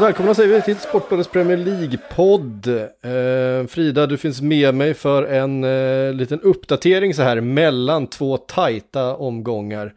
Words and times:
Välkomna 0.00 0.34
säger 0.34 0.54
vi 0.54 0.62
till 0.62 0.76
Sportbladets 0.76 1.28
Premier 1.28 1.56
League-podd. 1.56 2.66
Eh, 2.66 3.66
Frida, 3.66 4.06
du 4.06 4.16
finns 4.16 4.40
med 4.40 4.74
mig 4.74 4.94
för 4.94 5.22
en 5.22 5.64
eh, 5.64 6.12
liten 6.14 6.40
uppdatering 6.40 7.14
så 7.14 7.22
här 7.22 7.40
mellan 7.40 8.06
två 8.06 8.36
tajta 8.36 9.16
omgångar. 9.16 9.94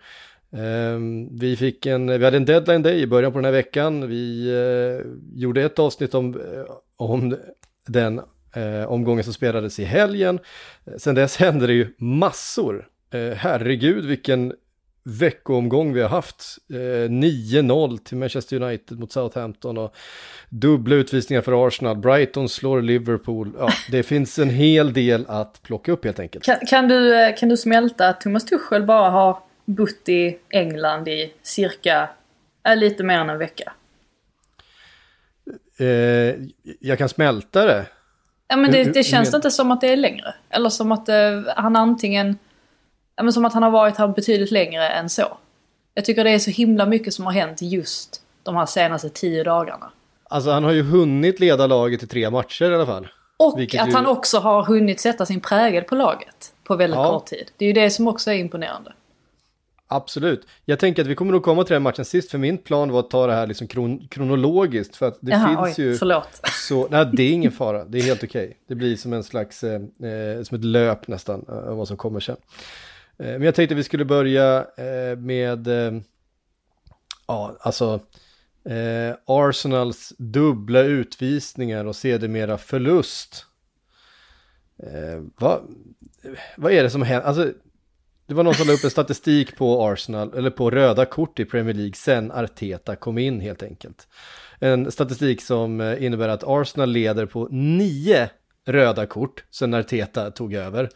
Eh, 0.53 0.99
vi, 1.31 1.55
fick 1.59 1.85
en, 1.85 2.19
vi 2.19 2.25
hade 2.25 2.37
en 2.37 2.45
deadline 2.45 2.81
day 2.81 3.01
i 3.01 3.07
början 3.07 3.31
på 3.31 3.37
den 3.37 3.45
här 3.45 3.51
veckan. 3.51 4.07
Vi 4.07 4.49
eh, 4.49 5.05
gjorde 5.39 5.61
ett 5.61 5.79
avsnitt 5.79 6.13
om, 6.13 6.35
eh, 6.35 6.73
om 6.97 7.35
den 7.87 8.21
eh, 8.55 8.91
omgången 8.91 9.23
som 9.23 9.33
spelades 9.33 9.79
i 9.79 9.83
helgen. 9.83 10.39
Sen 10.97 11.15
dess 11.15 11.37
hände 11.37 11.67
det 11.67 11.73
ju 11.73 11.93
massor. 11.97 12.87
Herregud 13.35 14.05
vilken 14.05 14.53
veckoomgång 15.07 15.93
vi 15.93 16.01
har 16.01 16.09
haft. 16.09 16.57
Eh, 16.69 17.09
9-0 17.09 17.97
till 17.97 18.17
Manchester 18.17 18.61
United 18.61 18.99
mot 18.99 19.11
Southampton 19.11 19.77
och 19.77 19.95
dubbla 20.49 20.95
utvisningar 20.95 21.41
för 21.41 21.67
Arsenal. 21.67 21.97
Brighton 21.97 22.49
slår 22.49 22.81
Liverpool. 22.81 23.51
Ja, 23.59 23.69
det 23.91 24.03
finns 24.03 24.39
en 24.39 24.49
hel 24.49 24.93
del 24.93 25.25
att 25.27 25.63
plocka 25.63 25.91
upp 25.91 26.05
helt 26.05 26.19
enkelt. 26.19 26.45
Kan, 26.45 26.57
kan, 26.67 26.87
du, 26.87 27.15
eh, 27.15 27.35
kan 27.35 27.49
du 27.49 27.57
smälta 27.57 28.07
att 28.07 28.21
Thomas 28.21 28.45
Tuchel 28.45 28.83
bara 28.83 29.09
har 29.09 29.39
bott 29.65 30.09
i 30.09 30.37
England 30.49 31.07
i 31.07 31.33
cirka, 31.43 32.09
äh, 32.67 32.75
lite 32.75 33.03
mer 33.03 33.19
än 33.19 33.29
en 33.29 33.37
vecka? 33.37 33.73
Eh, 35.79 35.85
jag 36.79 36.97
kan 36.97 37.09
smälta 37.09 37.65
det. 37.65 37.85
Ja 38.47 38.55
men 38.57 38.71
det, 38.71 38.83
det 38.83 39.03
känns 39.03 39.31
men- 39.31 39.37
inte 39.37 39.51
som 39.51 39.71
att 39.71 39.81
det 39.81 39.87
är 39.87 39.97
längre. 39.97 40.35
Eller 40.49 40.69
som 40.69 40.91
att 40.91 41.09
eh, 41.09 41.15
han 41.55 41.75
antingen... 41.75 42.37
Men 43.21 43.33
som 43.33 43.45
att 43.45 43.53
han 43.53 43.63
har 43.63 43.71
varit 43.71 43.97
här 43.97 44.07
betydligt 44.07 44.51
längre 44.51 44.89
än 44.89 45.09
så. 45.09 45.37
Jag 45.93 46.05
tycker 46.05 46.23
det 46.23 46.29
är 46.31 46.39
så 46.39 46.51
himla 46.51 46.85
mycket 46.85 47.13
som 47.13 47.25
har 47.25 47.31
hänt 47.33 47.61
just 47.61 48.21
de 48.43 48.55
här 48.55 48.65
senaste 48.65 49.09
tio 49.09 49.43
dagarna. 49.43 49.91
Alltså 50.23 50.51
han 50.51 50.63
har 50.63 50.71
ju 50.71 50.81
hunnit 50.83 51.39
leda 51.39 51.67
laget 51.67 52.03
i 52.03 52.07
tre 52.07 52.29
matcher 52.29 52.71
i 52.71 52.75
alla 52.75 52.85
fall. 52.85 53.07
Och 53.37 53.59
Vilket 53.59 53.81
att 53.81 53.87
ju- 53.89 53.93
han 53.93 54.05
också 54.05 54.39
har 54.39 54.63
hunnit 54.63 54.99
sätta 54.99 55.25
sin 55.25 55.39
prägel 55.41 55.83
på 55.83 55.95
laget 55.95 56.53
på 56.63 56.75
väldigt 56.75 56.97
Ja. 56.99 57.09
kort 57.11 57.25
tid. 57.25 57.51
Det 57.57 57.65
är 57.65 57.67
ju 57.67 57.73
det 57.73 57.89
som 57.89 58.07
också 58.07 58.31
är 58.31 58.35
imponerande. 58.35 58.93
Absolut. 59.89 60.47
Jag 60.65 60.79
tänker 60.79 61.01
att 61.01 61.07
vi 61.07 61.15
kommer 61.15 61.31
nog 61.31 61.43
komma 61.43 61.63
till 61.63 61.73
den 61.73 61.83
matchen 61.83 62.05
sist, 62.05 62.31
för 62.31 62.37
min 62.37 62.57
plan 62.57 62.91
var 62.91 62.99
att 62.99 63.09
ta 63.09 63.27
det 63.27 63.33
här 63.33 63.47
liksom 63.47 63.67
kron 63.67 64.07
kronologiskt. 64.07 64.95
För 64.95 65.07
att 65.07 65.17
det 65.21 65.31
Jaha, 65.31 65.47
finns 65.65 65.77
oj, 65.79 65.85
ju... 65.85 65.95
förlåt. 65.97 66.41
Så, 66.67 66.87
nej, 66.91 67.09
det 67.13 67.23
är 67.23 67.31
ingen 67.31 67.51
fara. 67.51 67.85
Det 67.85 67.97
är 67.97 68.01
helt 68.01 68.23
okej. 68.23 68.57
Det 68.67 68.75
blir 68.75 68.95
som 68.95 69.13
en 69.13 69.23
slags, 69.23 69.63
eh, 69.63 69.73
eh, 69.75 70.43
som 70.43 70.57
ett 70.57 70.63
löp 70.63 71.07
nästan, 71.07 71.45
eh, 71.49 71.55
av 71.69 71.77
vad 71.77 71.87
som 71.87 71.97
kommer 71.97 72.19
sen. 72.19 72.35
Eh, 73.19 73.31
men 73.31 73.41
jag 73.41 73.55
tänkte 73.55 73.75
vi 73.75 73.83
skulle 73.83 74.05
börja 74.05 74.67
eh, 74.77 75.17
med, 75.17 75.67
eh, 75.67 76.01
ja, 77.27 77.57
alltså, 77.59 77.99
Arsenals 79.25 80.13
dubbla 80.17 80.81
utvisningar 80.81 81.85
och 81.85 81.95
sedermera 81.95 82.57
förlust. 82.57 83.45
Vad, 85.35 85.61
vad 86.57 86.71
är 86.71 86.83
det 86.83 86.89
som 86.89 87.01
händer? 87.01 87.27
Alltså, 87.27 87.53
det 88.25 88.33
var 88.33 88.43
någon 88.43 88.53
som 88.53 88.67
la 88.67 88.73
upp 88.73 88.83
en 88.83 88.89
statistik 88.89 89.55
på 89.55 89.85
Arsenal, 89.85 90.33
eller 90.37 90.49
på 90.49 90.71
röda 90.71 91.05
kort 91.05 91.39
i 91.39 91.45
Premier 91.45 91.73
League 91.73 91.93
sen 91.93 92.31
Arteta 92.31 92.95
kom 92.95 93.17
in 93.17 93.41
helt 93.41 93.63
enkelt. 93.63 94.07
En 94.59 94.91
statistik 94.91 95.41
som 95.41 95.81
innebär 95.99 96.29
att 96.29 96.43
Arsenal 96.47 96.89
leder 96.89 97.25
på 97.25 97.47
nio 97.51 98.29
röda 98.65 99.05
kort 99.05 99.43
sen 99.51 99.73
Arteta 99.73 100.31
tog 100.31 100.53
över. 100.53 100.89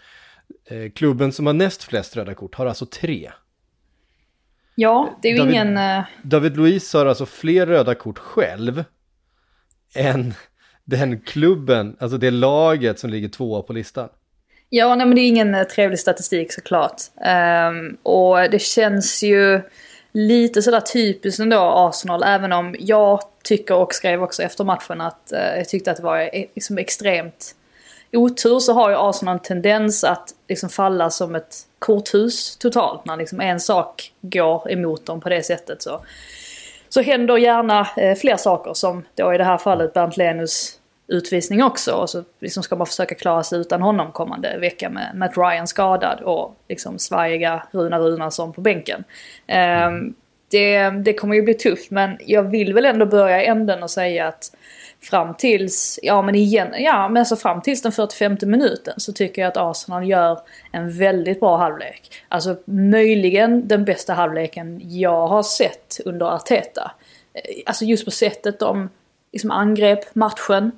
Eh, 0.65 0.91
Klubben 0.91 1.31
som 1.31 1.45
har 1.45 1.53
näst 1.53 1.83
flest 1.83 2.17
röda 2.17 2.33
kort 2.33 2.55
har 2.55 2.65
alltså 2.65 2.85
tre. 2.85 3.31
Ja, 4.75 5.17
det 5.21 5.27
är 5.27 5.31
ju 5.31 5.37
David- 5.37 5.51
ingen... 5.53 5.77
eh, 5.77 6.03
David 6.23 6.57
Luiz 6.57 6.93
har 6.93 7.05
alltså 7.05 7.25
fler 7.25 7.65
röda 7.65 7.95
kort 7.95 8.17
själv 8.19 8.83
än 9.95 10.33
den 10.85 11.21
klubben, 11.21 11.97
alltså 11.99 12.17
det 12.17 12.31
laget 12.31 12.99
som 12.99 13.09
ligger 13.09 13.29
tvåa 13.29 13.61
på 13.61 13.73
listan. 13.73 14.09
Ja, 14.69 14.95
nej 14.95 15.05
men 15.07 15.15
det 15.15 15.21
är 15.21 15.27
ingen 15.27 15.55
eh, 15.55 15.63
trevlig 15.63 15.99
statistik 15.99 16.53
såklart. 16.53 17.01
Ehm, 17.25 17.97
och 18.03 18.37
det 18.37 18.61
känns 18.61 19.23
ju 19.23 19.61
lite 20.11 20.61
sådär 20.61 20.79
typiskt 20.81 21.39
ändå 21.39 21.57
Arsenal, 21.59 22.23
även 22.23 22.51
om 22.51 22.75
jag 22.79 23.19
tycker 23.43 23.75
och 23.75 23.93
skrev 23.93 24.23
också 24.23 24.43
efter 24.43 24.63
matchen 24.63 25.01
att 25.01 25.31
eh, 25.31 25.57
jag 25.57 25.69
tyckte 25.69 25.91
att 25.91 25.97
det 25.97 26.03
var 26.03 26.29
liksom 26.55 26.77
extremt 26.77 27.55
otur 28.13 28.59
så 28.59 28.73
har 28.73 28.89
ju 28.89 28.95
Arsenal 28.99 29.33
en 29.33 29.39
tendens 29.39 30.03
att 30.03 30.29
liksom 30.47 30.69
falla 30.69 31.09
som 31.09 31.35
ett 31.35 31.55
korthus 31.79 32.57
totalt. 32.57 33.05
När 33.05 33.17
liksom 33.17 33.41
en 33.41 33.59
sak 33.59 34.13
går 34.21 34.71
emot 34.71 35.05
dem 35.05 35.21
på 35.21 35.29
det 35.29 35.43
sättet 35.43 35.81
så, 35.81 36.01
så 36.89 37.01
händer 37.01 37.37
gärna 37.37 37.87
eh, 37.97 38.15
fler 38.15 38.37
saker 38.37 38.73
som 38.73 39.03
då 39.15 39.33
i 39.33 39.37
det 39.37 39.43
här 39.43 39.57
fallet 39.57 39.93
Bernt 39.93 40.17
Lenus 40.17 40.77
utvisning 41.07 41.63
också. 41.63 41.91
Och 41.91 42.09
så 42.09 42.23
liksom 42.39 42.63
ska 42.63 42.75
man 42.75 42.87
försöka 42.87 43.15
klara 43.15 43.43
sig 43.43 43.59
utan 43.59 43.81
honom 43.81 44.11
kommande 44.11 44.57
vecka 44.57 44.89
med 44.89 45.11
Matt 45.15 45.37
Ryan 45.37 45.67
skadad 45.67 46.21
och 46.21 46.55
liksom 46.69 46.99
svajiga 46.99 47.63
Runa 47.71 47.99
Runarsson 47.99 48.53
på 48.53 48.61
bänken. 48.61 49.03
Eh, 49.47 49.91
det, 50.51 50.89
det 50.89 51.13
kommer 51.13 51.35
ju 51.35 51.41
bli 51.41 51.53
tufft 51.53 51.91
men 51.91 52.17
jag 52.25 52.43
vill 52.43 52.73
väl 52.73 52.85
ändå 52.85 53.05
börja 53.05 53.43
i 53.43 53.45
änden 53.45 53.83
och 53.83 53.91
säga 53.91 54.27
att 54.27 54.51
fram 55.03 55.33
tills, 55.33 55.99
ja 56.03 56.21
men 56.21 56.35
igen, 56.35 56.73
ja 56.77 57.09
men 57.09 57.17
alltså 57.17 57.35
fram 57.35 57.61
tills 57.61 57.81
den 57.81 57.91
45 57.91 58.37
minuten 58.41 58.93
så 58.97 59.13
tycker 59.13 59.41
jag 59.41 59.49
att 59.49 59.57
Arsenal 59.57 60.09
gör 60.09 60.39
en 60.71 60.97
väldigt 60.97 61.39
bra 61.39 61.57
halvlek. 61.57 62.11
Alltså 62.27 62.55
möjligen 62.65 63.67
den 63.67 63.85
bästa 63.85 64.13
halvleken 64.13 64.81
jag 64.83 65.27
har 65.27 65.43
sett 65.43 65.99
under 66.05 66.25
Arteta. 66.25 66.91
Eh, 67.33 67.41
alltså 67.65 67.85
just 67.85 68.05
på 68.05 68.11
sättet 68.11 68.59
de 68.59 68.89
liksom 69.31 69.51
angrep 69.51 70.15
matchen. 70.15 70.71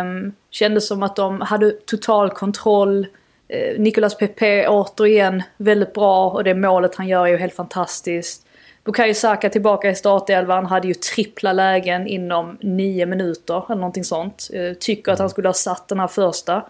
Um, 0.00 0.34
kändes 0.50 0.88
som 0.88 1.02
att 1.02 1.16
de 1.16 1.40
hade 1.40 1.70
total 1.70 2.30
kontroll. 2.30 3.06
Uh, 3.54 3.80
Nicolas 3.80 4.16
Pepe 4.16 4.68
återigen 4.68 5.42
väldigt 5.56 5.92
bra 5.92 6.30
och 6.30 6.44
det 6.44 6.54
målet 6.54 6.94
han 6.94 7.08
gör 7.08 7.26
är 7.26 7.30
ju 7.30 7.36
helt 7.36 7.54
fantastiskt. 7.54 8.43
Bukayo 8.84 9.14
Saka 9.14 9.50
tillbaka 9.50 9.90
i 9.90 9.94
startelvan, 9.94 10.66
hade 10.66 10.88
ju 10.88 10.94
trippla 10.94 11.52
lägen 11.52 12.06
inom 12.06 12.58
nio 12.60 13.06
minuter 13.06 13.64
eller 13.66 13.80
någonting 13.80 14.04
sånt. 14.04 14.50
Eh, 14.52 14.72
tycker 14.72 15.12
att 15.12 15.18
han 15.18 15.30
skulle 15.30 15.48
ha 15.48 15.54
satt 15.54 15.88
den 15.88 16.00
här 16.00 16.06
första. 16.08 16.62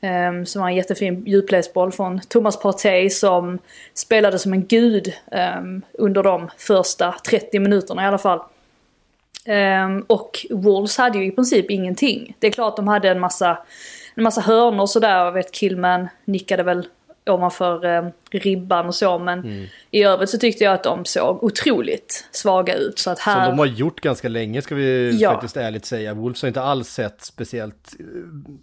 Så 0.00 0.44
som 0.46 0.62
var 0.62 0.68
en 0.68 0.74
jättefin 0.76 1.22
djupledsboll 1.26 1.92
från 1.92 2.20
Thomas 2.20 2.60
Partey 2.60 3.10
som 3.10 3.58
spelade 3.94 4.38
som 4.38 4.52
en 4.52 4.66
gud 4.66 5.12
ehm, 5.32 5.82
under 5.92 6.22
de 6.22 6.50
första 6.58 7.14
30 7.26 7.58
minuterna 7.58 8.04
i 8.04 8.06
alla 8.06 8.18
fall. 8.18 8.40
Ehm, 9.44 10.04
och 10.06 10.46
Wolves 10.50 10.98
hade 10.98 11.18
ju 11.18 11.26
i 11.26 11.30
princip 11.30 11.70
ingenting. 11.70 12.36
Det 12.38 12.46
är 12.46 12.50
klart 12.50 12.76
de 12.76 12.88
hade 12.88 13.08
en 13.08 13.20
massa, 13.20 13.58
en 14.14 14.22
massa 14.22 14.40
hörnor 14.40 14.86
sådär. 14.86 15.24
Jag 15.24 15.32
vet 15.32 15.52
Killman 15.52 16.08
nickade 16.24 16.62
väl 16.62 16.86
ovanför 17.26 17.84
eh, 17.84 18.04
ribban 18.30 18.86
och 18.86 18.94
så. 18.94 19.18
Men 19.18 19.68
i 19.90 20.02
övrigt 20.04 20.30
så 20.30 20.38
tyckte 20.38 20.64
jag 20.64 20.74
att 20.74 20.82
de 20.84 21.04
såg 21.04 21.44
otroligt 21.44 22.28
svaga 22.30 22.74
ut. 22.74 22.98
Så 22.98 23.10
att 23.10 23.18
här... 23.18 23.44
Som 23.46 23.56
de 23.56 23.58
har 23.58 23.66
gjort 23.66 24.00
ganska 24.00 24.28
länge 24.28 24.62
ska 24.62 24.74
vi 24.74 25.18
Ja. 25.20 25.30
faktiskt 25.32 25.56
ärligt 25.56 25.84
säga. 25.84 26.14
Wolves 26.14 26.42
har 26.42 26.48
inte 26.48 26.62
alls 26.62 26.88
sett 26.88 27.22
speciellt 27.22 27.94
eh, 28.00 28.04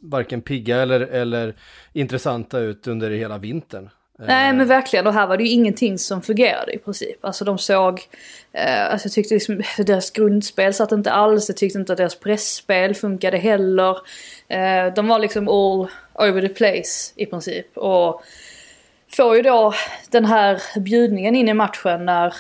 varken 0.02 0.42
pigga 0.42 0.78
eller, 0.82 1.00
eller 1.00 1.56
intressanta 1.94 2.60
ut 2.60 2.88
under 2.88 3.10
hela 3.10 3.38
vintern. 3.38 3.90
Nej 4.20 4.54
men 4.54 4.68
verkligen 4.68 5.08
och 5.08 5.14
här 5.14 5.28
var 5.28 5.38
det 5.38 5.44
ju 5.44 5.50
ingenting 5.50 5.98
som 5.98 6.22
fungerade 6.22 6.74
i 6.74 6.78
princip. 6.78 7.26
Alltså 7.26 7.46
de 7.46 7.58
såg, 7.58 8.02
eh, 8.52 8.92
alltså 8.92 9.06
jag 9.08 9.14
tyckte 9.14 9.34
liksom 9.34 9.62
deras 9.78 10.12
grundspel 10.12 10.74
satt 10.74 10.92
inte 10.92 11.12
alls. 11.12 11.50
Jag 11.50 11.58
tyckte 11.58 11.80
inte 11.80 11.92
att 11.92 11.98
deras 11.98 12.20
pressspel 12.20 12.96
funkade 12.96 13.38
heller. 13.38 13.98
Eh, 14.48 14.94
de 14.96 15.08
var 15.08 15.20
liksom 15.20 15.48
all 15.48 15.88
over 16.30 16.42
the 16.42 16.50
place 16.50 17.14
i 17.16 17.26
princip. 17.26 17.78
Och 17.78 18.24
får 19.16 19.36
ju 19.36 19.42
då 19.42 19.74
den 20.10 20.26
här 20.26 20.80
bjudningen 20.80 21.36
in 21.36 21.50
i 21.50 21.54
matchen 21.54 22.06
när 22.06 22.34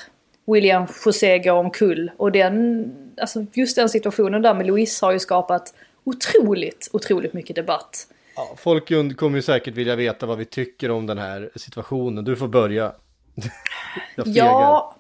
William 0.46 0.88
José 1.06 1.40
går 1.40 1.52
omkull. 1.52 2.12
Och 2.18 2.32
den, 2.32 2.94
alltså 3.22 3.46
just 3.54 3.76
den 3.76 3.90
situationen 3.90 4.42
där 4.42 4.54
med 4.54 4.68
Luis 4.68 5.02
har 5.02 5.12
ju 5.12 5.20
skapat 5.20 5.74
otroligt, 6.04 6.90
otroligt 6.94 7.34
mycket 7.34 7.56
debatt. 7.56 8.08
Ja, 8.36 8.56
folk 8.58 9.18
kommer 9.18 9.38
ju 9.38 9.42
säkert 9.42 9.74
vilja 9.74 9.96
veta 9.96 10.26
vad 10.26 10.38
vi 10.38 10.46
tycker 10.46 10.92
om 10.92 11.06
den 11.06 11.18
här 11.18 11.50
situationen. 11.56 12.24
Du 12.24 12.36
får 12.36 12.48
börja. 12.48 12.92
Ja, 14.26 14.96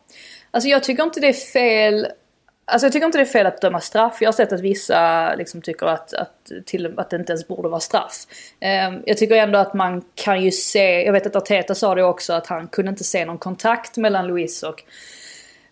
alltså 0.51 0.69
jag 0.69 0.83
tycker 0.83 1.03
inte 1.03 1.19
det 1.19 1.27
är 1.27 1.33
fel 1.33 2.07
Alltså 2.69 2.85
jag 2.85 2.93
tycker 2.93 3.05
inte 3.05 3.17
det 3.17 3.23
är 3.23 3.25
fel 3.25 3.45
att 3.45 3.61
döma 3.61 3.79
straff. 3.79 4.17
Jag 4.21 4.27
har 4.27 4.33
sett 4.33 4.53
att 4.53 4.59
vissa 4.61 5.35
liksom 5.35 5.61
tycker 5.61 5.85
att, 5.85 6.13
att, 6.13 6.51
till, 6.65 6.99
att 6.99 7.09
det 7.09 7.15
inte 7.15 7.31
ens 7.31 7.47
borde 7.47 7.69
vara 7.69 7.79
straff. 7.79 8.27
Um, 8.89 9.03
jag 9.05 9.17
tycker 9.17 9.35
ändå 9.35 9.59
att 9.59 9.73
man 9.73 10.03
kan 10.15 10.43
ju 10.43 10.51
se, 10.51 11.05
jag 11.05 11.13
vet 11.13 11.25
att 11.25 11.35
Arteta 11.35 11.75
sa 11.75 11.95
det 11.95 12.03
också, 12.03 12.33
att 12.33 12.47
han 12.47 12.67
kunde 12.67 12.89
inte 12.89 13.03
se 13.03 13.25
någon 13.25 13.37
kontakt 13.37 13.97
mellan 13.97 14.27
Luis 14.27 14.63
och 14.63 14.83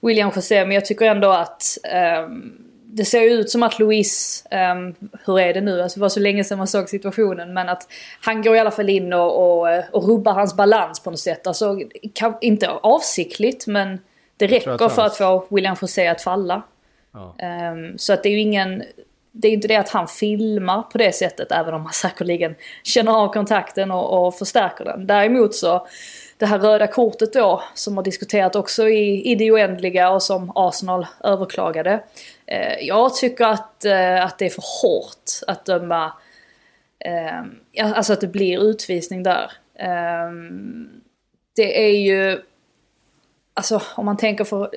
William 0.01 0.31
José. 0.35 0.65
Men 0.65 0.71
jag 0.71 0.85
tycker 0.85 1.05
ändå 1.05 1.29
att 1.29 1.77
um, 2.23 2.53
det 2.83 3.05
ser 3.05 3.21
ju 3.21 3.29
ut 3.29 3.49
som 3.49 3.63
att 3.63 3.79
Luis, 3.79 4.43
um, 4.51 4.95
hur 5.25 5.39
är 5.39 5.53
det 5.53 5.61
nu? 5.61 5.81
Alltså 5.81 5.99
det 5.99 6.01
var 6.01 6.09
så 6.09 6.19
länge 6.19 6.43
sedan 6.43 6.57
man 6.57 6.67
såg 6.67 6.89
situationen. 6.89 7.53
Men 7.53 7.69
att 7.69 7.87
han 8.21 8.41
går 8.41 8.55
i 8.55 8.59
alla 8.59 8.71
fall 8.71 8.89
in 8.89 9.13
och, 9.13 9.61
och, 9.61 9.83
och 9.91 10.07
rubbar 10.07 10.33
hans 10.33 10.55
balans 10.55 10.99
på 10.99 11.11
något 11.11 11.19
sätt. 11.19 11.47
Alltså 11.47 11.79
kan, 12.13 12.35
inte 12.41 12.69
avsiktligt 12.69 13.67
men 13.67 13.99
det 14.37 14.47
räcker 14.47 14.89
för 14.89 15.05
att 15.05 15.17
få 15.17 15.47
William 15.49 15.75
José 15.81 16.07
att 16.07 16.21
falla. 16.21 16.63
Ja. 17.15 17.35
Um, 17.71 17.97
så 17.97 18.13
att 18.13 18.23
det 18.23 18.29
är 18.29 18.33
ju 18.33 18.39
ingen... 18.39 18.83
Det 19.31 19.47
är 19.47 19.51
inte 19.51 19.67
det 19.67 19.75
att 19.75 19.89
han 19.89 20.07
filmar 20.07 20.81
på 20.81 20.97
det 20.97 21.11
sättet 21.11 21.51
även 21.51 21.73
om 21.73 21.81
han 21.81 21.93
säkerligen 22.01 22.55
känner 22.83 23.11
av 23.11 23.33
kontakten 23.33 23.91
och, 23.91 24.27
och 24.27 24.35
förstärker 24.35 24.85
den. 24.85 25.07
Däremot 25.07 25.55
så 25.55 25.87
det 26.37 26.45
här 26.45 26.59
röda 26.59 26.87
kortet 26.87 27.33
då 27.33 27.63
som 27.73 27.97
har 27.97 28.03
diskuterat 28.03 28.55
också 28.55 28.89
i, 28.89 29.31
i 29.31 29.35
det 29.35 29.51
oändliga 29.51 30.09
och 30.09 30.23
som 30.23 30.51
Arsenal 30.55 31.07
överklagade. 31.23 32.03
Eh, 32.45 32.79
jag 32.81 33.15
tycker 33.15 33.45
att, 33.45 33.85
eh, 33.85 34.25
att 34.25 34.37
det 34.37 34.45
är 34.45 34.49
för 34.49 34.63
hårt 34.81 35.31
att 35.47 35.65
döma, 35.65 36.13
eh, 36.99 37.41
alltså 37.97 38.13
att 38.13 38.21
det 38.21 38.27
blir 38.27 38.63
utvisning 38.63 39.23
där. 39.23 39.51
Ehm, 39.79 40.89
det 41.55 41.85
är 41.85 41.97
ju, 41.97 42.41
alltså 43.53 43.81
om 43.95 44.05
man 44.05 44.17
tänker 44.17 44.43
för, 44.43 44.69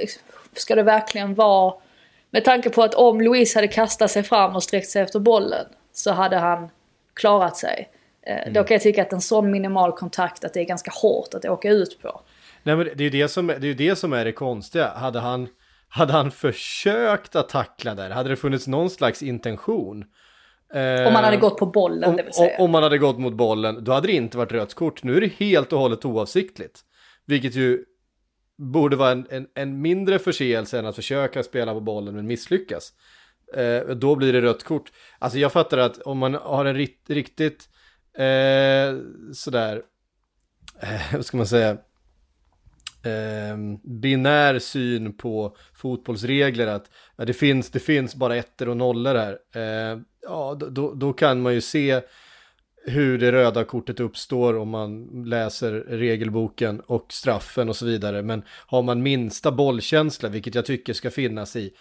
ska 0.52 0.74
det 0.74 0.82
verkligen 0.82 1.34
vara, 1.34 1.74
med 2.30 2.44
tanke 2.44 2.70
på 2.70 2.82
att 2.82 2.94
om 2.94 3.20
Louise 3.20 3.58
hade 3.58 3.68
kastat 3.68 4.10
sig 4.10 4.22
fram 4.22 4.56
och 4.56 4.62
sträckt 4.62 4.88
sig 4.88 5.02
efter 5.02 5.20
bollen 5.20 5.66
så 5.92 6.12
hade 6.12 6.36
han 6.36 6.68
klarat 7.14 7.56
sig. 7.56 7.88
Eh, 8.26 8.38
mm. 8.38 8.52
Då 8.52 8.64
kan 8.64 8.74
jag 8.74 8.82
tycka 8.82 9.02
att 9.02 9.12
en 9.12 9.20
sån 9.20 9.50
minimal 9.50 9.92
kontakt 9.92 10.44
att 10.44 10.54
det 10.54 10.60
är 10.60 10.64
ganska 10.64 10.90
hårt 10.90 11.34
att 11.34 11.44
åka 11.44 11.70
ut 11.70 12.02
på. 12.02 12.20
Nej 12.62 12.76
men 12.76 12.84
det 12.84 13.00
är 13.00 13.04
ju 13.04 13.10
det 13.10 13.28
som, 13.28 13.46
det 13.46 13.68
är, 13.68 13.74
det 13.74 13.96
som 13.96 14.12
är 14.12 14.24
det 14.24 14.32
konstiga. 14.32 14.88
Hade 14.88 15.20
han, 15.20 15.48
hade 15.88 16.12
han 16.12 16.30
försökt 16.30 17.36
att 17.36 17.48
tackla 17.48 17.94
där, 17.94 18.10
hade 18.10 18.28
det 18.28 18.36
funnits 18.36 18.66
någon 18.66 18.90
slags 18.90 19.22
intention. 19.22 20.04
Eh, 20.74 21.06
om 21.06 21.12
man 21.12 21.24
hade 21.24 21.36
gått 21.36 21.58
på 21.58 21.66
bollen, 21.66 22.10
om, 22.10 22.16
det 22.16 22.22
vill 22.22 22.32
säga. 22.32 22.58
Om 22.58 22.70
man 22.70 22.82
hade 22.82 22.98
gått 22.98 23.18
mot 23.18 23.32
bollen, 23.32 23.84
då 23.84 23.92
hade 23.92 24.06
det 24.06 24.12
inte 24.12 24.38
varit 24.38 24.52
rött 24.52 24.74
kort. 24.74 25.02
Nu 25.02 25.16
är 25.16 25.20
det 25.20 25.32
helt 25.38 25.72
och 25.72 25.78
hållet 25.78 26.04
oavsiktligt. 26.04 26.80
Vilket 27.26 27.54
ju 27.54 27.84
borde 28.58 28.96
vara 28.96 29.12
en, 29.12 29.26
en, 29.30 29.46
en 29.54 29.80
mindre 29.80 30.18
förseelse 30.18 30.78
än 30.78 30.86
att 30.86 30.96
försöka 30.96 31.42
spela 31.42 31.74
på 31.74 31.80
bollen 31.80 32.14
men 32.14 32.26
misslyckas. 32.26 32.92
Eh, 33.54 33.80
då 33.80 34.16
blir 34.16 34.32
det 34.32 34.40
rött 34.40 34.64
kort. 34.64 34.92
Alltså 35.18 35.38
jag 35.38 35.52
fattar 35.52 35.78
att 35.78 35.98
om 35.98 36.18
man 36.18 36.34
har 36.34 36.64
en 36.64 36.74
rit, 36.74 37.04
riktigt 37.08 37.68
eh, 38.18 38.98
sådär, 39.32 39.82
eh, 40.80 41.14
vad 41.14 41.26
ska 41.26 41.36
man 41.36 41.46
säga, 41.46 41.70
eh, 43.02 43.56
binär 43.84 44.58
syn 44.58 45.16
på 45.16 45.56
fotbollsregler 45.74 46.66
att 46.66 46.90
ja, 47.16 47.24
det, 47.24 47.34
finns, 47.34 47.70
det 47.70 47.80
finns 47.80 48.14
bara 48.14 48.36
ettor 48.36 48.68
och 48.68 48.76
nollor 48.76 49.14
här. 49.14 49.38
Eh, 49.54 49.98
ja, 50.22 50.54
då, 50.70 50.94
då 50.94 51.12
kan 51.12 51.40
man 51.40 51.54
ju 51.54 51.60
se 51.60 52.00
hur 52.88 53.18
det 53.18 53.32
röda 53.32 53.64
kortet 53.64 54.00
uppstår 54.00 54.56
om 54.56 54.68
man 54.68 55.06
läser 55.26 55.72
regelboken 55.72 56.80
och 56.80 57.06
straffen 57.12 57.68
och 57.68 57.76
så 57.76 57.86
vidare. 57.86 58.22
Men 58.22 58.42
har 58.66 58.82
man 58.82 59.02
minsta 59.02 59.52
bollkänsla, 59.52 60.28
vilket 60.28 60.54
jag 60.54 60.64
tycker 60.64 60.92
ska 60.92 61.10
finnas 61.10 61.56
i 61.56 61.72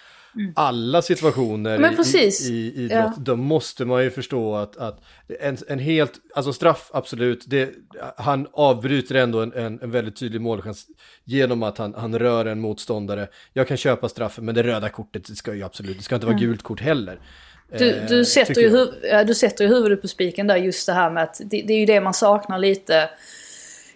alla 0.55 1.01
situationer 1.01 2.01
i, 2.15 2.17
i, 2.49 2.73
idrott, 2.75 2.89
ja. 2.89 3.13
då 3.17 3.35
måste 3.35 3.85
man 3.85 4.03
ju 4.03 4.11
förstå 4.11 4.55
att, 4.55 4.77
att 4.77 5.01
en, 5.39 5.57
en 5.67 5.79
helt, 5.79 6.13
alltså 6.35 6.53
straff 6.53 6.89
absolut, 6.93 7.43
det, 7.47 7.69
han 8.17 8.47
avbryter 8.53 9.15
ändå 9.15 9.41
en, 9.41 9.53
en, 9.53 9.79
en 9.81 9.91
väldigt 9.91 10.15
tydlig 10.15 10.41
målchans 10.41 10.87
genom 11.23 11.63
att 11.63 11.77
han, 11.77 11.93
han 11.93 12.19
rör 12.19 12.45
en 12.45 12.59
motståndare. 12.59 13.27
Jag 13.53 13.67
kan 13.67 13.77
köpa 13.77 14.09
straffen, 14.09 14.45
men 14.45 14.55
det 14.55 14.63
röda 14.63 14.89
kortet 14.89 15.27
det 15.27 15.35
ska 15.35 15.53
ju 15.53 15.63
absolut, 15.63 15.97
det 15.97 16.03
ska 16.03 16.15
inte 16.15 16.27
vara 16.27 16.37
mm. 16.37 16.49
gult 16.49 16.63
kort 16.63 16.81
heller. 16.81 17.19
Du, 17.77 18.05
du, 18.09 18.19
eh, 18.19 18.25
sätter 18.25 18.61
ju 18.61 18.69
huv, 18.69 18.87
du 19.27 19.35
sätter 19.35 19.63
ju 19.63 19.69
huvudet 19.69 20.01
på 20.01 20.07
spiken 20.07 20.47
där 20.47 20.57
just 20.57 20.85
det 20.85 20.93
här 20.93 21.11
med 21.11 21.23
att 21.23 21.41
det, 21.45 21.61
det, 21.61 21.73
är 21.73 21.79
ju 21.79 21.85
det 21.85 22.01
man 22.01 22.13
saknar 22.13 22.59
lite 22.59 23.09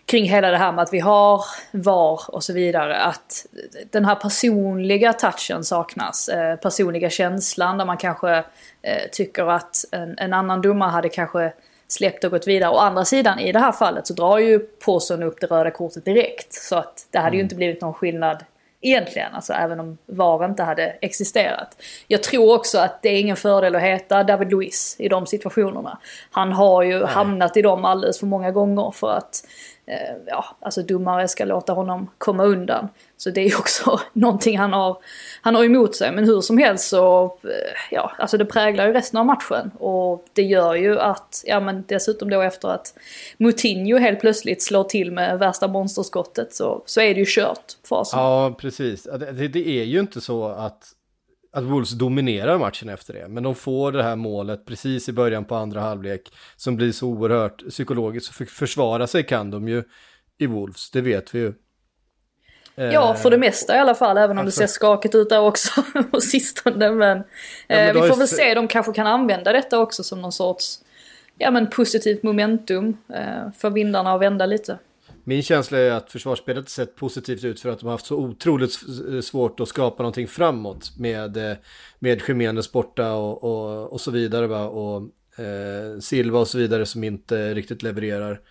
kring 0.06 0.26
hela 0.26 0.52
det 0.52 0.58
här 0.58 0.72
med 0.72 0.84
att 0.84 0.94
vi 0.94 1.00
har 1.00 1.44
VAR 1.72 2.22
och 2.28 2.44
så 2.44 2.54
vidare. 2.54 2.98
Att 2.98 3.46
den 3.92 4.06
här 4.06 4.16
personliga 4.16 5.14
touchen 5.14 5.64
saknas. 5.64 6.30
Eh, 6.30 6.56
personliga 6.56 7.10
känslan 7.10 7.78
där 7.78 7.86
man 7.86 7.98
kanske 7.98 8.36
eh, 8.82 9.10
tycker 9.12 9.52
att 9.52 9.86
en, 9.92 10.18
en, 10.18 10.34
annan 10.34 10.62
domare 10.62 10.90
hade 10.90 11.10
kanske 11.10 11.54
släppt 11.88 12.24
och 12.24 12.32
gått 12.32 12.48
vidare. 12.48 12.72
Å 12.72 12.78
andra 12.78 13.06
sidan 13.06 13.40
i 13.40 13.52
det 13.52 13.60
här 13.60 13.72
fallet 13.72 14.08
så 14.08 14.14
drar 14.14 14.38
ju 14.38 14.60
Påsson 14.60 15.24
upp 15.24 15.42
det 15.42 15.48
röda 15.48 15.72
kortet 15.72 16.06
direkt. 16.06 16.54
Så 16.54 16.76
att 16.76 17.08
det 17.12 17.18
hade 17.18 17.28
mm. 17.28 17.38
ju 17.38 17.44
inte 17.44 17.56
blivit 17.56 17.82
någon 17.82 17.94
skillnad 17.94 18.44
egentligen, 18.82 19.34
alltså 19.34 19.54
även 19.54 19.80
om 19.80 19.98
VAR 20.06 20.46
inte 20.46 20.64
hade 20.64 20.86
existerat. 21.02 21.78
Jag 22.08 22.24
tror 22.24 22.56
också 22.56 22.80
att 22.80 23.02
det 23.02 23.10
är 23.10 23.20
ingen 23.20 23.36
fördel 23.36 23.76
att 23.76 23.82
heta 23.82 24.24
David 24.24 24.52
Luiz 24.52 24.96
i 25.00 25.10
de 25.10 25.26
situationerna. 25.26 26.00
Han 26.32 26.52
har 26.52 26.84
ju 26.84 27.00
Nej. 27.00 27.08
hamnat 27.08 27.58
i 27.58 27.62
dem 27.62 27.86
alldeles 27.86 28.20
för 28.20 28.26
många 28.26 28.52
gånger 28.52 28.92
för 28.92 29.18
att 29.18 29.44
Eh, 29.92 30.16
ja, 30.28 30.46
alltså 30.60 30.82
domare 30.82 31.28
ska 31.28 31.46
låta 31.46 31.74
honom 31.74 32.10
komma 32.18 32.44
undan. 32.44 32.88
Så 33.18 33.30
det 33.30 33.42
är 33.42 33.50
ju 33.50 33.56
också 33.56 34.00
någonting 34.14 34.58
han 34.58 34.74
har, 34.74 34.98
han 35.42 35.56
har 35.56 35.64
emot 35.64 35.96
sig. 35.96 36.12
Men 36.12 36.26
hur 36.26 36.42
som 36.42 36.58
helst 36.58 36.90
så, 36.90 37.26
eh, 37.26 37.50
ja, 37.92 38.12
alltså 38.18 38.38
det 38.38 38.46
präglar 38.46 38.88
ju 38.88 38.94
resten 38.94 39.20
av 39.20 39.26
matchen. 39.26 39.72
Och 39.80 40.26
det 40.34 40.42
gör 40.42 40.76
ju 40.76 41.00
att, 41.00 41.44
ja 41.46 41.60
men 41.60 41.84
dessutom 41.88 42.30
då 42.30 42.42
efter 42.42 42.68
att 42.68 42.94
Moutinho 43.38 43.98
helt 43.98 44.20
plötsligt 44.20 44.64
slår 44.64 44.84
till 44.84 45.12
med 45.12 45.40
värsta 45.40 45.68
monsterskottet 45.68 46.54
så, 46.54 46.84
så 46.86 47.02
är 47.02 47.14
det 47.14 47.20
ju 47.20 47.26
kört 47.28 47.78
för 47.88 47.96
oss. 47.96 48.10
Ja, 48.14 48.56
precis. 48.58 49.04
Det, 49.04 49.48
det 49.48 49.68
är 49.68 49.84
ju 49.84 50.00
inte 50.00 50.22
så 50.22 50.48
att 50.48 50.96
att 51.52 51.64
Wolves 51.64 51.92
dominerar 51.92 52.58
matchen 52.58 52.90
efter 52.90 53.14
det. 53.14 53.28
Men 53.28 53.44
de 53.44 53.56
får 53.56 53.92
det 53.92 54.04
här 54.04 54.16
målet 54.16 54.66
precis 54.66 55.10
i 55.10 55.12
början 55.12 55.46
på 55.46 55.56
andra 55.56 55.82
halvlek 55.82 56.34
som 56.56 56.76
blir 56.76 56.92
så 56.92 57.08
oerhört 57.08 57.70
psykologiskt. 57.70 58.28
Så 58.28 58.34
för, 58.34 58.46
försvara 58.46 59.08
sig 59.08 59.24
kan 59.24 59.52
de 59.52 59.68
ju 59.68 59.84
i 60.38 60.46
Wolves, 60.46 60.92
det 60.92 61.02
vet 61.02 61.36
vi 61.36 61.40
ju. 61.40 61.54
Ja, 62.76 63.14
för 63.14 63.32
det 63.32 63.38
mesta 63.38 63.76
i 63.76 63.80
alla 63.80 63.96
fall, 63.96 64.18
även 64.18 64.38
om 64.38 64.46
alltså, 64.46 64.62
det 64.62 64.68
ser 64.68 64.74
skakigt 64.74 65.16
ut 65.16 65.30
där 65.30 65.42
också 65.42 65.84
på 66.12 66.22
sistone. 66.22 66.92
Men, 66.92 67.18
ja, 67.18 67.24
men 67.68 67.96
eh, 67.96 68.02
vi 68.02 68.10
får 68.10 68.18
väl 68.18 68.28
se, 68.28 68.54
de 68.54 68.68
kanske 68.68 68.94
kan 68.94 69.08
använda 69.08 69.54
detta 69.54 69.80
också 69.80 70.04
som 70.04 70.22
någon 70.22 70.32
sorts 70.32 70.80
ja, 71.42 71.52
men 71.52 71.70
positivt 71.70 72.24
momentum 72.24 72.98
eh, 73.14 73.52
för 73.58 73.70
vindarna 73.70 74.14
att 74.14 74.22
vända 74.22 74.46
lite. 74.46 74.78
Min 75.24 75.44
känsla 75.44 75.78
är 75.78 75.92
att 75.92 76.12
försvarsspelet 76.12 76.70
sett 76.70 76.96
positivt 76.96 77.44
ut 77.44 77.60
för 77.60 77.70
att 77.70 77.80
de 77.80 77.86
har 77.86 77.92
haft 77.92 78.06
så 78.06 78.16
otroligt 78.16 78.80
svårt 79.26 79.60
att 79.60 79.68
skapa 79.68 80.04
någonting 80.04 80.28
framåt 80.28 80.98
med, 80.98 81.38
eh, 81.38 81.58
med 82.00 82.22
Jiménez 82.28 82.72
borta 82.72 83.14
och, 83.14 83.44
och, 83.44 83.94
och 83.94 84.02
så 84.02 84.12
vidare. 84.12 84.48
Va? 84.48 84.68
Och 84.68 85.02
eh, 85.40 86.00
Silva 86.00 86.40
och 86.40 86.48
så 86.48 86.58
vidare 86.58 86.86
som 86.86 87.04
inte 87.04 87.54
riktigt 87.54 87.84
levererar. 87.84 88.42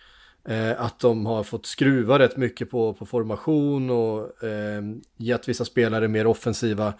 Eh, 0.47 0.81
att 0.81 0.99
de 0.99 1.25
har 1.25 1.43
fått 1.43 1.65
skruva 1.65 2.19
rätt 2.19 2.37
mycket 2.37 2.69
på, 2.69 2.93
på 2.93 3.05
formation 3.05 3.89
och 3.89 4.43
eh, 4.43 4.81
gett 5.17 5.49
vissa 5.49 5.65
spelare 5.65 6.07
mer 6.07 6.27
offensiva 6.27 6.87
eh, 6.87 6.93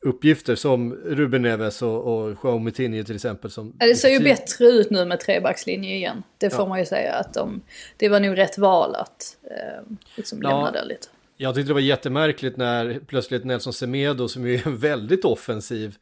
uppgifter 0.00 0.54
som 0.54 0.94
Ruben 0.94 1.42
Neves 1.42 1.82
och, 1.82 2.04
och 2.04 2.36
Joao 2.44 2.58
Moutinho 2.58 3.04
till 3.04 3.14
exempel. 3.14 3.50
Som 3.50 3.72
det 3.76 3.94
ser 3.94 4.08
ju 4.08 4.20
bättre 4.20 4.64
ut 4.64 4.90
nu 4.90 5.04
med 5.04 5.20
trebackslinje 5.20 5.94
igen. 5.94 6.22
Det 6.38 6.50
får 6.50 6.60
ja. 6.60 6.68
man 6.68 6.78
ju 6.78 6.86
säga 6.86 7.12
att 7.12 7.34
de, 7.34 7.60
det 7.96 8.08
var 8.08 8.20
nog 8.20 8.38
rätt 8.38 8.58
val 8.58 8.94
att 8.94 9.36
eh, 9.44 9.96
liksom 10.16 10.42
lämna 10.42 10.72
ja. 10.74 10.80
det 10.80 10.84
lite. 10.84 11.06
Jag 11.36 11.54
tyckte 11.54 11.70
det 11.70 11.74
var 11.74 11.80
jättemärkligt 11.80 12.56
när 12.56 13.00
plötsligt 13.06 13.44
Nelson 13.44 13.72
Semedo 13.72 14.28
som 14.28 14.46
är 14.46 14.66
en 14.66 14.76
väldigt 14.76 15.24
offensiv 15.24 15.96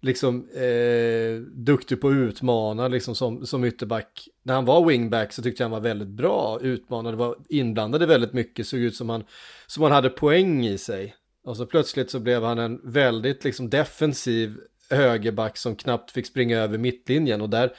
liksom 0.00 0.48
eh, 0.50 1.40
duktig 1.40 2.00
på 2.00 2.08
att 2.08 2.14
utmana 2.14 2.88
liksom 2.88 3.14
som, 3.14 3.46
som 3.46 3.64
ytterback. 3.64 4.28
När 4.42 4.54
han 4.54 4.64
var 4.64 4.86
wingback 4.86 5.32
så 5.32 5.42
tyckte 5.42 5.62
jag 5.62 5.64
han 5.64 5.82
var 5.82 5.88
väldigt 5.88 6.08
bra, 6.08 6.58
utmanade, 6.62 7.16
var 7.16 7.36
inblandade 7.48 8.06
väldigt 8.06 8.32
mycket, 8.32 8.66
såg 8.66 8.80
ut 8.80 8.96
som 8.96 9.08
han, 9.08 9.24
som 9.66 9.82
han 9.82 9.92
hade 9.92 10.10
poäng 10.10 10.66
i 10.66 10.78
sig. 10.78 11.14
Och 11.48 11.56
så 11.56 11.66
plötsligt 11.66 12.10
så 12.10 12.20
blev 12.20 12.44
han 12.44 12.58
en 12.58 12.80
väldigt 12.84 13.44
liksom 13.44 13.70
defensiv 13.70 14.56
högerback 14.90 15.56
som 15.56 15.76
knappt 15.76 16.10
fick 16.10 16.26
springa 16.26 16.58
över 16.58 16.78
mittlinjen 16.78 17.40
och 17.40 17.48
där 17.48 17.72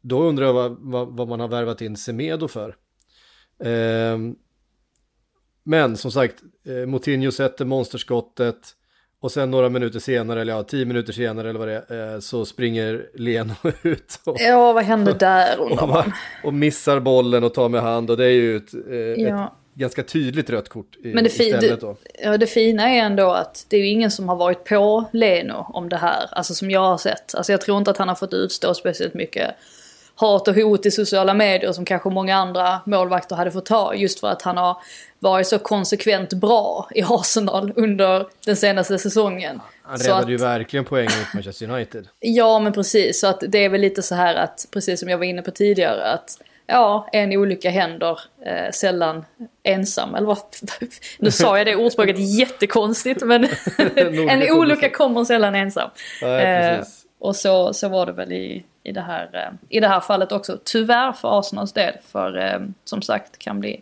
då 0.00 0.22
undrar 0.22 0.46
jag 0.46 0.52
vad, 0.52 0.76
vad, 0.80 1.16
vad 1.16 1.28
man 1.28 1.40
har 1.40 1.48
värvat 1.48 1.80
in 1.80 1.96
Semedo 1.96 2.48
för. 2.48 2.76
Eh, 3.64 4.18
men 5.62 5.96
som 5.96 6.10
sagt, 6.10 6.42
eh, 6.66 6.86
Moutinho 6.86 7.30
sätter 7.30 7.64
monsterskottet 7.64 8.74
och 9.20 9.32
sen 9.32 9.50
några 9.50 9.68
minuter 9.68 9.98
senare, 9.98 10.40
eller 10.40 10.52
ja, 10.52 10.62
tio 10.62 10.84
minuter 10.84 11.12
senare 11.12 11.50
eller 11.50 11.58
vad 11.58 11.68
det 11.68 11.84
är, 11.88 12.14
eh, 12.14 12.20
så 12.20 12.44
springer 12.44 13.10
Leno 13.14 13.54
ut. 13.82 14.20
Och, 14.24 14.36
ja, 14.38 14.72
vad 14.72 14.84
händer 14.84 15.14
där 15.18 15.60
och, 15.60 15.82
och, 15.82 16.04
och, 16.44 16.54
missar 16.54 17.00
bollen 17.00 17.44
och 17.44 17.54
tar 17.54 17.68
med 17.68 17.82
hand 17.82 18.10
och 18.10 18.16
det 18.16 18.24
är 18.24 18.30
ju 18.30 18.56
ett, 18.56 18.74
eh, 18.74 19.24
ja. 19.24 19.57
Ganska 19.78 20.02
tydligt 20.02 20.50
rött 20.50 20.68
kort 20.68 20.96
i, 21.04 21.14
Men 21.14 21.24
det, 21.24 21.30
istället 21.30 21.80
då. 21.80 21.96
ja, 22.22 22.36
det 22.36 22.46
fina 22.46 22.88
är 22.90 22.98
ändå 22.98 23.30
att 23.30 23.66
det 23.68 23.76
är 23.76 23.80
ju 23.80 23.86
ingen 23.88 24.10
som 24.10 24.28
har 24.28 24.36
varit 24.36 24.64
på 24.64 25.04
Leno 25.12 25.66
om 25.74 25.88
det 25.88 25.96
här. 25.96 26.28
Alltså 26.30 26.54
som 26.54 26.70
jag 26.70 26.80
har 26.80 26.98
sett. 26.98 27.34
Alltså 27.34 27.52
jag 27.52 27.60
tror 27.60 27.78
inte 27.78 27.90
att 27.90 27.98
han 27.98 28.08
har 28.08 28.14
fått 28.14 28.32
utstå 28.34 28.74
speciellt 28.74 29.14
mycket 29.14 29.54
hat 30.14 30.48
och 30.48 30.54
hot 30.54 30.86
i 30.86 30.90
sociala 30.90 31.34
medier 31.34 31.72
som 31.72 31.84
kanske 31.84 32.08
många 32.10 32.36
andra 32.36 32.80
målvakter 32.86 33.36
hade 33.36 33.50
fått 33.50 33.66
ta. 33.66 33.94
Just 33.94 34.20
för 34.20 34.28
att 34.28 34.42
han 34.42 34.56
har 34.56 34.76
varit 35.18 35.46
så 35.46 35.58
konsekvent 35.58 36.32
bra 36.32 36.88
i 36.94 37.02
Arsenal 37.08 37.72
under 37.76 38.26
den 38.46 38.56
senaste 38.56 38.98
säsongen. 38.98 39.60
Han 39.82 39.98
räddade 39.98 40.18
att- 40.22 40.30
ju 40.30 40.36
verkligen 40.36 40.84
poäng 40.84 41.04
mot 41.04 41.34
Manchester 41.34 41.70
United. 41.70 42.08
Ja 42.20 42.58
men 42.58 42.72
precis, 42.72 43.20
så 43.20 43.26
att 43.26 43.42
det 43.48 43.58
är 43.64 43.68
väl 43.68 43.80
lite 43.80 44.02
så 44.02 44.14
här 44.14 44.34
att, 44.34 44.66
precis 44.70 45.00
som 45.00 45.08
jag 45.08 45.18
var 45.18 45.24
inne 45.24 45.42
på 45.42 45.50
tidigare, 45.50 46.04
att 46.12 46.38
ja, 46.68 47.08
en 47.12 47.32
olycka 47.32 47.70
händer 47.70 48.20
eh, 48.46 48.70
sällan 48.70 49.24
ensam. 49.62 50.14
Eller 50.14 50.26
vad, 50.26 50.38
nu 51.18 51.30
sa 51.30 51.58
jag 51.58 51.66
det 51.66 51.76
ordspråket 51.76 52.18
jättekonstigt 52.18 53.22
men 53.24 53.44
en 54.28 54.52
olycka 54.52 54.90
kommer 54.90 55.24
sällan 55.24 55.54
ensam. 55.54 55.90
Eh, 56.22 56.84
och 57.18 57.36
så, 57.36 57.72
så 57.74 57.88
var 57.88 58.06
det 58.06 58.12
väl 58.12 58.32
i, 58.32 58.64
i, 58.82 58.92
det 58.92 59.00
här, 59.00 59.30
eh, 59.32 59.76
i 59.76 59.80
det 59.80 59.88
här 59.88 60.00
fallet 60.00 60.32
också. 60.32 60.58
Tyvärr 60.64 61.12
för 61.12 61.38
Arsenals 61.38 61.72
del, 61.72 61.94
för 62.02 62.38
eh, 62.38 62.60
som 62.84 63.02
sagt 63.02 63.38
kan 63.38 63.60
bli 63.60 63.80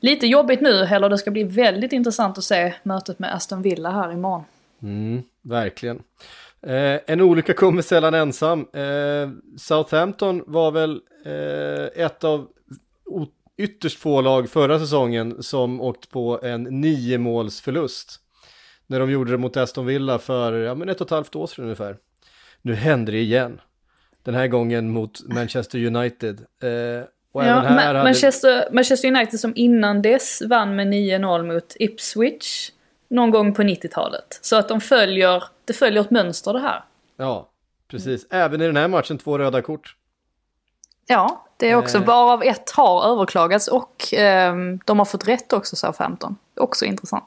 lite 0.00 0.26
jobbigt 0.26 0.60
nu. 0.60 0.84
Eller 0.84 1.08
det 1.08 1.18
ska 1.18 1.30
bli 1.30 1.44
väldigt 1.44 1.92
intressant 1.92 2.38
att 2.38 2.44
se 2.44 2.74
mötet 2.82 3.18
med 3.18 3.34
Aston 3.34 3.62
Villa 3.62 3.90
här 3.90 4.12
imorgon. 4.12 4.44
Mm, 4.82 5.22
verkligen. 5.42 6.02
Eh, 6.62 7.00
en 7.06 7.20
olycka 7.20 7.52
kommer 7.54 7.82
sällan 7.82 8.14
ensam. 8.14 8.66
Eh, 8.72 9.28
Southampton 9.58 10.44
var 10.46 10.70
väl 10.70 11.00
eh, 11.24 12.04
ett 12.04 12.24
av 12.24 12.48
ytterst 13.56 13.98
få 13.98 14.20
lag 14.20 14.50
förra 14.50 14.78
säsongen 14.78 15.42
som 15.42 15.80
åkt 15.80 16.10
på 16.10 16.40
en 16.42 16.62
nio 16.62 17.18
måls 17.18 17.60
förlust. 17.60 18.20
När 18.86 19.00
de 19.00 19.10
gjorde 19.10 19.30
det 19.30 19.38
mot 19.38 19.56
Aston 19.56 19.86
Villa 19.86 20.18
för 20.18 20.52
ja, 20.52 20.74
men 20.74 20.88
ett 20.88 21.00
och 21.00 21.06
ett 21.06 21.10
halvt 21.10 21.36
år 21.36 21.46
sedan 21.46 21.64
ungefär. 21.64 21.96
Nu 22.62 22.74
händer 22.74 23.12
det 23.12 23.18
igen. 23.18 23.60
Den 24.22 24.34
här 24.34 24.46
gången 24.46 24.90
mot 24.90 25.20
Manchester 25.28 25.86
United. 25.86 26.40
Eh, 26.40 27.04
och 27.32 27.44
Ja, 27.44 27.48
Ma- 27.48 27.78
hade... 27.78 28.02
Manchester, 28.02 28.68
Manchester 28.72 29.08
United 29.08 29.40
som 29.40 29.52
innan 29.56 30.02
dess 30.02 30.42
vann 30.46 30.76
med 30.76 30.86
9-0 30.86 31.52
mot 31.54 31.76
Ipswich 31.78 32.70
någon 33.08 33.30
gång 33.30 33.54
på 33.54 33.62
90-talet. 33.62 34.38
Så 34.42 34.56
att 34.56 34.68
de 34.68 34.80
följer, 34.80 35.44
det 35.64 35.72
följer 35.72 36.00
ett 36.02 36.10
mönster 36.10 36.52
det 36.52 36.60
här. 36.60 36.84
Ja, 37.16 37.48
precis. 37.90 38.26
Även 38.30 38.62
i 38.62 38.66
den 38.66 38.76
här 38.76 38.88
matchen 38.88 39.18
två 39.18 39.38
röda 39.38 39.62
kort. 39.62 39.96
Ja, 41.06 41.44
det 41.56 41.70
är 41.70 41.74
också, 41.74 41.98
Eh. 41.98 42.04
varav 42.04 42.42
ett 42.42 42.70
har 42.70 43.12
överklagats 43.12 43.68
och 43.68 44.04
ehm, 44.12 44.78
de 44.84 44.98
har 44.98 45.06
fått 45.06 45.28
rätt 45.28 45.52
också 45.52 45.76
Southampton. 45.76 46.36
Också 46.56 46.84
intressant. 46.84 47.24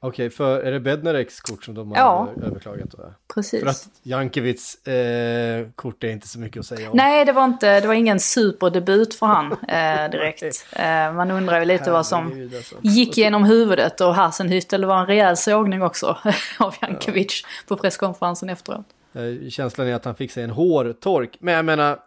Okej, 0.00 0.30
för 0.30 0.60
är 0.60 0.72
det 0.72 0.80
Bednareks 0.80 1.40
kort 1.40 1.64
som 1.64 1.74
de 1.74 1.90
har 1.90 1.98
Ja. 1.98 2.28
över- 2.36 2.46
överklagat? 2.46 2.90
Då? 2.90 3.14
Precis. 3.34 3.60
För 3.62 3.70
att 3.70 3.88
Jankovics 4.02 4.86
eh, 4.86 5.66
kort 5.74 6.04
är 6.04 6.08
inte 6.08 6.28
så 6.28 6.38
mycket 6.38 6.60
att 6.60 6.66
säga 6.66 6.90
om. 6.90 6.96
Nej, 6.96 7.24
det 7.24 7.32
var, 7.32 7.44
inte, 7.44 7.80
det 7.80 7.86
var 7.86 7.94
ingen 7.94 8.20
superdebut 8.20 9.14
för 9.14 9.26
han 9.26 9.52
eh, 9.68 10.10
direkt. 10.10 10.42
Eh, 10.72 11.12
man 11.12 11.30
undrar 11.30 11.58
ju 11.60 11.64
lite 11.64 11.90
vad 11.90 12.06
som 12.06 12.48
alltså. 12.56 12.76
gick 12.82 13.16
genom 13.16 13.44
huvudet 13.44 14.00
och 14.00 14.14
Hasenhüttel 14.14 14.86
var 14.86 15.00
en 15.00 15.06
rejäl 15.06 15.36
sågning 15.36 15.82
också 15.82 16.16
av 16.58 16.74
Jankovic 16.82 17.42
på 17.68 17.76
presskonferensen 17.76 18.48
efteråt. 18.48 18.86
Eh, 19.12 19.48
Känslan 19.50 19.86
är 19.86 19.94
att 19.94 20.04
han 20.04 20.14
fick 20.14 20.30
sig 20.32 20.44
en 20.44 20.50
hårtork. 20.50 21.36
Men 21.40 21.54
jag 21.54 21.64
menar, 21.64 21.98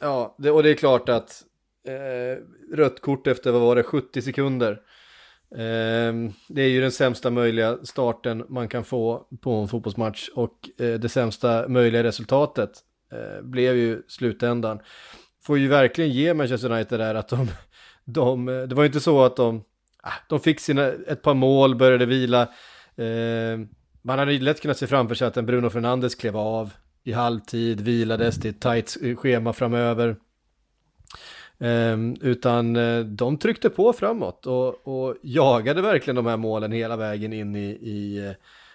ja, 0.00 0.34
det, 0.38 0.50
och 0.50 0.62
det 0.62 0.70
är 0.70 0.74
klart 0.74 1.08
att 1.08 1.42
eh, 1.88 2.76
rött 2.76 3.00
kort 3.00 3.26
efter, 3.26 3.50
vad 3.52 3.60
var 3.62 3.76
det, 3.76 3.82
70 3.82 4.22
sekunder. 4.22 4.80
Ehm, 5.58 6.32
det 6.48 6.62
är 6.62 6.68
ju 6.68 6.80
den 6.80 6.92
sämsta 6.92 7.30
möjliga 7.30 7.78
starten 7.82 8.44
man 8.48 8.68
kan 8.68 8.84
få 8.84 9.26
på 9.40 9.50
en 9.54 9.68
fotbollsmatch 9.68 10.28
och 10.28 10.70
eh, 10.78 10.94
det 10.94 11.08
sämsta 11.08 11.68
möjliga 11.68 12.02
resultatet 12.02 12.70
eh, 13.12 13.42
blev 13.42 13.76
ju 13.76 14.02
slutändan. 14.08 14.80
Får 15.44 15.58
ju 15.58 15.68
verkligen 15.68 16.10
ge 16.10 16.34
Manchester 16.34 16.72
United 16.72 17.00
där 17.00 17.14
att 17.14 17.28
de, 17.28 17.48
de 18.04 18.46
det 18.46 18.74
var 18.74 18.82
ju 18.82 18.86
inte 18.86 19.00
så 19.00 19.24
att 19.24 19.36
de, 19.36 19.64
ah, 20.02 20.12
de 20.28 20.40
fick 20.40 20.60
sina, 20.60 20.86
ett 20.86 21.22
par 21.22 21.34
mål, 21.34 21.76
började 21.76 22.06
vila. 22.06 22.48
Ehm, 22.96 23.68
man 24.02 24.18
hade 24.18 24.32
ju 24.32 24.40
lätt 24.40 24.62
kunnat 24.62 24.78
se 24.78 24.86
framför 24.86 25.14
sig 25.14 25.26
att 25.26 25.36
en 25.36 25.46
Bruno 25.46 25.70
Fernandes 25.70 26.14
klev 26.14 26.36
av 26.36 26.72
i 27.04 27.12
halvtid, 27.12 27.80
vilades 27.80 28.40
till 28.40 28.50
ett 28.50 28.60
tajt 28.60 28.96
schema 29.16 29.52
framöver. 29.52 30.16
Ehm, 31.58 32.16
utan 32.20 32.76
eh, 32.76 33.00
de 33.00 33.38
tryckte 33.38 33.70
på 33.70 33.92
framåt 33.92 34.46
och, 34.46 34.88
och 34.88 35.16
jagade 35.22 35.82
verkligen 35.82 36.16
de 36.16 36.26
här 36.26 36.36
målen 36.36 36.72
hela 36.72 36.96
vägen 36.96 37.32
in 37.32 37.56
i, 37.56 37.68
i, 37.68 38.32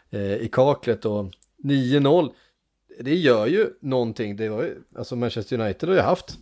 eh, 0.10 0.34
i 0.34 0.50
kaklet 0.52 1.06
och 1.06 1.26
9-0 1.64 2.30
det 3.00 3.16
gör 3.16 3.48
ju 3.48 3.70
någonting, 3.80 4.36
det 4.36 4.50
var 4.50 4.64
ju, 4.64 4.76
alltså 4.98 5.16
Manchester 5.16 5.60
United 5.60 5.90
har 5.90 5.96
ju 5.96 6.02
haft 6.02 6.38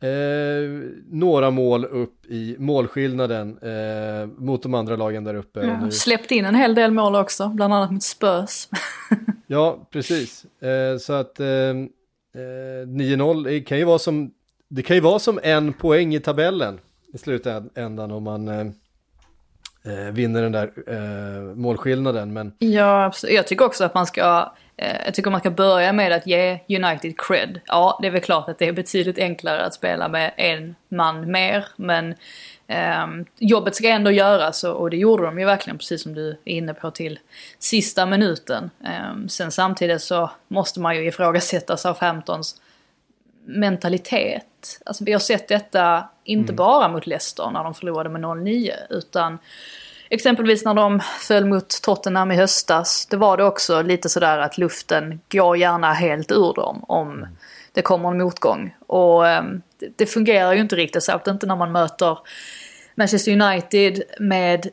eh, 0.00 0.90
några 1.10 1.50
mål 1.50 1.84
upp 1.84 2.26
i 2.26 2.56
målskillnaden 2.58 3.58
eh, 3.58 4.26
mot 4.26 4.62
de 4.62 4.74
andra 4.74 4.96
lagen 4.96 5.24
där 5.24 5.34
uppe. 5.34 5.60
Ja, 5.60 5.90
släppt 5.90 6.30
in 6.30 6.44
en 6.44 6.54
hel 6.54 6.74
del 6.74 6.90
mål 6.90 7.14
också, 7.14 7.48
bland 7.48 7.74
annat 7.74 7.90
mot 7.90 8.02
Spurs. 8.02 8.68
Ja, 9.46 9.88
precis. 9.90 10.44
Eh, 10.62 10.98
så 10.98 11.12
att 11.12 11.40
eh, 11.40 11.46
eh, 11.46 12.86
9-0 12.86 13.44
det 13.44 13.60
kan 13.60 13.78
ju 13.78 13.84
vara 13.84 13.98
som 13.98 14.30
det 14.74 14.82
kan 14.82 14.96
ju 14.96 15.00
vara 15.00 15.18
som 15.18 15.40
en 15.42 15.72
poäng 15.72 16.14
i 16.14 16.20
tabellen 16.20 16.80
i 17.14 17.18
slutändan 17.18 18.10
om 18.10 18.22
man 18.24 18.48
eh, 18.48 18.66
eh 19.84 20.12
vinner 20.12 20.42
den 20.42 20.52
där 20.52 20.72
eh, 20.86 21.54
målskillnaden. 21.54 22.32
Men 22.32 22.52
Ja, 22.58 23.04
absolut. 23.04 23.36
Jag 23.36 23.46
tycker 23.46 23.64
också 23.64 23.84
att 23.84 23.94
man 23.94 24.06
ska, 24.06 24.52
eh, 24.76 24.96
jag 25.04 25.14
tycker 25.14 25.30
man 25.30 25.40
ska 25.40 25.50
börja 25.50 25.92
med 25.92 26.12
att 26.12 26.26
ge 26.26 26.58
United 26.68 27.20
cred. 27.20 27.60
Ja, 27.66 27.98
det 28.02 28.06
är 28.06 28.10
väl 28.10 28.20
klart 28.20 28.48
att 28.48 28.58
det 28.58 28.68
är 28.68 28.72
betydligt 28.72 29.18
enklare 29.18 29.64
att 29.64 29.74
spela 29.74 30.08
med 30.08 30.32
en 30.36 30.74
man 30.88 31.30
mer, 31.30 31.66
men 31.76 32.14
ehm, 32.66 33.24
jobbet 33.38 33.74
ska 33.74 33.88
ändå 33.88 34.10
göras 34.10 34.64
och, 34.64 34.76
och 34.76 34.90
det 34.90 34.96
gjorde 34.96 35.22
de 35.22 35.38
ju 35.38 35.44
verkligen, 35.44 35.78
precis 35.78 36.02
som 36.02 36.14
du 36.14 36.28
är 36.28 36.52
inne 36.52 36.74
på, 36.74 36.90
till 36.90 37.18
sista 37.58 38.06
minuten. 38.06 38.70
Ehm, 38.84 39.28
sen 39.28 39.50
samtidigt 39.50 40.02
så 40.02 40.30
måste 40.48 40.80
man 40.80 40.96
ju 40.96 41.06
ifrågasätta 41.06 41.76
Southamptons 41.76 42.60
mentalitet. 43.44 44.46
Alltså 44.86 45.04
vi 45.04 45.12
har 45.12 45.20
sett 45.20 45.48
detta 45.48 46.04
inte 46.24 46.52
bara 46.52 46.88
mot 46.88 47.06
Leicester 47.06 47.50
när 47.50 47.64
de 47.64 47.74
förlorade 47.74 48.10
med 48.10 48.20
0-9 48.20 48.72
utan 48.90 49.38
exempelvis 50.08 50.64
när 50.64 50.74
de 50.74 51.00
föll 51.00 51.44
mot 51.44 51.82
Tottenham 51.82 52.30
i 52.32 52.36
höstas. 52.36 53.06
Det 53.10 53.16
var 53.16 53.36
det 53.36 53.44
också 53.44 53.82
lite 53.82 54.08
sådär 54.08 54.38
att 54.38 54.58
luften 54.58 55.20
går 55.32 55.56
gärna 55.56 55.92
helt 55.92 56.32
ur 56.32 56.54
dem 56.54 56.84
om 56.88 57.26
det 57.72 57.82
kommer 57.82 58.08
en 58.08 58.18
motgång. 58.18 58.76
Och 58.86 59.28
ehm, 59.28 59.62
det, 59.96 60.06
fungerar 60.06 60.52
ju 60.52 60.60
inte 60.60 60.76
riktigt, 60.76 61.02
särskilt 61.02 61.26
inte 61.26 61.46
när 61.46 61.56
man 61.56 61.72
möter 61.72 62.18
Manchester 62.94 63.32
United 63.32 64.02
med, 64.20 64.68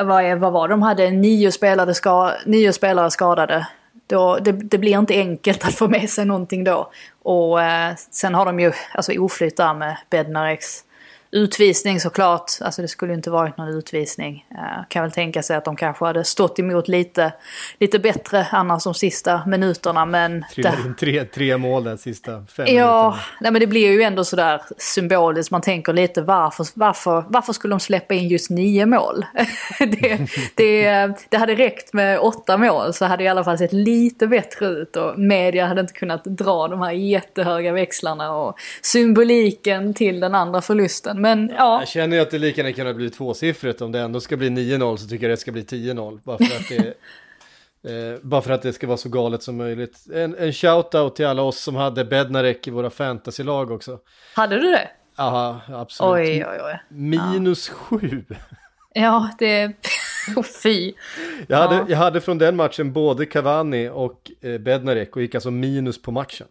vad, 0.00 0.24
är, 0.24 0.36
vad 0.36 0.52
var 0.52 0.68
de 0.68 0.82
hade 0.82 1.10
nio 1.10 1.52
spelare, 1.52 1.94
ska, 1.94 2.32
nio 2.46 2.72
spelare 2.72 3.10
skadade. 3.10 3.66
Då, 4.06 4.38
det, 4.38 4.52
det 4.52 4.78
blir 4.78 4.98
inte 4.98 5.14
enkelt 5.14 5.64
att 5.64 5.74
få 5.74 5.88
med 5.88 6.10
sig 6.10 6.24
någonting 6.24 6.64
då. 6.64 6.92
Och 7.22 7.62
eh, 7.62 7.94
sen 8.10 8.34
har 8.34 8.46
de 8.46 8.60
ju 8.60 8.72
alltså 8.94 9.12
oflyt 9.12 9.56
där 9.56 9.74
med 9.74 9.96
Bednareks 10.10 10.84
utvisning 11.32 12.00
såklart. 12.00 12.50
Alltså 12.60 12.82
det 12.82 12.88
skulle 12.88 13.12
ju 13.12 13.16
inte 13.16 13.30
varit 13.30 13.56
någon 13.56 13.68
utvisning. 13.68 14.46
Eh, 14.50 14.84
kan 14.88 15.02
väl 15.02 15.10
tänka 15.12 15.42
sig 15.42 15.56
att 15.56 15.64
de 15.64 15.76
kanske 15.76 16.04
hade 16.04 16.24
stått 16.24 16.58
emot 16.58 16.88
lite, 16.88 17.32
lite 17.80 17.98
bättre 17.98 18.46
annars 18.52 18.84
de 18.84 18.94
sista 18.94 19.42
minuterna. 19.46 20.04
Men 20.06 20.44
trillade 20.54 20.76
det- 20.76 20.86
in 20.88 20.94
tre, 21.00 21.24
tre 21.24 21.56
mål 21.56 21.84
där 21.84 21.96
sista 21.96 22.32
fem 22.32 22.66
Ja, 22.68 23.02
minuterna. 23.02 23.16
nej 23.40 23.52
men 23.52 23.60
det 23.60 23.66
blir 23.66 23.92
ju 23.92 24.02
ändå 24.02 24.24
sådär 24.24 24.62
symboliskt. 24.78 25.50
Man 25.50 25.60
tänker 25.60 25.92
lite 25.92 26.22
varför, 26.22 26.66
varför, 26.74 27.24
varför 27.28 27.52
skulle 27.52 27.72
de 27.72 27.80
släppa 27.80 28.14
in 28.14 28.28
just 28.28 28.50
nio 28.50 28.86
mål? 28.86 29.24
det, 29.78 30.26
det, 30.54 31.12
det 31.28 31.36
hade 31.36 31.54
räckt 31.54 31.92
med 31.92 32.18
åtta 32.18 32.56
mål 32.56 32.92
så 32.94 33.04
hade 33.04 33.22
det 33.22 33.26
i 33.26 33.28
alla 33.28 33.44
fall 33.44 33.58
sett 33.58 33.72
lite 33.72 34.26
bättre 34.26 34.66
ut 34.66 34.96
och 34.96 35.18
media 35.18 35.66
hade 35.66 35.80
inte 35.80 35.92
kunnat 35.92 36.24
dra 36.24 36.68
de 36.68 36.82
här 36.82 36.92
jättehöga 36.92 37.72
växlarna 37.72 38.32
och 38.36 38.56
symboliken 38.82 39.94
till 39.94 40.20
den 40.20 40.34
andra 40.34 40.60
förlusten. 40.60 41.21
Men 41.22 41.52
ja, 41.56 41.78
Jag 41.80 41.88
känner 41.88 42.16
ju 42.16 42.22
att 42.22 42.30
det 42.30 42.38
lika 42.38 42.60
gärna 42.60 42.72
kunde 42.72 42.94
bli 42.94 43.10
tvåsiffrigt 43.10 43.80
om 43.80 43.92
det 43.92 44.00
ändå 44.00 44.20
ska 44.20 44.36
bli 44.36 44.48
9-0 44.48 44.96
så 44.96 45.08
tycker 45.08 45.24
jag 45.28 45.32
det 45.32 45.40
ska 45.40 45.52
bli 45.52 45.62
10-0. 45.62 46.20
Bara 46.24 46.38
för 46.38 46.44
att 46.44 46.68
det 46.68 46.94
Eh, 47.84 48.18
bara 48.22 48.42
för 48.42 48.52
att 48.52 48.62
det 48.62 48.72
ska 48.72 48.86
vara 48.86 48.96
så 48.96 49.08
galet 49.08 49.42
som 49.42 49.56
möjligt. 49.56 49.96
En, 50.14 50.36
en 50.38 50.52
shout-out 50.52 51.10
till 51.14 51.26
alla 51.26 51.42
oss 51.42 51.60
som 51.60 51.76
hade 51.76 52.04
Bednarek 52.04 52.66
i 52.66 52.70
våra 52.70 52.90
fantasylag 52.90 53.70
också. 53.70 53.98
hade 54.34 54.56
du 54.56 54.70
det? 54.70 54.88
Aha, 55.16 55.60
absolut. 55.68 56.28
Oj, 56.28 56.44
oj, 56.46 56.58
oj. 56.64 56.80
Minus 56.88 57.68
sju. 57.68 58.24
Ja, 58.94 59.30
det... 59.38 59.72
Oh, 60.36 60.42
fy. 60.62 60.92
Jag 61.46 61.56
hade, 61.56 61.74
Ja. 61.74 61.84
jag 61.88 61.96
hade 61.98 62.20
från 62.20 62.38
den 62.38 62.56
matchen 62.56 62.92
både 62.92 63.26
Cavani 63.26 63.88
och 63.88 64.30
eh, 64.40 64.58
Bednarek 64.58 65.16
och 65.16 65.22
gick 65.22 65.34
alltså 65.34 65.50
minus 65.50 66.02
på 66.02 66.10
matchen. 66.10 66.46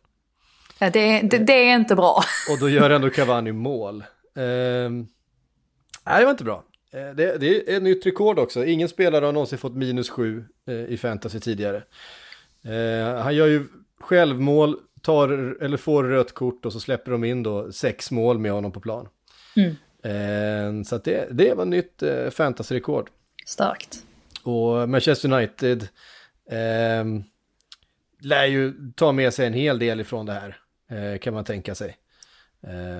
Ja, 0.80 0.90
det, 0.90 1.22
det, 1.22 1.38
det 1.38 1.54
är 1.70 1.76
inte 1.76 1.96
bra. 1.96 2.24
Och 2.52 2.60
då 2.60 2.70
gör 2.70 2.90
ändå 2.90 3.10
Cavani 3.10 3.52
mål. 3.52 4.04
Ehm, 4.36 5.08
nej, 6.06 6.20
det 6.20 6.26
var 6.26 6.32
inte 6.32 6.44
bra. 6.44 6.64
Eh, 6.92 7.16
det, 7.16 7.38
det, 7.38 7.72
är 7.72 7.78
ett 7.78 7.84
nytt 7.84 8.06
rekord 8.06 8.40
också. 8.40 8.66
Ingen 8.66 8.90
spelare 8.90 9.26
har 9.26 9.32
någonsin 9.34 9.58
fått 9.58 9.76
minus 9.76 10.10
sju 10.10 10.46
eh, 10.68 10.76
i 10.76 10.98
fantasy 10.98 11.40
tidigare. 11.40 11.84
Eh, 12.64 13.22
han 13.24 13.36
gör 13.36 13.48
ju 13.48 13.68
självmål, 14.00 14.78
tar 15.02 15.58
eller 15.62 15.78
får 15.78 16.04
rött 16.04 16.34
kort 16.34 16.66
och 16.66 16.74
så 16.74 16.80
släpper 16.80 17.12
de 17.12 17.24
in 17.24 17.44
då 17.44 17.72
sex 17.72 18.12
mål 18.12 18.40
med 18.40 18.52
honom 18.52 18.72
på 18.72 18.80
plan. 18.80 19.08
Mm. 19.56 19.76
Eh, 20.04 20.84
så 20.84 20.98
det, 20.98 21.28
det 21.32 21.54
var 21.54 21.66
nytt 21.66 22.04
eh, 22.04 22.30
fantasy-rekord. 22.30 23.10
Starkt. 23.46 24.04
Och 24.44 24.90
Manchester 24.90 25.34
United 25.34 25.88
eh, 26.50 27.06
lär 28.22 28.46
ju 28.46 28.74
ta 28.96 29.12
med 29.12 29.34
sig 29.34 29.48
en 29.48 29.54
hel 29.54 29.80
del 29.80 30.00
ifrån 30.00 30.26
det 30.26 30.34
här, 30.34 30.60
eh, 30.90 31.20
kan 31.20 31.34
man 31.34 31.44
tänka 31.44 31.76
sig. 31.76 31.98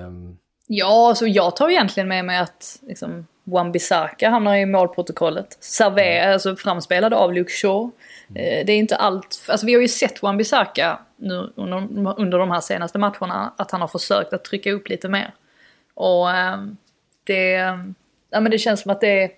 Um... 0.08 0.38
Ja, 0.74 1.10
alltså 1.10 1.28
jag 1.28 1.56
tar 1.56 1.70
egentligen 1.70 2.08
med 2.08 2.26
mig 2.26 2.38
att 2.38 2.80
liksom, 2.88 3.28
Wan-Bissaka 3.44 4.30
hamnar 4.30 4.56
i 4.56 4.66
målprotokollet. 4.66 5.58
Servé, 5.60 6.18
mm. 6.18 6.34
alltså 6.34 6.56
framspelad 6.56 7.14
av 7.14 7.34
Luke 7.34 7.52
Shaw. 7.52 7.92
Mm. 8.30 8.66
Det 8.66 8.74
är 8.74 8.78
inte 8.78 8.96
allt, 8.96 9.46
alltså 9.48 9.66
vi 9.66 9.74
har 9.74 9.82
ju 9.82 9.88
sett 9.88 10.22
Wan-Bissaka 10.22 10.98
nu 11.18 11.52
under, 11.56 12.20
under 12.20 12.38
de 12.38 12.52
här 12.52 12.62
senaste 12.62 13.00
matcherna 13.00 13.54
att 13.58 13.72
han 13.72 13.82
har 13.82 13.88
försökt 13.88 14.34
att 14.34 14.44
trycka 14.44 14.72
upp 14.72 14.90
lite 14.90 15.10
mer. 15.10 15.34
Och 15.94 16.28
um, 16.28 16.78
det, 17.24 17.52
ja 18.30 18.40
men 18.40 18.52
det 18.52 18.58
känns 18.58 18.82
som 18.82 18.92
att 18.92 19.02
det, 19.02 19.32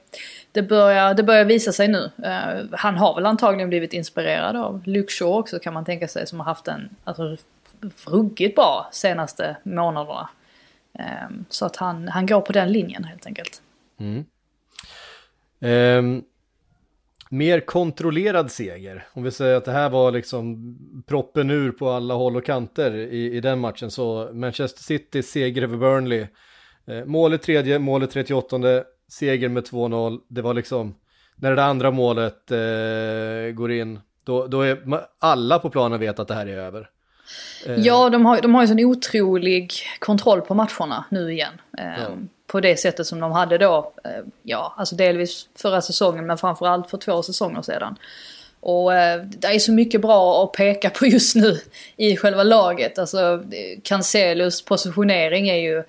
det, 0.52 0.62
börjar, 0.62 1.14
det 1.14 1.24
börjar 1.24 1.46
visa 1.46 1.72
sig 1.72 1.88
nu. 1.88 2.12
Uh, 2.20 2.66
han 2.72 2.98
har 2.98 3.16
väl 3.16 3.26
antagligen 3.26 3.70
blivit 3.70 3.94
inspirerad 3.94 4.56
av 4.56 4.82
Luke 4.86 5.12
Shaw 5.12 5.40
också 5.40 5.60
kan 5.60 5.74
man 5.74 5.86
tänka 5.86 6.08
sig 6.08 6.28
som 6.28 6.40
har 6.40 6.46
haft 6.46 6.68
en, 6.68 6.90
alltså 7.04 7.38
ruggigt 8.06 8.56
bra 8.56 8.90
senaste 8.92 9.58
månaderna. 9.64 10.30
Ehm, 11.00 11.46
så 11.50 11.66
att 11.66 11.76
han, 11.76 12.08
han 12.08 12.26
går 12.26 12.42
på 12.42 12.54
den 12.54 12.72
linjen 12.72 13.04
helt 13.04 13.26
enkelt. 13.26 13.62
Mm. 14.00 14.26
Um, 15.60 16.24
mer 17.30 17.60
kontrollerad 17.60 18.52
seger. 18.52 19.06
Om 19.14 19.24
vi 19.24 19.32
säger 19.32 19.58
att 19.58 19.66
det 19.66 19.72
här 19.72 19.90
var 19.90 20.12
liksom 20.12 20.78
proppen 21.08 21.50
ur 21.50 21.72
på 21.72 21.90
alla 21.90 22.14
håll 22.14 22.36
och 22.36 22.46
kanter 22.46 22.96
i, 22.96 23.36
i 23.36 23.42
den 23.42 23.60
matchen 23.60 23.92
så 23.92 24.30
Manchester 24.34 24.84
City 24.84 25.24
seger 25.24 25.62
över 25.62 25.78
Burnley. 25.78 26.28
Eh, 26.86 27.06
målet 27.06 27.42
tredje, 27.42 27.80
målet 27.80 28.12
38, 28.12 28.84
seger 29.08 29.50
med 29.50 29.64
2-0. 29.64 30.20
Det 30.28 30.42
var 30.42 30.54
liksom 30.54 30.96
när 31.36 31.56
det 31.56 31.64
andra 31.64 31.92
målet 31.92 32.52
eh, 32.52 33.54
går 33.54 33.72
in, 33.72 34.00
då, 34.24 34.48
då 34.48 34.62
är 34.62 34.80
alla 35.20 35.60
på 35.60 35.70
planen 35.70 36.00
vet 36.00 36.20
att 36.20 36.28
det 36.28 36.34
här 36.34 36.48
är 36.48 36.58
över. 36.58 36.90
Eh. 37.66 37.80
Ja, 37.80 38.10
de 38.10 38.26
har, 38.26 38.42
de 38.42 38.56
har 38.56 38.62
ju 38.62 38.68
sån 38.68 38.80
otrolig 38.80 39.74
kontroll 40.00 40.42
på 40.42 40.54
matcherna 40.54 41.06
nu 41.10 41.32
igen. 41.32 41.62
Eh, 41.78 41.86
ja. 41.86 42.10
På 42.48 42.60
det 42.60 42.80
sättet 42.80 43.08
som 43.08 43.20
de 43.20 43.32
hade 43.32 43.58
då, 43.58 43.94
eh, 44.04 44.12
ja, 44.44 44.74
alltså 44.78 44.96
delvis 44.96 45.48
förra 45.56 45.82
säsongen 45.82 46.26
men 46.26 46.38
framförallt 46.38 46.90
för 46.90 46.98
två 46.98 47.24
säsonger 47.24 47.62
sedan. 47.62 47.96
Och 48.60 48.92
det 49.26 49.48
är 49.48 49.60
så 49.60 49.72
mycket 49.72 50.02
bra 50.02 50.44
att 50.44 50.52
peka 50.52 50.90
på 50.90 51.06
just 51.06 51.36
nu 51.36 51.60
i 51.98 52.18
själva 52.18 52.44
laget. 52.44 53.00
Alltså 53.00 53.44
Cancelos 53.84 54.62
positionering 54.62 55.50
är 55.50 55.56
ju 55.56 55.84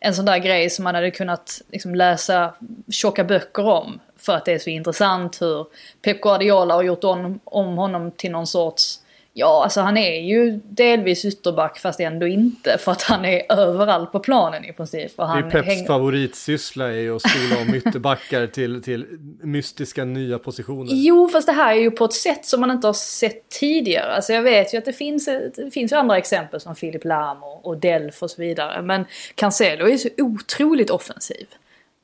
en 0.00 0.14
sån 0.14 0.24
där 0.24 0.38
grej 0.38 0.70
som 0.70 0.84
man 0.84 0.94
hade 0.94 1.10
kunnat 1.10 1.62
liksom, 1.72 1.94
läsa 1.94 2.54
tjocka 2.90 3.24
böcker 3.24 3.66
om. 3.66 4.00
För 4.16 4.32
att 4.32 4.44
det 4.44 4.52
är 4.52 4.58
så 4.58 4.70
intressant 4.70 5.42
hur 5.42 5.66
Pep 6.02 6.20
Guardiola 6.20 6.74
har 6.74 6.82
gjort 6.82 7.04
om, 7.04 7.40
om 7.44 7.76
honom 7.76 8.10
till 8.10 8.30
någon 8.30 8.46
sorts 8.46 9.00
Ja, 9.36 9.62
alltså 9.64 9.80
han 9.80 9.96
är 9.96 10.20
ju 10.20 10.60
delvis 10.64 11.24
ytterback 11.24 11.78
fast 11.78 12.00
ändå 12.00 12.26
inte. 12.26 12.78
För 12.78 12.92
att 12.92 13.02
han 13.02 13.24
är 13.24 13.52
överallt 13.52 14.12
på 14.12 14.20
planen 14.20 14.64
i 14.64 14.72
princip. 14.72 15.12
Och 15.16 15.28
han 15.28 15.40
det 15.40 15.46
är 15.46 15.50
Peps 15.50 15.66
hänger... 15.66 15.86
favoritsyssla 15.86 16.88
är 16.88 16.98
ju 16.98 17.16
att 17.16 17.22
skola 17.22 17.62
om 17.62 17.74
ytterbackar 17.74 18.46
till, 18.46 18.82
till 18.82 19.06
mystiska 19.42 20.04
nya 20.04 20.38
positioner. 20.38 20.90
Jo, 20.92 21.28
fast 21.28 21.46
det 21.46 21.52
här 21.52 21.74
är 21.74 21.80
ju 21.80 21.90
på 21.90 22.04
ett 22.04 22.12
sätt 22.12 22.46
som 22.46 22.60
man 22.60 22.70
inte 22.70 22.86
har 22.86 22.94
sett 22.94 23.48
tidigare. 23.48 24.14
Alltså 24.14 24.32
jag 24.32 24.42
vet 24.42 24.74
ju 24.74 24.78
att 24.78 24.84
det 24.84 24.92
finns, 24.92 25.24
det 25.56 25.70
finns 25.74 25.92
ju 25.92 25.96
andra 25.96 26.18
exempel 26.18 26.60
som 26.60 26.76
Filip 26.76 27.04
Lam 27.04 27.42
och, 27.42 27.66
och 27.66 27.78
Delf 27.78 28.22
och 28.22 28.30
så 28.30 28.42
vidare. 28.42 28.82
Men 28.82 29.04
Cancelo 29.34 29.88
är 29.88 29.96
så 29.96 30.08
otroligt 30.18 30.90
offensiv. 30.90 31.46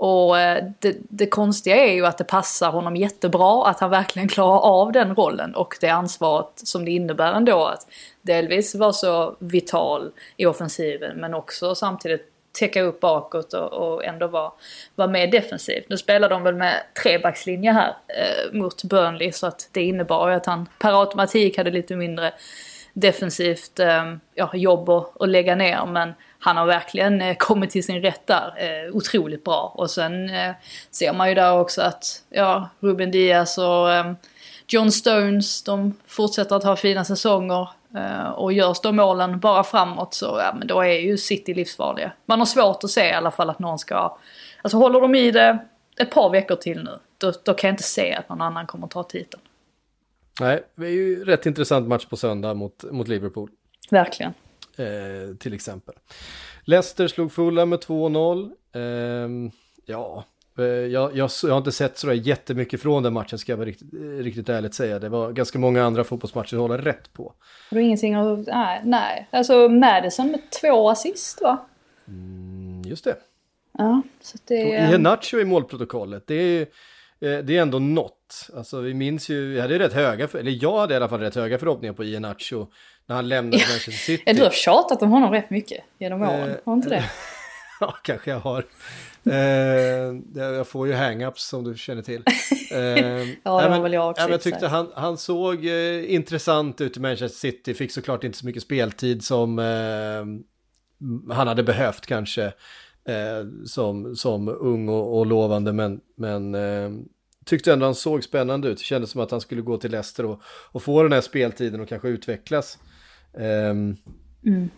Och 0.02 0.38
eh, 0.38 0.64
det, 0.78 0.96
det, 1.08 1.26
konstiga 1.26 1.76
är 1.76 1.92
ju 1.92 2.06
att 2.06 2.18
det 2.18 2.24
passar 2.24 2.70
honom 2.70 2.96
jättebra 2.96 3.66
att 3.66 3.80
han 3.80 3.90
verkligen 3.90 4.28
klarar 4.28 4.58
av 4.58 4.92
den 4.92 5.14
rollen 5.14 5.54
och 5.54 5.76
det 5.80 5.88
ansvaret 5.88 6.50
som 6.54 6.84
det 6.84 6.90
innebär 6.90 7.32
ändå 7.32 7.64
att 7.66 7.86
delvis 8.22 8.74
vara 8.74 8.92
så 8.92 9.36
vital 9.38 10.10
i 10.36 10.46
offensiven 10.46 11.16
men 11.16 11.34
också 11.34 11.74
samtidigt 11.74 12.32
täcka 12.52 12.82
upp 12.82 13.00
bakåt 13.00 13.52
och, 13.52 13.72
och 13.72 14.04
ändå 14.04 14.26
vara, 14.26 14.52
var 14.94 15.08
mer 15.08 15.26
defensiv. 15.26 15.84
Nu 15.88 15.96
spelar 15.96 16.28
de 16.28 16.42
väl 16.42 16.54
med 16.54 16.74
trebackslinje 17.02 17.72
här 17.72 17.96
eh, 18.08 18.52
mot 18.52 18.84
Burnley 18.84 19.32
så 19.32 19.46
att 19.46 19.68
det 19.72 19.82
innebar 19.82 20.28
ju 20.28 20.34
att 20.34 20.46
han 20.46 20.68
per 20.78 21.00
automatik 21.00 21.56
hade 21.56 21.70
lite 21.70 21.96
mindre 21.96 22.32
defensivt 23.00 23.78
eh, 23.78 24.14
ja, 24.34 24.50
jobb 24.54 24.90
att, 24.90 25.28
lägga 25.28 25.54
ner 25.54 25.86
men 25.86 26.14
han 26.38 26.56
har 26.56 26.66
verkligen 26.66 27.22
eh, 27.22 27.36
kommit 27.36 27.70
till 27.70 27.84
sin 27.84 28.02
rätt 28.02 28.26
där. 28.26 28.54
Eh, 28.56 28.96
otroligt 28.96 29.44
bra. 29.44 29.72
Och 29.74 29.90
sen 29.90 30.30
ser 30.90 31.12
man 31.12 31.28
ju 31.28 31.34
där 31.34 31.58
också 31.58 31.82
att 31.82 32.22
ja, 32.30 32.68
Ruben 32.80 33.10
Diaz 33.10 33.58
och 33.58 33.88
John 34.66 34.92
Stones, 34.92 35.62
de 35.62 35.94
fortsätter 36.06 36.56
att 36.56 36.64
ha 36.64 36.76
fina 36.76 37.04
säsonger. 37.04 37.68
Och 38.36 38.52
görs 38.52 38.80
de 38.80 38.96
målen 38.96 39.40
bara 39.40 39.64
framåt 39.64 40.14
så 40.14 40.40
ja, 40.44 40.54
men 40.58 40.66
då 40.66 40.80
är 40.80 41.00
ju 41.00 41.18
City 41.18 41.54
livsfarliga. 41.54 42.12
Man 42.26 42.38
har 42.38 42.46
svårt 42.46 42.84
att 42.84 42.90
se 42.90 43.08
i 43.08 43.12
alla 43.12 43.30
fall 43.30 43.50
att 43.50 43.58
någon 43.58 43.78
ska... 43.78 44.16
Alltså 44.62 44.76
håller 44.78 45.00
de 45.00 45.14
i 45.14 45.30
det 45.30 45.58
ett 45.96 46.10
par 46.10 46.30
veckor 46.30 46.56
till 46.56 46.84
nu, 46.84 46.98
då, 47.18 47.32
då 47.44 47.54
kan 47.54 47.68
jag 47.68 47.72
inte 47.72 47.82
se 47.82 48.14
att 48.14 48.28
någon 48.28 48.40
annan 48.40 48.66
kommer 48.66 48.86
att 48.86 48.90
ta 48.90 49.02
titeln. 49.02 49.42
Nej, 50.40 50.62
det 50.74 50.86
är 50.86 50.90
ju 50.90 51.24
rätt 51.24 51.46
intressant 51.46 51.88
match 51.88 52.06
på 52.06 52.16
söndag 52.16 52.54
mot, 52.54 52.84
mot 52.90 53.08
Liverpool. 53.08 53.50
Verkligen 53.90 54.32
eh, 54.76 55.36
till 55.36 55.54
exempel. 55.54 55.94
Leicester 56.64 57.08
slog 57.08 57.32
Fulham 57.32 57.68
med 57.68 57.78
2-0. 57.78 58.50
Eh, 58.72 59.50
ja, 59.86 60.24
eh, 60.58 60.64
jag, 60.64 61.16
jag, 61.16 61.30
jag, 61.42 61.50
har 61.50 61.58
inte 61.58 61.72
sett 61.72 61.98
sådär 61.98 62.14
jättemycket 62.14 62.82
från 62.82 63.02
den 63.02 63.12
matchen 63.12 63.38
ska 63.38 63.52
jag 63.52 63.56
vara 63.56 63.68
riktigt, 63.68 63.88
riktigt 64.18 64.48
ärligt 64.48 64.74
säga. 64.74 64.98
Det 64.98 65.08
var 65.08 65.32
ganska 65.32 65.58
många 65.58 65.84
andra 65.84 66.04
fotbollsmatcher 66.04 66.54
att 66.54 66.60
hålla 66.60 66.78
rätt 66.78 67.12
på. 67.12 67.34
Har 67.70 67.76
du 67.76 67.82
ingenting 67.82 68.14
att... 68.14 68.46
Nej, 68.46 68.80
nej. 68.84 69.28
Alltså 69.30 69.68
Madison 69.68 70.26
med 70.30 70.40
två 70.60 70.90
assist 70.90 71.42
va? 71.42 71.66
Mm, 72.08 72.82
just 72.84 73.04
det. 73.04 73.16
Ja, 73.78 74.02
så 74.20 74.38
det... 74.44 74.64
Och 74.64 74.70
Iheanacho 74.70 75.38
i 75.38 75.44
målprotokollet. 75.44 76.26
Det 76.26 76.34
är 76.34 76.60
Eh, 76.60 76.66
det 77.20 77.56
är 77.56 77.62
ändå 77.62 77.78
något. 77.78 78.48
Alltså 78.56 78.80
vi 78.80 78.94
minns 78.94 79.28
ju, 79.28 79.54
jag 79.54 79.62
hade 79.62 79.78
rätt 79.78 79.92
höga, 79.92 80.28
eller 80.34 80.64
jag 80.64 80.78
hade 80.78 80.94
i 80.94 80.96
alla 80.96 81.08
fall 81.08 81.20
rätt 81.20 81.34
höga 81.34 81.58
förhoppningar 81.58 81.94
på 81.94 82.04
Iheanacho 82.04 82.66
när 83.06 83.16
han 83.16 83.28
lämnade 83.28 83.56
Manchester 83.56 83.92
City. 83.92 84.22
ja, 84.26 84.32
du 84.32 84.42
har 84.42 84.50
tjatat 84.50 85.02
om 85.02 85.10
honom 85.10 85.32
rätt 85.32 85.50
mycket 85.50 85.84
genom 85.98 86.22
åren, 86.22 86.50
eh, 86.50 86.56
har 86.64 86.72
inte 86.72 86.88
det? 86.88 87.04
ja, 87.80 87.96
kanske 88.02 88.30
jag 88.30 88.40
har. 88.40 88.64
Eh, 89.30 89.34
jag 90.34 90.68
får 90.68 90.86
ju 90.86 90.92
hang-ups 90.92 91.48
som 91.48 91.64
du 91.64 91.76
känner 91.76 92.02
till. 92.02 92.22
Eh, 92.72 93.28
ja, 93.42 93.60
det 93.62 93.68
har 93.68 93.80
väl 93.80 93.92
jag 93.92 94.10
också. 94.10 94.30
jag 94.30 94.40
tyckte 94.40 94.68
han, 94.68 94.92
han 94.94 95.18
såg 95.18 95.66
eh, 95.66 96.14
intressant 96.14 96.80
ut 96.80 96.96
i 96.96 97.00
Manchester 97.00 97.38
City, 97.38 97.74
fick 97.74 97.92
såklart 97.92 98.24
inte 98.24 98.38
så 98.38 98.46
mycket 98.46 98.62
speltid 98.62 99.24
som 99.24 99.58
eh, 99.58 101.34
han 101.34 101.48
hade 101.48 101.62
behövt 101.62 102.06
kanske 102.06 102.52
eh, 103.10 103.46
som, 103.66 104.16
som 104.16 104.48
ung 104.48 104.88
och, 104.88 105.18
och 105.18 105.26
lovande 105.26 105.72
men, 105.72 106.00
men 106.14 106.54
eh, 106.54 106.90
tyckte 107.44 107.72
ändå 107.72 107.86
han 107.86 107.94
såg 107.94 108.24
spännande 108.24 108.68
ut. 108.68 108.78
Det 108.78 108.84
kändes 108.84 109.10
som 109.10 109.20
att 109.20 109.30
han 109.30 109.40
skulle 109.40 109.62
gå 109.62 109.76
till 109.76 109.90
Leicester 109.90 110.26
och, 110.26 110.42
och 110.46 110.82
få 110.82 111.02
den 111.02 111.12
här 111.12 111.20
speltiden 111.20 111.80
och 111.80 111.88
kanske 111.88 112.08
utvecklas. 112.08 112.78
Eh, 113.38 113.70
mm. 113.70 114.70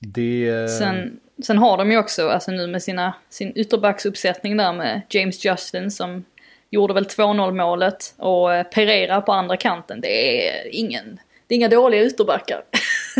det... 0.00 0.70
Sen, 0.78 1.20
sen 1.42 1.58
har 1.58 1.76
de 1.76 1.90
ju 1.90 1.98
också, 1.98 2.28
alltså 2.28 2.50
nu 2.50 2.66
med 2.66 2.82
sina, 2.82 3.14
sin 3.28 3.52
ytterbacksuppsättning 3.56 4.56
där 4.56 4.72
med 4.72 5.00
James 5.10 5.44
Justin 5.44 5.90
som 5.90 6.24
gjorde 6.70 6.94
väl 6.94 7.04
2-0 7.04 7.52
målet 7.52 8.14
och 8.16 8.54
eh, 8.54 8.64
Pereira 8.64 9.20
på 9.20 9.32
andra 9.32 9.56
kanten. 9.56 10.00
Det 10.00 10.48
är 10.48 10.74
ingen, 10.74 11.20
det 11.46 11.54
är 11.54 11.56
inga 11.56 11.68
dåliga 11.68 12.04
ytterbackar. 12.04 12.62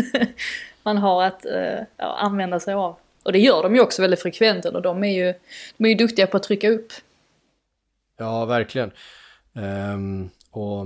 Man 0.83 0.97
har 0.97 1.23
att 1.23 1.45
uh, 1.45 1.83
använda 1.97 2.59
sig 2.59 2.73
av. 2.73 2.97
Och 3.27 3.33
det 3.33 3.39
gör 3.39 3.63
de 3.63 3.75
ju 3.75 3.81
också 3.81 4.01
väldigt 4.01 4.21
frekvent 4.21 4.65
och 4.65 4.81
de 4.81 5.03
är 5.03 5.25
ju, 5.25 5.33
de 5.77 5.85
är 5.85 5.89
ju 5.89 5.95
duktiga 5.95 6.27
på 6.27 6.37
att 6.37 6.43
trycka 6.43 6.69
upp. 6.69 6.93
Ja, 8.17 8.45
verkligen. 8.45 8.91
Um, 9.53 10.29
och, 10.51 10.85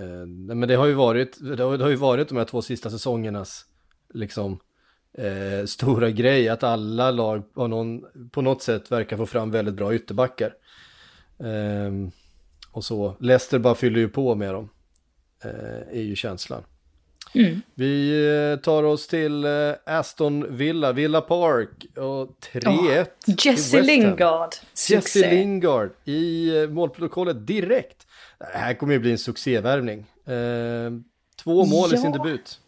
uh, 0.00 0.26
men 0.26 0.68
det 0.68 0.74
har 0.74 0.86
ju 0.86 0.92
varit, 0.92 1.38
det 1.40 1.62
har, 1.62 1.78
det 1.78 1.84
har, 1.84 1.90
ju 1.90 1.96
varit 1.96 2.28
de 2.28 2.38
här 2.38 2.44
två 2.44 2.62
sista 2.62 2.90
säsongernas 2.90 3.66
liksom 4.14 4.58
uh, 5.18 5.66
stora 5.66 6.10
grej 6.10 6.48
att 6.48 6.62
alla 6.62 7.10
lag 7.10 7.54
på, 7.54 7.66
någon, 7.66 8.04
på 8.30 8.42
något 8.42 8.62
sätt 8.62 8.92
verkar 8.92 9.16
få 9.16 9.26
fram 9.26 9.50
väldigt 9.50 9.74
bra 9.74 9.94
ytterbackar. 9.94 10.54
Um, 11.36 12.10
och 12.72 12.84
så, 12.84 13.16
Leicester 13.20 13.58
bara 13.58 13.74
fyller 13.74 14.00
ju 14.00 14.08
på 14.08 14.34
med 14.34 14.54
dem, 14.54 14.70
uh, 15.44 15.98
är 15.98 16.02
ju 16.02 16.16
känslan. 16.16 16.62
Mm. 17.34 17.62
Vi 17.74 18.10
eh, 18.52 18.60
tar 18.60 18.82
oss 18.82 19.06
till 19.06 19.44
eh, 19.44 19.50
Aston 19.86 20.56
Villa, 20.56 20.92
Villa 20.92 21.20
Park 21.20 21.86
och 21.96 22.28
3-1 22.52 23.06
till 23.24 23.36
Jesse. 23.46 23.82
Lingard. 23.82 24.48
Jesse 24.72 25.00
Succé. 25.00 25.30
Lingard 25.30 25.90
i 26.04 26.56
eh, 26.62 26.68
målprotokollet 26.68 27.46
direkt. 27.46 28.06
Det 28.38 28.58
här 28.58 28.74
kommer 28.74 28.92
ju 28.92 28.98
bli 28.98 29.10
en 29.10 29.18
succévärvning. 29.18 30.06
Två 31.44 31.64
mål 31.64 31.94
i 31.94 31.96
sin 31.96 32.12
Ja. 32.12 32.18
debut. 32.18 32.58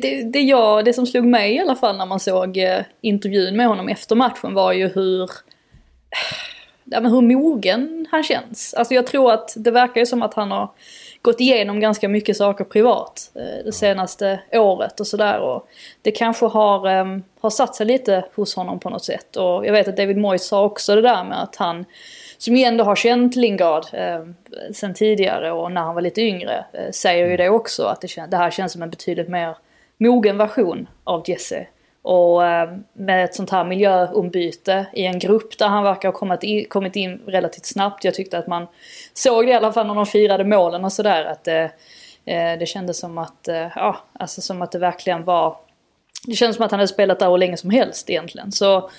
Det, 0.00 0.22
det, 0.32 0.40
jag, 0.40 0.84
det 0.84 0.92
som 0.92 1.06
slog 1.06 1.24
mig 1.24 1.54
i 1.54 1.58
alla 1.58 1.76
fall 1.76 1.96
när 1.96 2.06
man 2.06 2.20
såg 2.20 2.58
intervjun 3.00 3.56
med 3.56 3.66
honom 3.66 3.88
efter 3.88 4.16
matchen 4.16 4.54
var 4.54 4.72
ju 4.72 4.88
hur, 4.88 5.30
ja, 6.84 7.00
men 7.00 7.12
hur 7.12 7.20
mogen 7.20 8.06
han 8.10 8.22
känns. 8.22 8.74
Alltså 8.74 8.94
jag 8.94 9.06
tror 9.06 9.32
att 9.32 9.52
det 9.56 9.70
verkar 9.70 10.00
ju 10.00 10.06
som 10.06 10.22
att 10.22 10.34
han 10.34 10.50
har 10.50 10.70
gått 11.22 11.40
igenom 11.40 11.80
ganska 11.80 12.08
mycket 12.08 12.36
saker 12.36 12.64
privat 12.64 13.30
eh, 13.34 13.64
det 13.64 13.72
senaste 13.72 14.40
året 14.52 15.00
och 15.00 15.06
sådär. 15.06 15.40
Och 15.40 15.68
det 16.02 16.10
kanske 16.10 16.46
har, 16.46 16.88
eh, 16.88 17.18
har 17.40 17.50
satt 17.50 17.74
sig 17.74 17.86
lite 17.86 18.24
hos 18.34 18.56
honom 18.56 18.80
på 18.80 18.90
något 18.90 19.04
sätt. 19.04 19.36
Och 19.36 19.66
jag 19.66 19.72
vet 19.72 19.88
att 19.88 19.96
David 19.96 20.16
Moyes 20.16 20.46
sa 20.46 20.64
också 20.64 20.94
det 20.94 21.02
där 21.02 21.24
med 21.24 21.42
att 21.42 21.56
han, 21.56 21.84
som 22.38 22.56
ju 22.56 22.64
ändå 22.64 22.84
har 22.84 22.96
känt 22.96 23.36
Lingard 23.36 23.84
eh, 23.92 24.24
sen 24.72 24.94
tidigare 24.94 25.52
och 25.52 25.72
när 25.72 25.80
han 25.80 25.94
var 25.94 26.02
lite 26.02 26.20
yngre, 26.22 26.64
eh, 26.72 26.90
säger 26.90 27.30
ju 27.30 27.36
det 27.36 27.48
också 27.48 27.84
att 27.84 28.00
det, 28.00 28.26
det 28.30 28.36
här 28.36 28.50
känns 28.50 28.72
som 28.72 28.82
en 28.82 28.90
betydligt 28.90 29.28
mer 29.28 29.56
mogen 29.98 30.38
version 30.38 30.88
av 31.04 31.22
Jesse. 31.26 31.66
Och 32.02 32.46
eh, 32.46 32.70
med 32.92 33.24
ett 33.24 33.34
sånt 33.34 33.50
här 33.50 33.64
miljöombyte 33.64 34.86
i 34.92 35.04
en 35.04 35.18
grupp 35.18 35.58
där 35.58 35.68
han 35.68 35.84
verkar 35.84 36.08
ha 36.08 36.18
kommit 36.18 36.42
in, 36.42 36.64
kommit 36.68 36.96
in 36.96 37.20
relativt 37.26 37.66
snabbt. 37.66 38.04
Jag 38.04 38.14
tyckte 38.14 38.38
att 38.38 38.46
man 38.46 38.66
såg 39.14 39.46
det 39.46 39.50
i 39.50 39.54
alla 39.54 39.72
fall 39.72 39.86
när 39.86 39.94
de 39.94 40.06
firade 40.06 40.44
målen 40.44 40.84
och 40.84 40.92
sådär. 40.92 41.24
Att 41.24 41.44
det, 41.44 41.70
det 42.58 42.68
kändes 42.68 42.98
som 42.98 43.18
att, 43.18 43.48
ja, 43.74 43.96
alltså 44.12 44.40
som 44.40 44.62
att 44.62 44.72
det 44.72 44.78
verkligen 44.78 45.24
var... 45.24 45.56
Det 46.26 46.34
kändes 46.34 46.56
som 46.56 46.64
att 46.64 46.70
han 46.70 46.80
hade 46.80 46.88
spelat 46.88 47.18
där 47.18 47.30
hur 47.30 47.38
länge 47.38 47.56
som 47.56 47.70
helst 47.70 48.10
egentligen. 48.10 48.52
Så 48.52 48.90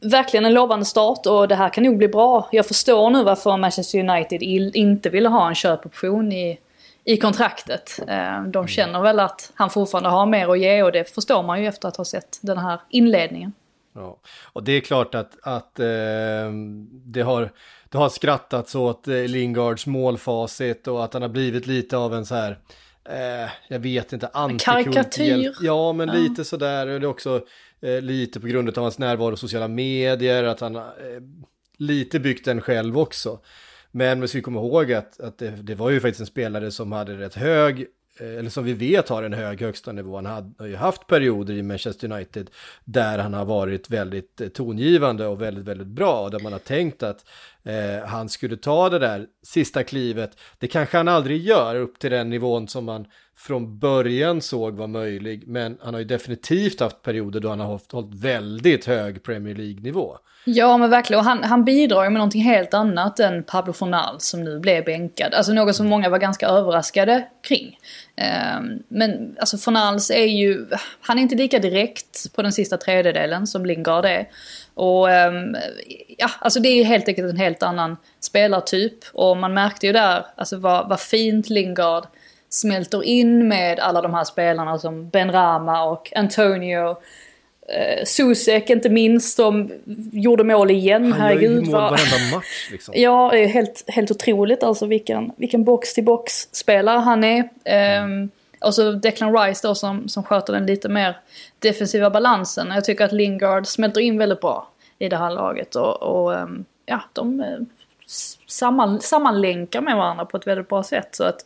verkligen 0.00 0.46
en 0.46 0.54
lovande 0.54 0.84
start 0.84 1.26
och 1.26 1.48
det 1.48 1.54
här 1.54 1.68
kan 1.68 1.84
nog 1.84 1.98
bli 1.98 2.08
bra. 2.08 2.48
Jag 2.52 2.66
förstår 2.66 3.10
nu 3.10 3.24
varför 3.24 3.56
Manchester 3.56 3.98
United 3.98 4.42
inte 4.74 5.10
ville 5.10 5.28
ha 5.28 5.48
en 5.48 5.54
köpoption 5.54 6.32
i, 6.32 6.58
i 7.08 7.16
kontraktet. 7.16 8.00
Eh, 8.08 8.42
De 8.42 8.66
känner 8.68 9.00
väl 9.02 9.20
att 9.20 9.52
han 9.54 9.70
fortfarande 9.70 10.08
har 10.10 10.26
mer 10.26 10.48
att 10.48 10.58
ge 10.60 10.82
och 10.82 10.92
det 10.92 11.14
förstår 11.14 11.42
man 11.42 11.60
ju 11.62 11.66
efter 11.68 11.88
att 11.88 11.96
ha 11.96 12.04
sett 12.04 12.38
den 12.42 12.58
här 12.58 12.80
inledningen. 12.90 13.52
Ja. 13.94 14.18
Och 14.52 14.64
det 14.64 14.72
är 14.72 14.80
klart 14.80 15.14
att, 15.14 15.38
att 15.42 15.78
eh, 15.80 15.86
det, 16.90 17.20
har, 17.22 17.50
det 17.88 17.98
har 17.98 18.08
skrattats 18.08 18.74
åt 18.74 19.08
eh, 19.08 19.14
Lingards 19.14 19.86
målfacit 19.86 20.88
och 20.88 21.04
att 21.04 21.12
han 21.12 21.22
har 21.22 21.28
blivit 21.28 21.66
lite 21.66 21.96
av 21.96 22.14
en 22.14 22.26
så 22.26 22.34
här, 22.34 22.58
eh, 23.04 23.50
jag 23.68 23.78
vet 23.78 24.12
inte, 24.12 24.28
antikult. 24.32 24.64
Karikatyr. 24.64 25.54
Ja, 25.60 25.92
men 25.92 26.08
Ja. 26.08 26.14
lite 26.14 26.44
sådär. 26.44 26.86
Och 26.86 27.00
det 27.00 27.06
är 27.06 27.10
också 27.10 27.40
eh, 27.80 28.00
lite 28.00 28.40
på 28.40 28.46
grund 28.46 28.68
av 28.68 28.82
hans 28.82 28.98
närvaro 28.98 29.34
i 29.34 29.36
sociala 29.36 29.68
medier, 29.68 30.44
att 30.44 30.60
han 30.60 30.76
eh, 30.76 30.82
lite 31.78 32.20
byggt 32.20 32.44
den 32.44 32.60
själv 32.60 32.98
också. 32.98 33.38
Men 33.98 34.20
vi 34.20 34.28
ska 34.28 34.40
komma 34.40 34.60
ihåg 34.60 34.92
att, 34.92 35.20
att 35.20 35.38
det, 35.38 35.50
det 35.50 35.74
var 35.74 35.90
ju 35.90 36.00
faktiskt 36.00 36.20
en 36.20 36.26
spelare 36.26 36.70
som 36.70 36.92
hade 36.92 37.18
rätt 37.18 37.34
hög, 37.34 37.86
eh, 38.20 38.38
eller 38.38 38.50
som 38.50 38.64
vi 38.64 38.72
vet 38.72 39.08
har 39.08 39.22
en 39.22 39.32
hög 39.32 39.60
högsta 39.60 39.92
nivå. 39.92 40.16
Han 40.16 40.26
hade, 40.26 40.52
har 40.58 40.66
ju 40.66 40.76
haft 40.76 41.06
perioder 41.06 41.54
i 41.54 41.62
Manchester 41.62 42.12
United 42.12 42.50
där 42.84 43.18
han 43.18 43.34
har 43.34 43.44
varit 43.44 43.90
väldigt 43.90 44.40
eh, 44.40 44.48
tongivande 44.48 45.26
och 45.26 45.42
väldigt, 45.42 45.64
väldigt 45.64 45.86
bra. 45.86 46.28
Där 46.28 46.40
man 46.40 46.52
har 46.52 46.58
tänkt 46.58 47.02
att 47.02 47.24
eh, 47.68 48.06
han 48.06 48.28
skulle 48.28 48.56
ta 48.56 48.88
det 48.88 48.98
där 48.98 49.26
sista 49.42 49.84
klivet. 49.84 50.30
Det 50.58 50.66
kanske 50.66 50.96
han 50.96 51.08
aldrig 51.08 51.42
gör 51.42 51.76
upp 51.76 51.98
till 51.98 52.10
den 52.10 52.30
nivån 52.30 52.68
som 52.68 52.84
man 52.84 53.06
från 53.36 53.78
början 53.78 54.40
såg 54.40 54.76
var 54.76 54.86
möjlig. 54.86 55.44
Men 55.46 55.78
han 55.82 55.94
har 55.94 55.98
ju 55.98 56.06
definitivt 56.06 56.80
haft 56.80 57.02
perioder 57.02 57.40
då 57.40 57.48
han 57.48 57.60
har 57.60 57.66
hållit, 57.66 57.92
hållit 57.92 58.14
väldigt 58.14 58.84
hög 58.86 59.22
Premier 59.22 59.54
League-nivå. 59.54 60.18
Ja 60.44 60.76
men 60.76 60.90
verkligen, 60.90 61.18
och 61.18 61.24
han, 61.24 61.44
han 61.44 61.64
bidrar 61.64 62.04
ju 62.04 62.10
med 62.10 62.18
någonting 62.18 62.42
helt 62.42 62.74
annat 62.74 63.20
än 63.20 63.44
Pablo 63.44 63.72
Fornal 63.72 64.20
som 64.20 64.44
nu 64.44 64.60
blev 64.60 64.84
bänkad. 64.84 65.34
Alltså 65.34 65.52
något 65.52 65.76
som 65.76 65.86
många 65.86 66.08
var 66.08 66.18
ganska 66.18 66.46
överraskade 66.46 67.28
kring. 67.48 67.78
Ehm, 68.16 68.82
men 68.88 69.36
alltså 69.40 69.58
Fornals 69.58 70.10
är 70.10 70.24
ju, 70.24 70.66
han 71.00 71.18
är 71.18 71.22
inte 71.22 71.34
lika 71.34 71.58
direkt 71.58 72.34
på 72.34 72.42
den 72.42 72.52
sista 72.52 72.76
tredjedelen 72.76 73.46
som 73.46 73.66
Lingard 73.66 74.04
är. 74.04 74.28
Och 74.78 75.10
ehm, 75.10 75.56
ja, 76.18 76.30
alltså 76.38 76.60
det 76.60 76.68
är 76.68 76.84
helt 76.84 77.08
enkelt 77.08 77.30
en 77.30 77.36
helt 77.36 77.62
annan 77.62 77.96
spelartyp. 78.20 78.94
Och 79.12 79.36
man 79.36 79.54
märkte 79.54 79.86
ju 79.86 79.92
där, 79.92 80.26
alltså 80.36 80.56
vad, 80.56 80.88
vad 80.88 81.00
fint 81.00 81.50
Lingard 81.50 82.04
smälter 82.48 83.04
in 83.04 83.48
med 83.48 83.80
alla 83.80 84.02
de 84.02 84.14
här 84.14 84.24
spelarna 84.24 84.78
som 84.78 85.08
Ben 85.08 85.32
Rama 85.32 85.84
och 85.84 86.12
Antonio. 86.16 86.96
Eh, 87.68 88.04
Susek 88.04 88.70
inte 88.70 88.88
minst, 88.88 89.36
som 89.36 89.70
gjorde 90.12 90.44
mål 90.44 90.70
igen. 90.70 91.12
Han 91.12 91.32
gör 91.32 91.40
ju 91.40 91.48
Herregud 91.48 91.66
mål 91.66 91.80
varenda 91.80 92.36
match 92.36 92.68
liksom. 92.72 92.94
Ja, 92.96 93.30
det 93.32 93.38
är 93.38 93.48
helt, 93.48 93.84
helt 93.86 94.10
otroligt 94.10 94.62
alltså 94.62 94.86
vilken, 94.86 95.32
vilken 95.36 95.64
box-till-box-spelare 95.64 96.98
han 96.98 97.24
är. 97.24 97.48
Ehm, 97.64 98.30
och 98.60 98.74
så 98.74 98.92
Declan 98.92 99.36
Rice 99.38 99.68
då 99.68 99.74
som, 99.74 100.08
som 100.08 100.22
sköter 100.22 100.52
den 100.52 100.66
lite 100.66 100.88
mer 100.88 101.20
defensiva 101.58 102.10
balansen. 102.10 102.68
Jag 102.68 102.84
tycker 102.84 103.04
att 103.04 103.12
Lingard 103.12 103.66
smälter 103.66 104.00
in 104.00 104.18
väldigt 104.18 104.40
bra 104.40 104.70
i 104.98 105.08
det 105.08 105.16
här 105.16 105.30
laget. 105.30 105.76
Och, 105.76 106.02
och 106.02 106.34
ehm, 106.34 106.64
ja, 106.86 107.00
de 107.12 107.40
eh, 107.40 107.58
samman, 108.46 109.00
sammanlänkar 109.00 109.80
med 109.80 109.96
varandra 109.96 110.24
på 110.24 110.36
ett 110.36 110.46
väldigt 110.46 110.68
bra 110.68 110.82
sätt. 110.82 111.08
Så 111.14 111.24
att 111.24 111.44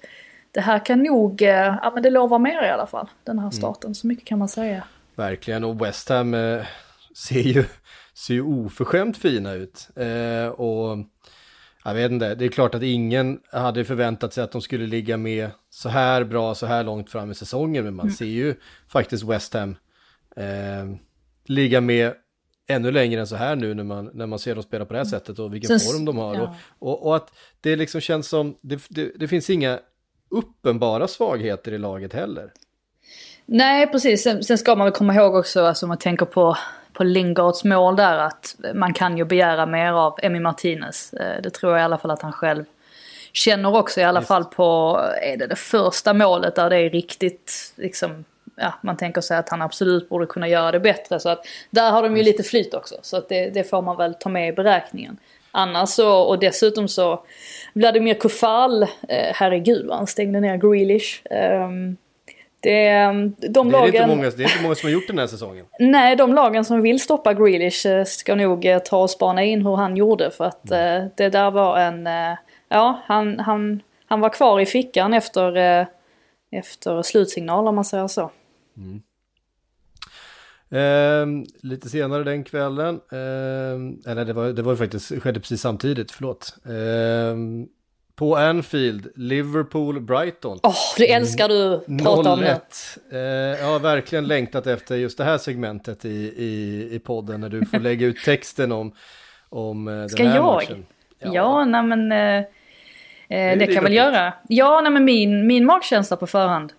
det 0.53 0.61
här 0.61 0.87
kan 0.87 1.03
nog, 1.03 1.42
eh, 1.42 1.77
ja 1.83 1.90
men 1.94 2.03
det 2.03 2.11
lovar 2.11 2.38
mer 2.38 2.64
i 2.64 2.70
alla 2.70 2.87
fall, 2.87 3.09
den 3.25 3.38
här 3.38 3.51
starten. 3.51 3.94
Så 3.94 4.07
mycket 4.07 4.25
kan 4.25 4.38
man 4.38 4.48
säga. 4.48 4.83
Verkligen, 5.14 5.64
och 5.64 5.83
West 5.83 6.09
Ham 6.09 6.35
eh, 6.35 6.64
ser, 7.29 7.40
ju, 7.40 7.64
ser 8.14 8.35
ju 8.35 8.42
oförskämt 8.42 9.16
fina 9.16 9.53
ut. 9.53 9.88
Eh, 9.96 10.46
och 10.46 10.98
jag 11.85 11.95
vet 11.95 12.12
inte, 12.12 12.35
det 12.35 12.45
är 12.45 12.49
klart 12.49 12.75
att 12.75 12.83
ingen 12.83 13.40
hade 13.51 13.85
förväntat 13.85 14.33
sig 14.33 14.45
att 14.45 14.53
de 14.53 14.61
skulle 14.61 14.87
ligga 14.87 15.16
med 15.16 15.51
så 15.71 15.88
här 15.88 16.25
bra, 16.25 16.55
så 16.55 16.66
här 16.66 16.85
långt 16.85 17.11
fram 17.11 17.31
i 17.31 17.35
säsongen. 17.35 17.85
Men 17.85 17.95
man 17.95 18.11
ser 18.11 18.25
ju 18.25 18.55
faktiskt 18.88 19.25
West 19.25 19.55
Ham 19.55 19.77
eh, 20.37 20.97
ligga 21.47 21.81
med 21.81 22.14
ännu 22.66 22.90
längre 22.90 23.21
än 23.21 23.27
så 23.27 23.37
här 23.37 23.57
nu 23.57 23.75
när 23.75 23.85
man, 23.85 24.11
när 24.14 24.27
man 24.27 24.38
ser 24.38 24.55
dem 24.55 24.62
spela 24.62 24.85
på 24.85 24.92
det 24.92 24.99
här 24.99 25.05
sättet 25.07 25.38
och 25.38 25.55
vilken 25.55 25.81
Sen- 25.81 25.92
form 25.92 26.05
de 26.05 26.18
har. 26.18 26.35
ja. 26.35 26.57
Och, 26.79 26.88
och, 26.88 27.07
och 27.07 27.16
att 27.16 27.33
det 27.61 27.77
liksom 27.77 28.01
känns 28.01 28.29
som, 28.29 28.57
det, 28.61 28.83
det, 28.88 29.12
det 29.16 29.29
finns 29.29 29.51
inga 29.51 29.79
uppenbara 30.31 31.09
svagheter 31.09 31.73
i 31.73 31.79
laget 31.79 32.12
heller. 32.12 32.53
Nej, 33.47 33.87
precis. 33.87 34.23
Sen, 34.23 34.45
sen 34.45 34.59
ska 34.59 34.75
man 34.77 34.85
väl 34.85 34.95
komma 34.95 35.14
ihåg 35.14 35.35
också, 35.35 35.64
alltså 35.64 35.87
om 35.87 35.88
man 35.88 35.99
tänker 35.99 36.27
på, 36.27 36.57
på 36.93 37.05
Lingards 37.05 37.65
mål 37.65 37.97
där, 37.97 38.19
att 38.19 38.57
man 38.75 38.93
kan 38.95 39.19
ju 39.19 39.25
begära 39.25 39.67
mer 39.67 39.93
av 39.93 40.19
Emi 40.23 40.41
Martinez. 40.41 41.13
Eh, 41.13 41.43
Det 41.43 41.51
tror 41.51 41.73
jag 41.73 41.81
i 41.81 41.85
alla 41.85 41.99
fall 41.99 42.11
att 42.11 42.23
han 42.23 42.33
själv 42.33 42.65
känner 43.33 43.77
också, 43.77 44.01
i 44.01 44.05
alla 44.05 44.21
Visst. 44.21 44.29
fall 44.29 44.45
på, 44.45 45.01
är 45.23 45.37
det 45.37 45.47
det 45.47 45.57
första 45.57 46.15
målet 46.15 46.55
där 46.55 46.71
det 46.71 46.77
är 46.77 46.91
riktigt, 46.91 47.73
liksom, 47.77 48.25
ja, 48.57 48.75
man 48.83 48.97
tänker 48.97 49.21
sig 49.21 49.37
att 49.37 49.49
han 49.49 49.63
absolut 49.63 50.09
borde 50.09 50.27
kunna 50.27 50.49
göra 50.49 50.73
det 50.73 50.81
bättre. 50.81 51.21
Så 51.21 51.29
att 51.29 51.47
där 51.71 51.91
har 51.91 52.03
de 52.03 52.17
ju 52.17 52.23
lite 52.23 52.43
flyt 52.43 52.75
också, 52.75 52.95
så 53.03 53.17
att 53.17 53.29
det, 53.29 53.51
det 53.51 53.65
får 53.65 53.83
man 53.83 53.97
väl 53.97 54.15
ta 54.15 54.29
med 54.29 54.49
i 54.49 54.53
beräkningen. 54.53 55.17
Annars 55.55 55.89
så, 55.89 56.19
och 56.19 56.39
dessutom 56.39 56.89
så, 56.89 57.25
Vladimir 57.75 58.15
Kufal, 58.15 58.83
eh, 58.83 58.89
herregud 59.35 59.87
vad 59.87 59.97
han 59.97 60.07
stängde 60.07 60.41
ner 60.41 60.57
Grealish. 60.57 61.23
Ehm, 61.31 61.97
det, 62.62 62.90
de 63.48 63.68
Det 63.68 63.77
är, 63.77 63.81
lagen... 63.81 63.87
inte 63.87 64.07
många, 64.07 64.31
det 64.31 64.42
är 64.42 64.48
inte 64.48 64.62
många 64.62 64.75
som 64.75 64.87
har 64.87 64.92
gjort 64.92 65.07
den 65.07 65.18
här 65.18 65.27
säsongen. 65.27 65.66
Nej, 65.81 66.16
de 66.16 66.35
lagen 66.35 66.64
som 66.64 66.83
vill 66.83 67.01
stoppa 67.01 67.35
Grealish 67.35 67.87
eh, 67.87 68.05
ska 68.05 68.35
nog 68.35 68.64
eh, 68.64 68.79
ta 68.79 69.03
och 69.03 69.11
spana 69.11 69.44
in 69.44 69.66
hur 69.66 69.77
han 69.77 69.96
gjorde. 69.96 70.31
För 70.31 70.44
att 70.44 70.70
eh, 70.70 71.05
det 71.16 71.29
där 71.29 71.51
var 71.51 71.79
en... 71.79 72.07
Eh, 72.07 72.37
ja, 72.68 73.03
han, 73.07 73.38
han, 73.38 73.83
han 74.07 74.20
var 74.20 74.29
kvar 74.29 74.61
i 74.61 74.66
fickan 74.66 75.14
efter, 75.14 75.57
eh, 75.57 75.87
efter 76.51 77.03
slutsignal 77.03 77.68
om 77.68 77.75
man 77.75 77.85
säger 77.85 78.09
så. 78.09 78.31
Ehm, 80.70 81.44
lite 81.62 81.88
senare 81.88 82.25
den 82.25 82.44
kvällen, 82.44 83.01
ehm, 83.12 84.01
eller 84.07 84.25
det 84.25 84.33
var, 84.33 84.48
det 84.53 84.62
var 84.62 84.77
faktiskt, 84.77 85.22
skedde 85.22 85.40
precis 85.40 85.61
samtidigt, 85.61 86.11
förlåt. 86.11 86.57
Ehm, 86.64 87.66
på 88.23 88.37
Anfield, 88.37 89.09
Liverpool-Brighton. 89.17 90.59
Åh, 90.63 90.75
det 90.97 91.13
älskar 91.13 91.49
du 91.49 91.81
prata 92.05 92.33
om. 92.33 92.41
0-1. 92.41 92.59
Eh, 93.13 93.19
jag 93.61 93.67
har 93.67 93.79
verkligen 93.79 94.27
längtat 94.27 94.67
efter 94.67 94.97
just 94.97 95.19
det 95.19 95.25
här 95.25 95.39
segmentet 95.39 96.05
i, 96.05 96.35
i, 96.37 96.89
i 96.93 96.99
podden 96.99 97.41
när 97.41 97.49
du 97.49 97.67
får 97.67 97.79
lägga 97.89 98.07
ut 98.07 98.25
texten 98.25 98.73
om, 98.73 98.93
om 99.49 99.89
eh, 99.89 99.95
den 99.95 100.09
Ska 100.09 100.25
här 100.25 100.37
jag? 100.37 100.55
matchen. 100.55 100.87
Ja, 101.19 101.65
nej 101.65 101.83
men... 101.83 102.13
Eh, 102.13 102.19
eh, 102.19 102.45
det 103.29 103.55
din 103.55 103.67
kan 103.67 103.75
jag 103.75 103.83
väl 103.83 103.93
göra. 103.93 104.33
Ja, 104.49 104.81
nej 104.81 104.93
men 104.93 105.05
min, 105.05 105.47
min 105.47 105.67
magkänsla 105.67 106.17
på 106.17 106.27
förhand 106.27 106.73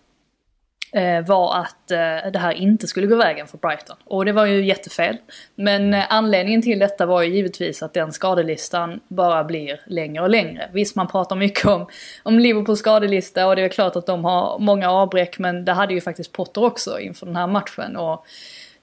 Eh, 0.95 1.25
var 1.25 1.55
att 1.55 1.91
eh, 1.91 2.31
det 2.31 2.39
här 2.39 2.53
inte 2.53 2.87
skulle 2.87 3.07
gå 3.07 3.15
vägen 3.15 3.47
för 3.47 3.57
Brighton. 3.57 3.97
Och 4.03 4.25
det 4.25 4.31
var 4.31 4.45
ju 4.45 4.65
jättefel. 4.65 5.17
Men 5.55 5.93
eh, 5.93 6.05
anledningen 6.09 6.61
till 6.61 6.79
detta 6.79 7.05
var 7.05 7.21
ju 7.21 7.35
givetvis 7.35 7.83
att 7.83 7.93
den 7.93 8.11
skadelistan 8.11 8.99
bara 9.07 9.43
blir 9.43 9.81
längre 9.87 10.23
och 10.23 10.29
längre. 10.29 10.69
Visst, 10.73 10.95
man 10.95 11.07
pratar 11.07 11.35
mycket 11.35 11.65
om, 11.65 11.87
om 12.23 12.39
Liverpools 12.39 12.79
skadelista 12.79 13.47
och 13.47 13.55
det 13.55 13.61
är 13.61 13.69
klart 13.69 13.95
att 13.95 14.05
de 14.05 14.25
har 14.25 14.59
många 14.59 14.91
avbräck 14.91 15.39
men 15.39 15.65
det 15.65 15.71
hade 15.71 15.93
ju 15.93 16.01
faktiskt 16.01 16.31
Potter 16.31 16.63
också 16.63 16.99
inför 16.99 17.25
den 17.25 17.35
här 17.35 17.47
matchen. 17.47 17.97
Och 17.97 18.25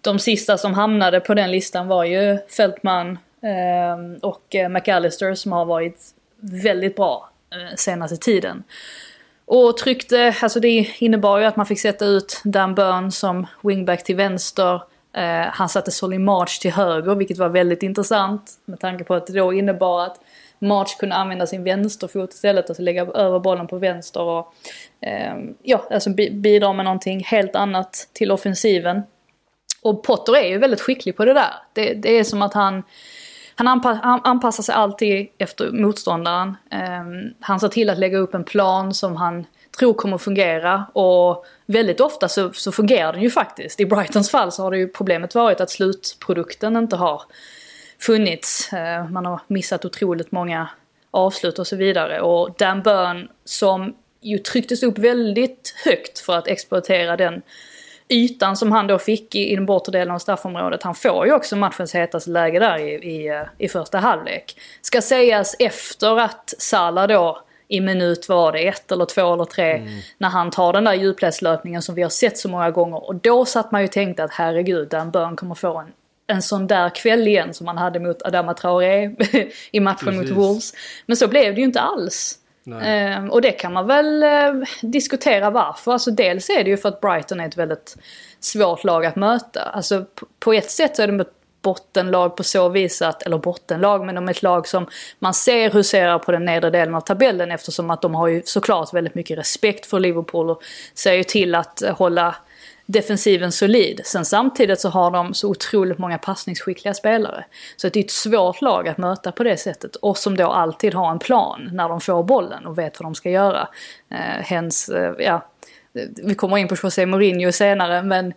de 0.01 0.19
sista 0.19 0.59
som 0.59 0.75
hamnade 0.75 1.21
på 1.21 1.35
den 1.35 1.51
listan 1.51 1.89
var 1.89 2.05
ju 2.05 2.39
Fältman 2.57 3.19
ehm, 3.43 4.17
och 4.17 4.57
McAllister 4.71 5.35
som 5.35 5.53
har 5.53 5.65
varit 5.65 6.01
väldigt 6.41 6.97
bra 6.97 7.31
senaste 7.77 8.17
tiden. 8.17 8.63
Och 9.53 9.77
tryckte, 9.77 10.35
alltså 10.43 10.61
det 10.61 10.89
innebar 10.99 11.39
ju 11.39 11.45
att 11.45 11.57
man 11.57 11.67
fick 11.67 11.81
sätta 11.81 12.05
ut 12.05 12.41
Dan 12.45 12.75
Burn 12.75 13.13
som 13.13 13.47
wingback 13.63 14.05
till 14.05 14.17
vänster. 14.17 14.75
Eh, 15.13 15.47
han 15.53 15.69
satte 15.69 15.91
Solly 15.91 16.19
March 16.19 16.61
till 16.61 16.73
höger, 16.73 17.15
vilket 17.15 17.39
var 17.39 17.49
väldigt 17.49 17.83
intressant. 17.83 18.51
Med 18.65 18.81
tanke 18.81 19.05
på 19.05 19.15
att 19.15 19.27
det 19.27 19.33
då 19.33 19.53
innebar 19.53 20.05
att 20.05 20.21
March 20.59 20.99
kunde 20.99 21.15
använda 21.15 21.47
sin 21.47 21.65
vänsterfot 21.65 22.33
istället, 22.33 22.71
alltså 22.71 22.83
lägga 22.83 23.03
över 23.03 23.39
bollen 23.39 23.67
på 23.67 23.79
vänster 23.79 24.23
och 24.23 24.55
eh, 25.01 25.35
ja, 25.63 25.89
alltså 25.91 26.11
bidra 26.11 26.73
med 26.73 26.85
någonting 26.85 27.25
helt 27.25 27.57
annat 27.57 28.09
till 28.13 28.33
offensiven. 28.33 29.03
Och 29.83 30.03
Potter 30.03 30.37
är 30.37 30.49
ju 30.49 30.59
väldigt 30.59 30.81
skicklig 30.81 31.17
på 31.17 31.25
det 31.25 31.35
där. 31.35 31.55
Det, 31.73 31.95
det 31.95 32.19
är 32.19 32.25
som 32.25 32.43
att 32.43 32.55
han 32.55 32.83
han, 33.61 33.69
anpa 33.69 34.21
anpassar 34.25 34.63
sig 34.63 34.75
alltid 34.75 35.29
efter 35.39 35.71
motståndaren. 35.71 36.57
Ehm, 36.71 37.35
han 37.41 37.61
ser 37.61 37.69
till 37.69 37.91
att 37.91 37.99
lägga 37.99 38.19
upp 38.19 38.35
en 38.35 38.45
plan 38.45 38.95
som 38.95 39.17
han 39.17 39.47
tror 39.79 39.95
kommer 39.95 40.19
fungera 40.19 40.87
och 40.93 41.45
väldigt 41.67 42.01
ofta 42.01 42.29
så, 42.29 42.53
så 42.53 42.73
fungerar 42.73 43.13
den 43.13 43.23
ju 43.23 43.31
faktiskt. 43.31 43.81
I 43.81 43.87
Brightons 43.87 44.31
fall 44.31 44.53
så 44.53 44.63
har 44.63 44.71
det 44.71 44.79
ju 44.79 44.89
problemet 44.89 45.35
varit 45.35 45.61
att 45.61 45.71
slutprodukten 45.71 46.77
inte 46.77 46.97
har 46.97 47.23
funnits. 47.99 48.73
Ehm, 48.73 49.13
man 49.13 49.27
har 49.27 49.41
missat 49.47 49.85
otroligt 49.85 50.33
många 50.33 50.69
avslut 51.11 51.59
och 51.59 51.67
så 51.67 51.77
vidare. 51.77 52.21
Och 52.21 52.55
Dan 52.59 52.83
Burn 52.83 53.29
som 53.45 53.95
ju 54.21 54.39
trycktes 54.39 54.83
upp 54.83 54.99
väldigt 54.99 55.75
högt 55.85 56.19
för 56.19 56.37
att 56.37 56.49
exploatera 56.49 57.17
den 57.17 57.43
ytan 58.13 58.57
som 58.57 58.73
han 58.73 58.87
då 58.87 58.99
fick 58.99 59.35
i, 59.35 59.53
i 59.53 59.55
den 59.55 59.67
bortre 59.67 59.93
delen 59.93 60.15
av 60.15 60.19
straffområdet. 60.19 60.83
Han 60.83 60.95
får 60.95 61.27
ju 61.27 61.33
också 61.33 61.57
matchens 61.57 61.95
hetaste 61.95 62.31
läge 62.31 62.59
där 62.59 62.79
i, 62.79 62.93
i, 62.93 63.45
i 63.59 63.69
första 63.69 63.99
halvlek. 63.99 64.61
Ska 64.83 65.03
sägas 65.03 65.57
efter 65.59 66.21
att 66.21 66.55
Salah 66.59 67.09
då 67.09 67.43
i 67.71 67.81
minut 67.81 68.29
var 68.29 68.53
det 68.53 68.69
ett 68.69 68.93
eller 68.93 69.05
två 69.05 69.35
eller 69.35 69.45
tre 69.45 69.73
mm. 69.73 70.01
när 70.19 70.29
han 70.29 70.51
tar 70.51 70.73
den 70.73 70.85
där 70.85 70.95
djupledslöpningen 70.95 71.83
som 71.83 71.95
vi 71.95 72.03
har 72.03 72.11
sett 72.11 72.39
så 72.39 72.49
många 72.49 72.71
gånger. 72.71 73.09
Och 73.09 73.15
då 73.15 73.45
satt 73.45 73.73
man 73.73 73.81
ju 73.81 73.87
och 73.87 73.93
tänkte 73.93 74.25
att 74.25 74.33
herregud, 74.33 74.89
Dan 74.89 75.11
Burn 75.11 75.37
kommer 75.37 75.55
få 75.55 75.79
en, 75.79 75.93
en 76.27 76.43
sån 76.43 76.67
där 76.67 76.89
kväll 76.89 77.29
igen 77.29 77.55
som 77.55 77.67
han 77.67 77.79
hade 77.79 78.01
mot 78.01 78.23
Adama 78.23 78.55
Traoré 78.55 79.11
i 79.71 79.81
matchen 79.81 80.07
Precis. 80.07 80.31
mot 80.31 80.39
Wolves. 80.39 80.73
Men 81.07 81.17
så 81.17 81.29
blev 81.29 81.55
det 81.55 81.61
ju 81.61 81.67
inte 81.67 81.81
alls. 81.81 82.40
Eh, 82.67 83.27
och 83.27 83.43
det 83.43 83.53
kan 83.53 83.73
man 83.73 83.87
väl 83.87 84.23
eh, 84.23 84.53
diskutera 84.83 85.51
varför. 85.51 85.93
Alltså 85.93 86.11
dels 86.11 86.51
är 86.51 86.65
det 86.65 86.71
ju 86.71 86.77
för 86.77 86.89
att 86.89 87.01
Brighton 87.01 87.41
är 87.41 87.47
ett 87.47 87.57
väldigt 87.57 87.97
svårt 88.41 88.85
lag 88.85 89.07
att 89.07 89.17
möta. 89.17 89.63
Alltså 89.63 90.05
på 90.39 90.53
ett 90.53 90.71
sätt 90.71 90.97
så 90.97 91.03
är 91.03 91.07
de 91.07 91.21
ett 91.21 91.33
bottenlag 91.63 92.37
på 92.37 92.43
så 92.43 92.69
vis 92.69 93.03
att, 93.03 93.23
eller 93.23 93.39
bottenlag, 93.39 94.07
men 94.07 94.15
de 94.15 94.29
är 94.29 94.33
ett 94.33 94.43
lag 94.43 94.69
som 94.69 94.89
man 95.19 95.35
ser 95.35 95.71
huserar 95.71 96.19
på 96.19 96.33
den 96.33 96.45
nedre 96.45 96.71
delen 96.71 96.95
av 96.95 97.01
tabellen 97.01 97.51
eftersom 97.51 97.91
att 97.91 98.03
de 98.03 98.15
har 98.15 98.29
ju 98.29 98.43
såklart 98.45 98.95
väldigt 98.95 99.15
mycket 99.15 99.39
respekt 99.39 99.87
för 99.87 100.01
Liverpool 100.01 100.51
och 100.51 100.63
ser 100.95 101.13
ju 101.13 101.25
till 101.25 101.55
att 101.55 101.83
eh, 101.83 101.97
hålla 101.97 102.37
defensiven 102.93 103.53
solid. 103.53 104.01
Sen 104.05 104.25
samtidigt 104.25 104.81
så 104.81 104.89
har 104.89 105.11
de 105.11 105.35
så 105.35 105.49
otroligt 105.49 105.99
många 105.99 106.19
passningsskickliga 106.19 106.95
spelare. 106.95 107.45
Så 107.77 107.89
det 107.89 108.01
är 108.01 108.05
ett 108.05 108.11
svårt 108.11 108.63
lag 108.63 108.89
att 108.89 108.99
möta 108.99 109.33
på 109.33 109.43
det 109.43 109.57
sättet. 109.57 109.97
Och 109.97 110.19
som 110.19 110.37
då 110.37 110.47
alltid 110.47 110.95
har 110.95 111.11
en 111.11 111.19
plan 111.19 111.71
när 111.73 111.89
de 111.89 112.01
får 112.01 112.23
bollen 112.23 112.67
och 112.67 112.79
vet 112.79 113.01
vad 113.01 113.07
de 113.07 113.15
ska 113.15 113.31
göra. 113.31 113.69
Eh, 114.11 114.45
hens, 114.45 114.89
eh, 114.89 115.15
ja, 115.19 115.47
vi 116.23 116.35
kommer 116.35 116.59
in 116.59 116.69
på 116.69 116.77
José 116.83 117.07
Mourinho 117.07 117.53
senare 117.53 118.03
men 118.03 118.35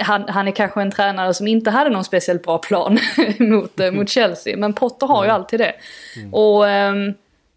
han, 0.00 0.28
han, 0.28 0.48
är 0.48 0.52
kanske 0.52 0.82
en 0.82 0.90
tränare 0.90 1.34
som 1.34 1.48
inte 1.48 1.70
hade 1.70 1.90
någon 1.90 2.04
speciellt 2.04 2.42
bra 2.42 2.58
plan 2.58 2.98
mot, 3.38 3.80
eh, 3.80 3.90
mot 3.90 4.08
Chelsea. 4.08 4.56
Men 4.56 4.72
Potter 4.72 5.06
har 5.06 5.24
ju 5.24 5.28
mm. 5.28 5.34
alltid 5.34 5.60
det. 5.60 5.74
Mm. 6.16 6.34
Och 6.34 6.68
eh, 6.68 6.94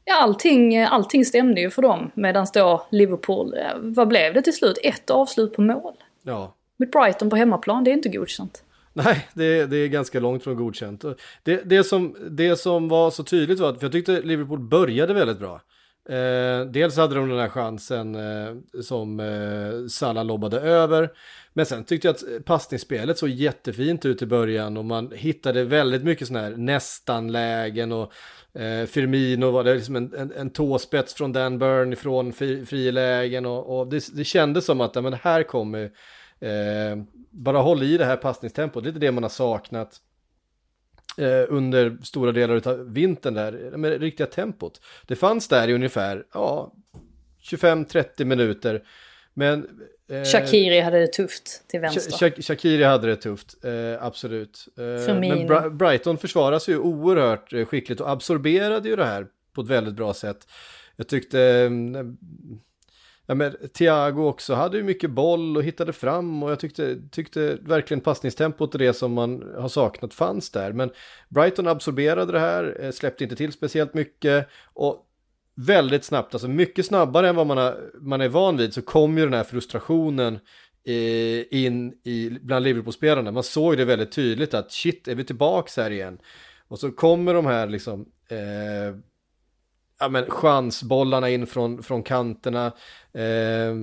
ja, 0.05 0.21
allting, 0.21 0.83
allting 0.83 1.25
stämde 1.25 1.61
ju 1.61 1.69
för 1.69 1.81
dem. 1.81 2.11
Medan 2.13 2.47
då 2.53 2.85
Liverpool, 2.89 3.53
eh, 3.57 3.75
vad 3.75 4.07
blev 4.07 4.33
det 4.33 4.41
till 4.41 4.55
slut? 4.55 4.77
Ett 4.83 5.09
avslut 5.09 5.53
på 5.53 5.61
mål. 5.61 5.93
Ja. 6.25 6.55
Med 6.77 6.89
Brighton 6.89 7.29
på 7.29 7.35
hemmaplan, 7.35 7.83
det 7.83 7.91
är 7.91 7.93
inte 7.93 8.09
godkänt. 8.09 8.63
Nej, 8.93 9.27
det, 9.33 9.65
det 9.65 9.77
är 9.77 9.87
ganska 9.87 10.19
långt 10.19 10.43
från 10.43 10.55
godkänt. 10.55 11.05
Det, 11.43 11.61
det, 11.65 11.83
som, 11.83 12.15
det 12.29 12.55
som 12.55 12.89
var 12.89 13.11
så 13.11 13.23
tydligt 13.23 13.59
var 13.59 13.69
att, 13.69 13.79
för 13.79 13.85
jag 13.85 13.91
tyckte 13.91 14.21
Liverpool 14.21 14.59
började 14.59 15.13
väldigt 15.13 15.39
bra. 15.39 15.61
Eh, 16.09 16.65
dels 16.65 16.97
hade 16.97 17.15
de 17.15 17.29
den 17.29 17.39
här 17.39 17.49
chansen 17.49 18.15
eh, 18.15 18.81
som 18.81 19.19
eh, 19.19 19.87
Salah 19.89 20.25
lobbade 20.25 20.59
över. 20.59 21.09
Men 21.57 21.65
sen 21.65 21.83
tyckte 21.83 22.07
jag 22.07 22.15
att 22.15 22.23
eh, 22.23 22.39
passningsspelet 22.39 23.17
såg 23.17 23.29
jättefint 23.29 24.05
ut 24.05 24.21
i 24.21 24.25
början 24.25 24.77
och 24.77 24.85
man 24.85 25.11
hittade 25.11 25.63
väldigt 25.63 26.03
mycket 26.03 26.27
sådana 26.27 26.47
här 26.47 26.55
nästan-lägen 26.55 27.91
och 27.91 28.13
eh, 28.61 28.85
Firmino 28.85 29.51
var 29.51 29.63
det 29.63 29.73
liksom 29.73 29.95
en, 29.95 30.13
en, 30.13 30.31
en 30.31 30.49
tåspets 30.49 31.13
från 31.13 31.33
Dan 31.33 31.59
Burn 31.59 31.95
från 31.95 32.33
fri, 32.33 32.65
frilägen 32.65 33.45
och, 33.45 33.79
och 33.79 33.87
det, 33.87 34.15
det 34.15 34.23
kändes 34.23 34.65
som 34.65 34.81
att 34.81 34.95
ja, 34.95 35.01
men 35.01 35.13
här 35.13 35.43
kommer 35.43 35.83
eh, 36.39 37.03
bara 37.31 37.57
håll 37.57 37.83
i 37.83 37.97
det 37.97 38.05
här 38.05 38.17
passningstempot, 38.17 38.83
det 38.83 38.89
är 38.89 38.93
det 38.93 39.11
man 39.11 39.23
har 39.23 39.29
saknat 39.29 40.01
eh, 41.17 41.45
under 41.49 41.97
stora 42.03 42.31
delar 42.31 42.67
av 42.67 42.93
vintern 42.93 43.33
där, 43.33 43.77
med 43.77 43.91
det 43.91 43.97
riktiga 43.97 44.27
tempot. 44.27 44.81
Det 45.05 45.15
fanns 45.15 45.47
där 45.47 45.67
i 45.67 45.73
ungefär, 45.73 46.25
ja, 46.33 46.73
25-30 47.51 48.25
minuter. 48.25 48.83
Men... 49.33 49.79
Eh, 50.09 50.23
Shakiri 50.23 50.79
hade 50.79 50.99
det 50.99 51.07
tufft 51.07 51.67
till 51.67 51.79
vänster. 51.79 52.41
Shakiri 52.41 52.83
hade 52.83 53.07
det 53.07 53.15
tufft, 53.15 53.63
eh, 53.63 54.05
absolut. 54.05 54.67
Eh, 54.77 55.15
men 55.19 55.47
Bra 55.47 55.69
Brighton 55.69 56.17
försvaras 56.17 56.69
ju 56.69 56.77
oerhört 56.77 57.53
skickligt 57.67 58.01
och 58.01 58.09
absorberade 58.09 58.89
ju 58.89 58.95
det 58.95 59.05
här 59.05 59.27
på 59.53 59.61
ett 59.61 59.67
väldigt 59.67 59.95
bra 59.95 60.13
sätt. 60.13 60.47
Jag 60.95 61.07
tyckte... 61.07 61.41
Eh, 61.41 61.69
Ja, 63.27 63.35
men 63.35 63.55
Thiago 63.73 64.27
också 64.27 64.53
hade 64.53 64.77
ju 64.77 64.83
mycket 64.83 65.09
boll 65.09 65.57
och 65.57 65.63
hittade 65.63 65.93
fram 65.93 66.43
och 66.43 66.51
jag 66.51 66.59
tyckte, 66.59 66.97
tyckte 67.11 67.57
verkligen 67.61 68.01
passningstempot 68.01 68.73
och 68.73 68.79
det 68.79 68.93
som 68.93 69.13
man 69.13 69.53
har 69.57 69.67
saknat 69.67 70.13
fanns 70.13 70.49
där. 70.51 70.73
Men 70.73 70.91
Brighton 71.29 71.67
absorberade 71.67 72.31
det 72.31 72.39
här, 72.39 72.91
släppte 72.91 73.23
inte 73.23 73.35
till 73.35 73.51
speciellt 73.51 73.93
mycket 73.93 74.47
och 74.73 75.05
väldigt 75.55 76.03
snabbt, 76.03 76.33
alltså 76.33 76.47
mycket 76.47 76.85
snabbare 76.85 77.29
än 77.29 77.35
vad 77.35 77.47
man, 77.47 77.57
har, 77.57 77.91
man 78.01 78.21
är 78.21 78.27
van 78.29 78.57
vid 78.57 78.73
så 78.73 78.81
kom 78.81 79.17
ju 79.17 79.23
den 79.23 79.33
här 79.33 79.43
frustrationen 79.43 80.39
eh, 80.87 81.61
in 81.63 81.93
i, 82.03 82.37
bland 82.41 82.63
Liverpool-spelarna. 82.63 83.31
Man 83.31 83.43
såg 83.43 83.77
det 83.77 83.85
väldigt 83.85 84.11
tydligt 84.11 84.53
att 84.53 84.71
shit, 84.71 85.07
är 85.07 85.15
vi 85.15 85.23
tillbaks 85.23 85.77
här 85.77 85.91
igen? 85.91 86.17
Och 86.67 86.79
så 86.79 86.91
kommer 86.91 87.33
de 87.33 87.45
här 87.45 87.67
liksom 87.67 88.05
eh, 88.29 88.97
ja, 89.99 90.09
men 90.09 90.25
chansbollarna 90.29 91.29
in 91.29 91.47
från, 91.47 91.83
från 91.83 92.03
kanterna. 92.03 92.65
Eh, 93.13 93.75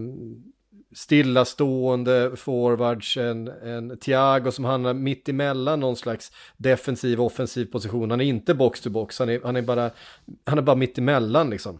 stillastående 0.94 2.36
forwards, 2.36 3.16
en, 3.16 3.48
en 3.48 3.98
Thiago 3.98 4.50
som 4.50 4.64
hamnar 4.64 4.94
mitt 4.94 5.28
emellan 5.28 5.80
någon 5.80 5.96
slags 5.96 6.32
defensiv 6.56 7.20
och 7.20 7.26
offensiv 7.26 7.64
position. 7.64 8.10
Han 8.10 8.20
är 8.20 8.24
inte 8.24 8.54
box 8.54 8.80
to 8.80 8.90
box, 8.90 9.18
han 9.18 9.28
är, 9.28 9.40
han 9.44 9.56
är, 9.56 9.62
bara, 9.62 9.90
han 10.44 10.58
är 10.58 10.62
bara 10.62 10.76
mitt 10.76 10.98
emellan 10.98 11.50
liksom. 11.50 11.78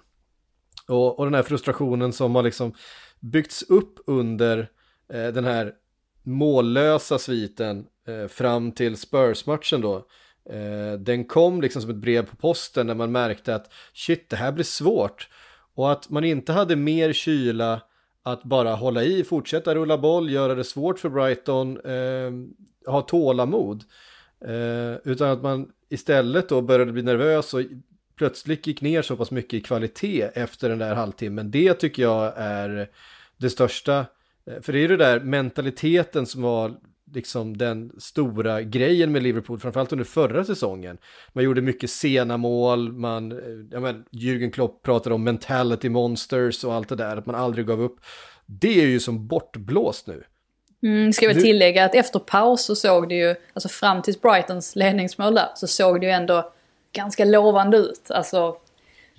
Och, 0.88 1.18
och 1.18 1.24
den 1.24 1.34
här 1.34 1.42
frustrationen 1.42 2.12
som 2.12 2.34
har 2.34 2.42
liksom 2.42 2.74
byggts 3.20 3.62
upp 3.62 3.98
under 4.06 4.58
eh, 5.12 5.26
den 5.26 5.44
här 5.44 5.72
mållösa 6.22 7.18
sviten 7.18 7.86
eh, 8.06 8.28
fram 8.28 8.72
till 8.72 8.96
Spurs-matchen 8.96 9.80
då. 9.80 9.96
Eh, 10.50 10.98
den 10.98 11.24
kom 11.24 11.60
liksom 11.60 11.82
som 11.82 11.90
ett 11.90 11.96
brev 11.96 12.26
på 12.26 12.36
posten 12.36 12.86
när 12.86 12.94
man 12.94 13.12
märkte 13.12 13.54
att 13.54 13.72
shit, 13.94 14.28
det 14.28 14.36
här 14.36 14.52
blir 14.52 14.64
svårt. 14.64 15.28
Och 15.74 15.92
att 15.92 16.10
man 16.10 16.24
inte 16.24 16.52
hade 16.52 16.76
mer 16.76 17.12
kyla 17.12 17.80
att 18.22 18.42
bara 18.44 18.74
hålla 18.74 19.04
i, 19.04 19.24
fortsätta 19.24 19.74
rulla 19.74 19.98
boll, 19.98 20.30
göra 20.30 20.54
det 20.54 20.64
svårt 20.64 20.98
för 20.98 21.08
Brighton, 21.08 21.80
eh, 21.80 22.32
ha 22.92 23.00
tålamod. 23.00 23.84
Eh, 24.44 24.94
utan 25.04 25.30
att 25.30 25.42
man 25.42 25.68
istället 25.88 26.48
då 26.48 26.60
började 26.60 26.92
bli 26.92 27.02
nervös 27.02 27.54
och 27.54 27.60
plötsligt 28.16 28.66
gick 28.66 28.80
ner 28.80 29.02
så 29.02 29.16
pass 29.16 29.30
mycket 29.30 29.54
i 29.54 29.60
kvalitet 29.60 30.22
efter 30.34 30.68
den 30.68 30.78
där 30.78 30.94
halvtimmen. 30.94 31.50
Det 31.50 31.74
tycker 31.74 32.02
jag 32.02 32.32
är 32.36 32.88
det 33.36 33.50
största. 33.50 34.06
Eh, 34.46 34.60
för 34.62 34.72
det 34.72 34.78
är 34.78 34.80
ju 34.80 34.88
det 34.88 34.96
där 34.96 35.20
mentaliteten 35.20 36.26
som 36.26 36.42
var 36.42 36.74
liksom 37.14 37.56
den 37.56 37.92
stora 37.98 38.62
grejen 38.62 39.12
med 39.12 39.22
Liverpool, 39.22 39.58
framförallt 39.58 39.92
under 39.92 40.04
förra 40.04 40.44
säsongen. 40.44 40.98
Man 41.32 41.44
gjorde 41.44 41.60
mycket 41.60 41.90
sena 41.90 42.36
mål, 42.36 42.92
man, 42.92 43.40
ja 43.72 43.80
men, 43.80 44.04
Jürgen 44.10 44.50
Klopp 44.50 44.82
pratade 44.82 45.14
om 45.14 45.24
mentality 45.24 45.88
monsters 45.88 46.64
och 46.64 46.74
allt 46.74 46.88
det 46.88 46.96
där, 46.96 47.16
att 47.16 47.26
man 47.26 47.34
aldrig 47.34 47.66
gav 47.66 47.80
upp. 47.80 48.00
det 48.46 48.80
är 48.82 48.86
ju 48.86 49.00
som 49.00 49.26
bortblåst 49.26 50.06
nu. 50.06 50.24
Mm, 50.82 51.12
ska 51.12 51.28
vi 51.28 51.42
tillägga 51.42 51.84
att 51.84 51.94
efter 51.94 52.18
paus 52.18 52.64
så 52.64 52.76
såg 52.76 53.08
det 53.08 53.14
ju, 53.14 53.34
alltså 53.52 53.68
fram 53.68 54.02
till 54.02 54.14
Brightons 54.22 54.76
ledningsmål 54.76 55.34
där, 55.34 55.48
så 55.54 55.66
såg 55.66 56.00
det 56.00 56.06
ju 56.06 56.12
ändå 56.12 56.52
ganska 56.92 57.24
lovande 57.24 57.76
ut. 57.76 58.10
Alltså, 58.10 58.56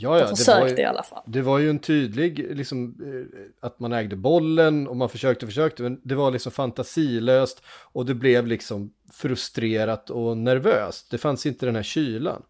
Ja, 0.04 0.10
de 0.10 0.16
ja, 0.20 0.20
det 0.26 0.30
var, 0.30 0.36
försökte 0.36 0.82
i 0.82 0.84
ju, 0.84 0.90
alla 0.90 1.04
fall. 1.04 1.24
det 1.26 1.42
var 1.42 1.60
ju 1.60 1.70
en 1.70 1.80
tydlig, 1.80 2.58
liksom, 2.58 2.96
eh, 3.02 3.68
att 3.68 3.80
man 3.80 3.94
ägde 3.94 4.16
bollen 4.16 4.88
och 4.88 4.98
man 4.98 5.10
försökte, 5.10 5.46
försökte, 5.46 5.84
men 5.84 6.00
det 6.04 6.16
var 6.16 6.32
liksom 6.32 6.52
fantasilöst 6.52 7.62
och 7.94 8.06
det 8.06 8.14
blev 8.14 8.48
liksom 8.48 8.94
frustrerat 9.14 10.10
och 10.10 10.38
nervöst. 10.38 11.12
Det 11.12 11.18
fanns 11.18 11.46
inte 11.46 11.66
den 11.66 11.76
här 11.76 11.84
kylan. 11.84 12.42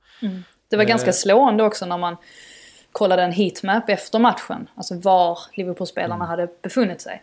Det 0.70 0.76
var 0.76 0.84
Eh. 0.84 0.88
ganska 0.90 1.14
slående 1.14 1.64
också 1.64 1.86
när 1.86 1.98
man 1.98 2.16
kollade 2.92 3.24
en 3.24 3.32
heatmap 3.32 3.90
efter 3.90 4.20
matchen. 4.20 4.70
Alltså 4.76 4.96
var 5.00 5.40
Liverpool-spelarna 5.54 6.16
Mm. 6.16 6.28
hade 6.28 6.48
befunnit 6.62 7.02
sig. 7.02 7.22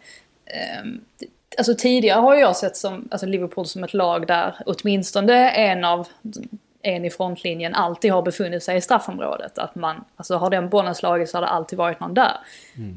Det- 1.19 1.27
Alltså 1.59 1.75
tidigare 1.79 2.21
har 2.21 2.35
jag 2.35 2.57
sett 2.57 2.77
som, 2.77 3.09
alltså 3.11 3.27
Liverpool 3.27 3.67
som 3.67 3.85
ett 3.85 3.95
lag 3.95 4.27
där 4.27 4.57
åtminstone 4.67 5.51
en 5.51 5.85
av 5.85 6.09
en 6.83 7.05
i 7.05 7.11
frontlinjen 7.11 7.75
alltid 7.75 8.13
har 8.13 8.23
befunnit 8.23 8.63
sig 8.63 8.77
i 8.77 8.81
straffområdet. 8.81 9.59
Att 9.59 9.75
man, 9.75 10.05
alltså 10.17 10.37
har 10.37 10.51
den 10.51 10.69
bollen 10.69 10.95
slagits 10.95 11.33
så 11.33 11.37
har 11.37 11.43
det 11.43 11.49
alltid 11.49 11.79
varit 11.79 12.01
någon 12.01 12.15
där. 12.15 12.33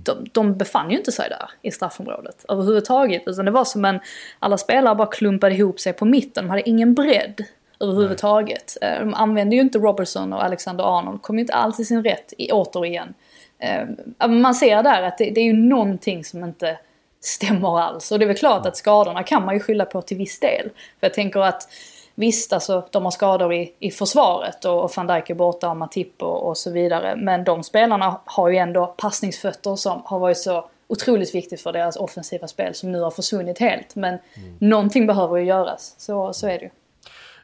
De, 0.04 0.26
de 0.32 0.58
befann 0.58 0.92
ju 0.92 0.98
inte 0.98 1.12
sig 1.12 1.30
där 1.30 1.50
i 1.62 1.72
straffområdet 1.72 2.46
överhuvudtaget. 2.50 3.24
Utan 3.26 3.46
det 3.46 3.52
var 3.52 3.66
som 3.66 3.86
en, 3.86 4.00
alla 4.40 4.58
spelare 4.58 4.96
bara 4.96 5.08
klumpade 5.08 5.56
ihop 5.56 5.80
sig 5.80 5.94
på 5.94 6.06
mitten. 6.06 6.44
De 6.44 6.50
hade 6.50 6.70
ingen 6.70 6.94
bredd 6.94 7.46
överhuvudtaget. 7.80 8.78
Eh, 8.82 9.00
De 9.00 9.14
använde 9.14 9.56
ju 9.56 9.62
inte 9.62 9.78
Robertson 9.78 10.34
och 10.34 10.44
Alexander 10.44 10.98
Arnold, 10.98 11.22
kom 11.22 11.36
ju 11.36 11.42
inte 11.42 11.54
alls 11.54 11.80
i 11.80 11.86
sin 11.86 12.04
rätt 12.04 12.34
i, 12.38 12.52
återigen. 12.52 13.14
Eh, 13.60 14.28
Man 14.28 14.56
ser 14.56 14.84
där 14.84 15.02
att 15.04 15.18
det, 15.18 15.30
det 15.30 15.42
är 15.42 15.46
ju 15.46 15.54
någonting 15.54 16.24
som 16.24 16.44
inte 16.44 16.78
stämmer 17.22 17.80
alls. 17.80 18.12
Och 18.12 18.20
det 18.20 18.26
är 18.26 18.28
väl 18.28 18.38
klart 18.38 18.66
att 18.66 18.78
skadorna 18.78 19.24
kan 19.24 19.46
man 19.46 19.54
ju 19.54 19.60
skylla 19.60 19.86
på 19.86 20.02
till 20.02 20.18
viss 20.18 20.40
del. 20.40 20.70
För 21.00 21.08
jag 21.08 21.14
tänker 21.14 21.40
att 21.40 21.68
visst, 22.16 22.54
alltså 22.54 22.88
de 22.92 23.04
har 23.04 23.12
skador 23.12 23.54
i, 23.54 23.74
i 23.80 23.92
försvaret 23.92 24.66
och, 24.66 24.84
och 24.84 24.92
van 24.96 25.08
Dijk 25.08 25.30
är 25.30 25.36
borta 25.36 25.70
och 25.70 25.78
Matip 25.78 26.22
och, 26.22 26.48
och 26.48 26.58
så 26.58 26.72
vidare. 26.72 27.16
Men 27.16 27.44
de 27.44 27.64
spelarna 27.64 28.22
har 28.26 28.50
ju 28.50 28.58
ändå 28.58 28.96
passningsfötter 28.98 29.76
som 29.76 30.02
har 30.06 30.20
varit 30.20 30.38
så 30.38 30.70
otroligt 30.88 31.36
viktigt 31.36 31.62
för 31.62 31.74
deras 31.74 31.96
offensiva 31.96 32.48
spel 32.48 32.74
som 32.74 32.92
nu 32.92 33.02
har 33.02 33.12
försvunnit 33.12 33.60
helt. 33.60 33.96
Men 33.96 34.20
någonting 34.60 35.08
behöver 35.08 35.38
ju 35.38 35.46
göras, 35.46 35.96
så, 35.98 36.34
så 36.34 36.48
är 36.48 36.60
det 36.60 36.66
ju. 36.66 36.70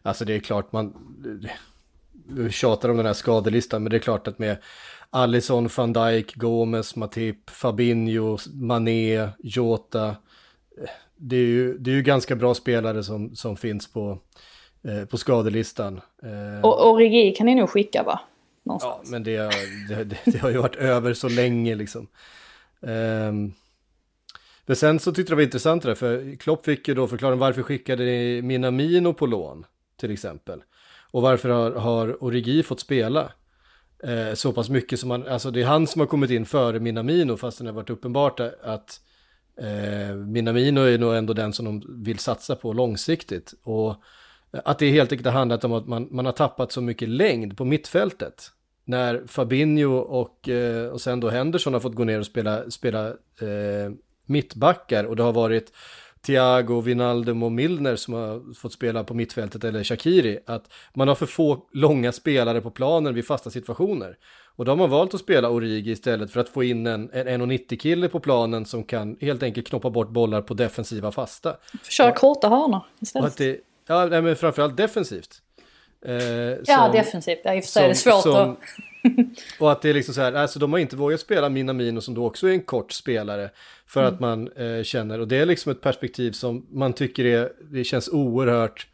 Alltså 0.02 0.26
det 0.26 0.36
är 0.36 0.40
klart 0.40 0.72
man 0.72 0.94
tjatar 2.52 2.90
om 2.90 2.98
den 2.98 3.06
här 3.06 3.14
skadelistan, 3.14 3.84
men 3.84 3.90
det 3.90 3.98
är 3.98 4.00
klart 4.00 4.28
att 4.28 4.40
med 4.40 4.58
Alisson, 5.10 5.70
van 5.78 5.94
Dijk, 5.94 6.36
Gomes, 6.36 6.96
Matip, 6.96 7.50
Fabinho, 7.50 8.38
Mané, 8.54 9.30
Jota. 9.40 10.16
Det 11.16 11.36
är 11.36 11.46
ju, 11.46 11.78
det 11.78 11.92
är 11.92 11.96
ju 11.96 12.02
ganska 12.02 12.36
bra 12.36 12.54
spelare 12.54 13.04
som, 13.04 13.36
som 13.36 13.58
finns 13.58 13.94
på, 13.94 14.20
eh, 14.84 15.06
på 15.06 15.18
skadelistan. 15.18 16.02
Eh, 16.24 16.62
Och 16.66 16.90
Origi 16.92 17.32
kan 17.38 17.46
ni 17.46 17.56
nog 17.56 17.70
skicka 17.70 18.04
va? 18.04 18.20
ja, 18.22 18.26
Någonstans. 18.64 19.12
men 19.12 19.24
det, 19.24 19.38
det, 19.90 20.04
det, 20.04 20.18
det 20.26 20.38
har 20.38 20.50
ju 20.50 20.58
varit 20.58 20.76
över 20.76 21.14
så 21.14 21.30
länge 21.30 21.76
liksom. 21.76 22.08
Ehm, 22.82 23.54
men 24.66 24.76
sen 24.76 25.00
så 25.00 25.12
tyckte 25.12 25.32
jag 25.32 25.38
det 25.38 25.42
var 25.42 25.46
intressant 25.46 25.84
det 25.84 25.90
där, 25.90 25.96
för 25.96 26.36
Klopp 26.36 26.66
fick 26.66 26.88
ju 26.88 26.94
då 26.94 27.08
förklara 27.08 27.36
varför 27.36 27.64
skickade 27.64 28.04
ni 28.04 28.42
Minamino 28.42 29.14
på 29.14 29.26
lån, 29.26 29.66
till 29.98 30.12
exempel. 30.12 30.64
Och 31.12 31.22
varför 31.22 31.50
har, 31.50 31.72
har 31.72 32.24
Origi 32.24 32.64
fått 32.64 32.80
spela 32.80 33.32
eh, 34.04 34.34
så 34.34 34.54
pass 34.54 34.70
mycket 34.70 35.00
som 35.00 35.12
han, 35.12 35.28
alltså 35.28 35.52
det 35.52 35.62
är 35.62 35.66
han 35.66 35.88
som 35.88 36.00
har 36.00 36.08
kommit 36.08 36.32
in 36.32 36.46
före 36.46 36.80
Minamino, 36.80 37.38
fast 37.38 37.60
det 37.60 37.66
har 37.66 37.72
varit 37.74 37.90
uppenbart 37.90 38.40
att 38.64 39.02
eh, 39.62 40.16
Minamino 40.16 40.80
är 40.82 40.98
nog 40.98 41.16
ändå 41.16 41.34
den 41.34 41.54
som 41.54 41.66
de 41.66 42.04
vill 42.04 42.20
satsa 42.20 42.56
på 42.56 42.74
långsiktigt. 42.74 43.54
Och 43.64 43.96
att 44.52 44.80
det 44.80 44.92
helt 44.92 45.12
enkelt 45.12 45.26
har 45.26 45.34
handlat 45.34 45.64
om 45.64 45.74
att 45.74 45.88
man, 45.88 46.08
man 46.12 46.26
har 46.26 46.34
tappat 46.34 46.72
så 46.72 46.82
mycket 46.82 47.10
längd 47.10 47.58
på 47.58 47.66
mittfältet. 47.66 48.52
När 48.86 49.24
Fabinho 49.28 49.98
och, 49.98 50.50
eh, 50.50 50.88
och 50.88 51.02
sen 51.02 51.20
då 51.20 51.30
Henderson 51.30 51.74
har 51.74 51.80
fått 51.80 51.96
gå 51.96 52.04
ner 52.04 52.20
och 52.20 52.26
spela, 52.26 52.72
spela 52.72 53.08
eh, 53.08 53.92
mittbackar 54.26 55.04
och 55.04 55.16
det 55.16 55.24
har 55.24 55.34
varit 55.34 55.72
Thiago, 56.22 56.82
Wijnaldum 56.82 57.44
och 57.44 57.52
Milner 57.52 57.96
som 57.96 58.14
har 58.14 58.54
fått 58.54 58.74
spela 58.74 59.04
på 59.04 59.14
mittfältet 59.14 59.64
eller 59.64 59.84
Shakiri. 59.84 60.40
Att 60.46 60.72
man 60.94 61.08
har 61.08 61.16
för 61.16 61.26
få 61.26 61.68
långa 61.74 62.12
spelare 62.12 62.62
på 62.62 62.72
planen 62.72 63.14
vid 63.14 63.28
fasta 63.28 63.50
situationer. 63.50 64.18
Och 64.56 64.66
då 64.66 64.72
har 64.72 64.78
man 64.78 64.90
valt 64.90 65.14
att 65.14 65.20
spela 65.20 65.50
Origi 65.50 65.92
istället 65.92 66.32
för 66.32 66.40
att 66.40 66.50
få 66.50 66.64
in 66.64 66.88
en, 66.88 67.10
en 67.14 67.28
1,90 67.42 67.78
kille 67.78 68.10
på 68.10 68.20
planen 68.20 68.66
som 68.66 68.84
kan 68.84 69.18
helt 69.22 69.44
enkelt 69.44 69.68
knoppa 69.68 69.90
bort 69.90 70.10
bollar 70.10 70.42
på 70.42 70.54
defensiva 70.54 71.12
fasta. 71.12 71.56
Köra 71.90 72.12
korta 72.12 72.50
hörnor 72.50 72.78
Och 72.78 73.04
istället. 73.04 73.28
att 73.28 73.38
det, 73.38 73.60
ja, 73.90 74.06
nej, 74.06 74.22
men 74.22 74.36
framförallt 74.36 74.78
defensivt. 74.78 75.42
Eh, 76.06 76.14
ja, 76.16 76.58
som- 76.66 76.92
defensivt. 76.92 77.40
Ja, 77.44 77.54
i 77.56 77.60
och 77.60 77.64
för 77.64 77.72
sig 77.72 77.84
är 77.84 77.90
det 77.90 77.96
svårt 77.96 78.24
som- 78.24 78.52
att... 78.52 78.58
Och 79.60 79.72
att 79.72 79.82
det 79.82 79.90
är 79.90 79.94
liksom 79.94 80.14
så 80.14 80.22
här, 80.22 80.34
alltså 80.34 80.60
de 80.60 80.72
har 80.74 80.80
inte 80.80 80.96
vågat 80.96 81.20
spela 81.20 81.50
Minamino 81.50 82.02
som 82.02 82.14
då 82.14 82.26
också 82.26 82.48
är 82.48 82.52
en 82.52 82.62
kort 82.62 82.92
spelare. 82.92 83.50
För 83.88 84.04
att 84.04 84.20
man 84.20 84.52
eh, 84.52 84.84
känner, 84.84 85.20
och 85.20 85.28
det 85.28 85.38
är 85.38 85.46
liksom 85.46 85.72
ett 85.72 85.82
perspektiv 85.82 86.32
som 86.32 86.68
man 86.72 86.94
tycker 86.94 87.26
är, 87.26 87.52
det 87.72 87.84
känns 87.84 88.10
oerhört 88.10 88.88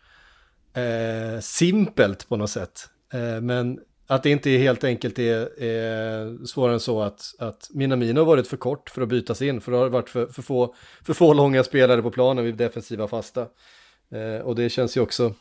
eh, 0.73 1.39
simpelt 1.41 2.29
på 2.29 2.37
något 2.37 2.49
sätt. 2.49 2.89
Eh, 3.13 3.41
men 3.41 3.79
att 4.07 4.23
det 4.23 4.29
inte 4.29 4.49
är 4.49 4.57
helt 4.57 4.83
enkelt 4.83 5.19
är, 5.19 5.63
är 5.63 6.45
svårare 6.45 6.73
än 6.73 6.79
så 6.79 7.01
att, 7.01 7.35
att 7.39 7.69
Minamino 7.73 8.19
har 8.19 8.25
varit 8.25 8.47
för 8.47 8.57
kort 8.57 8.89
för 8.89 9.01
att 9.01 9.07
bytas 9.09 9.41
in. 9.41 9.61
För 9.61 9.71
det 9.71 9.77
har 9.77 9.89
varit 9.89 10.09
för, 10.09 10.27
för, 10.27 10.41
få, 10.41 10.75
för 11.03 11.13
få 11.13 11.33
långa 11.33 11.63
spelare 11.63 12.01
på 12.01 12.11
planen 12.11 12.45
vid 12.45 12.55
defensiva 12.55 13.07
fasta. 13.07 13.47
Eh, 14.11 14.45
och 14.45 14.55
det 14.55 14.69
känns 14.69 14.97
ju 14.97 15.01
också 15.01 15.33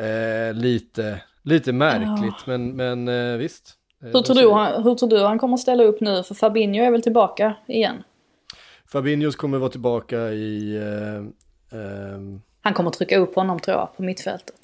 eh, 0.00 0.52
lite, 0.54 1.20
lite 1.42 1.72
märkligt, 1.72 2.46
men, 2.46 2.76
men 2.76 3.08
eh, 3.08 3.36
visst. 3.36 3.74
Eh, 4.02 4.08
Hur 4.08 4.22
tror, 4.22 4.34
du, 4.36 4.50
han- 4.52 4.82
hur 4.82 4.94
tror 4.94 5.08
du 5.08 5.24
han 5.24 5.38
kommer 5.38 5.56
ställa 5.56 5.82
upp 5.84 6.00
nu? 6.00 6.22
För 6.22 6.34
Fabinho 6.34 6.84
är 6.84 6.90
väl 6.90 7.02
tillbaka 7.02 7.54
igen? 7.66 8.02
Fabinhos 8.92 9.36
kommer 9.36 9.58
vara 9.58 9.70
tillbaka 9.70 10.16
i... 10.32 10.76
Eh, 10.76 11.78
ehm, 11.80 12.40
Han 12.62 12.74
kommer 12.74 12.90
trycka 12.90 13.18
upp 13.18 13.34
honom 13.34 13.60
tror 13.60 13.76
jag 13.76 13.96
på 13.96 14.02
mittfältet. 14.02 14.56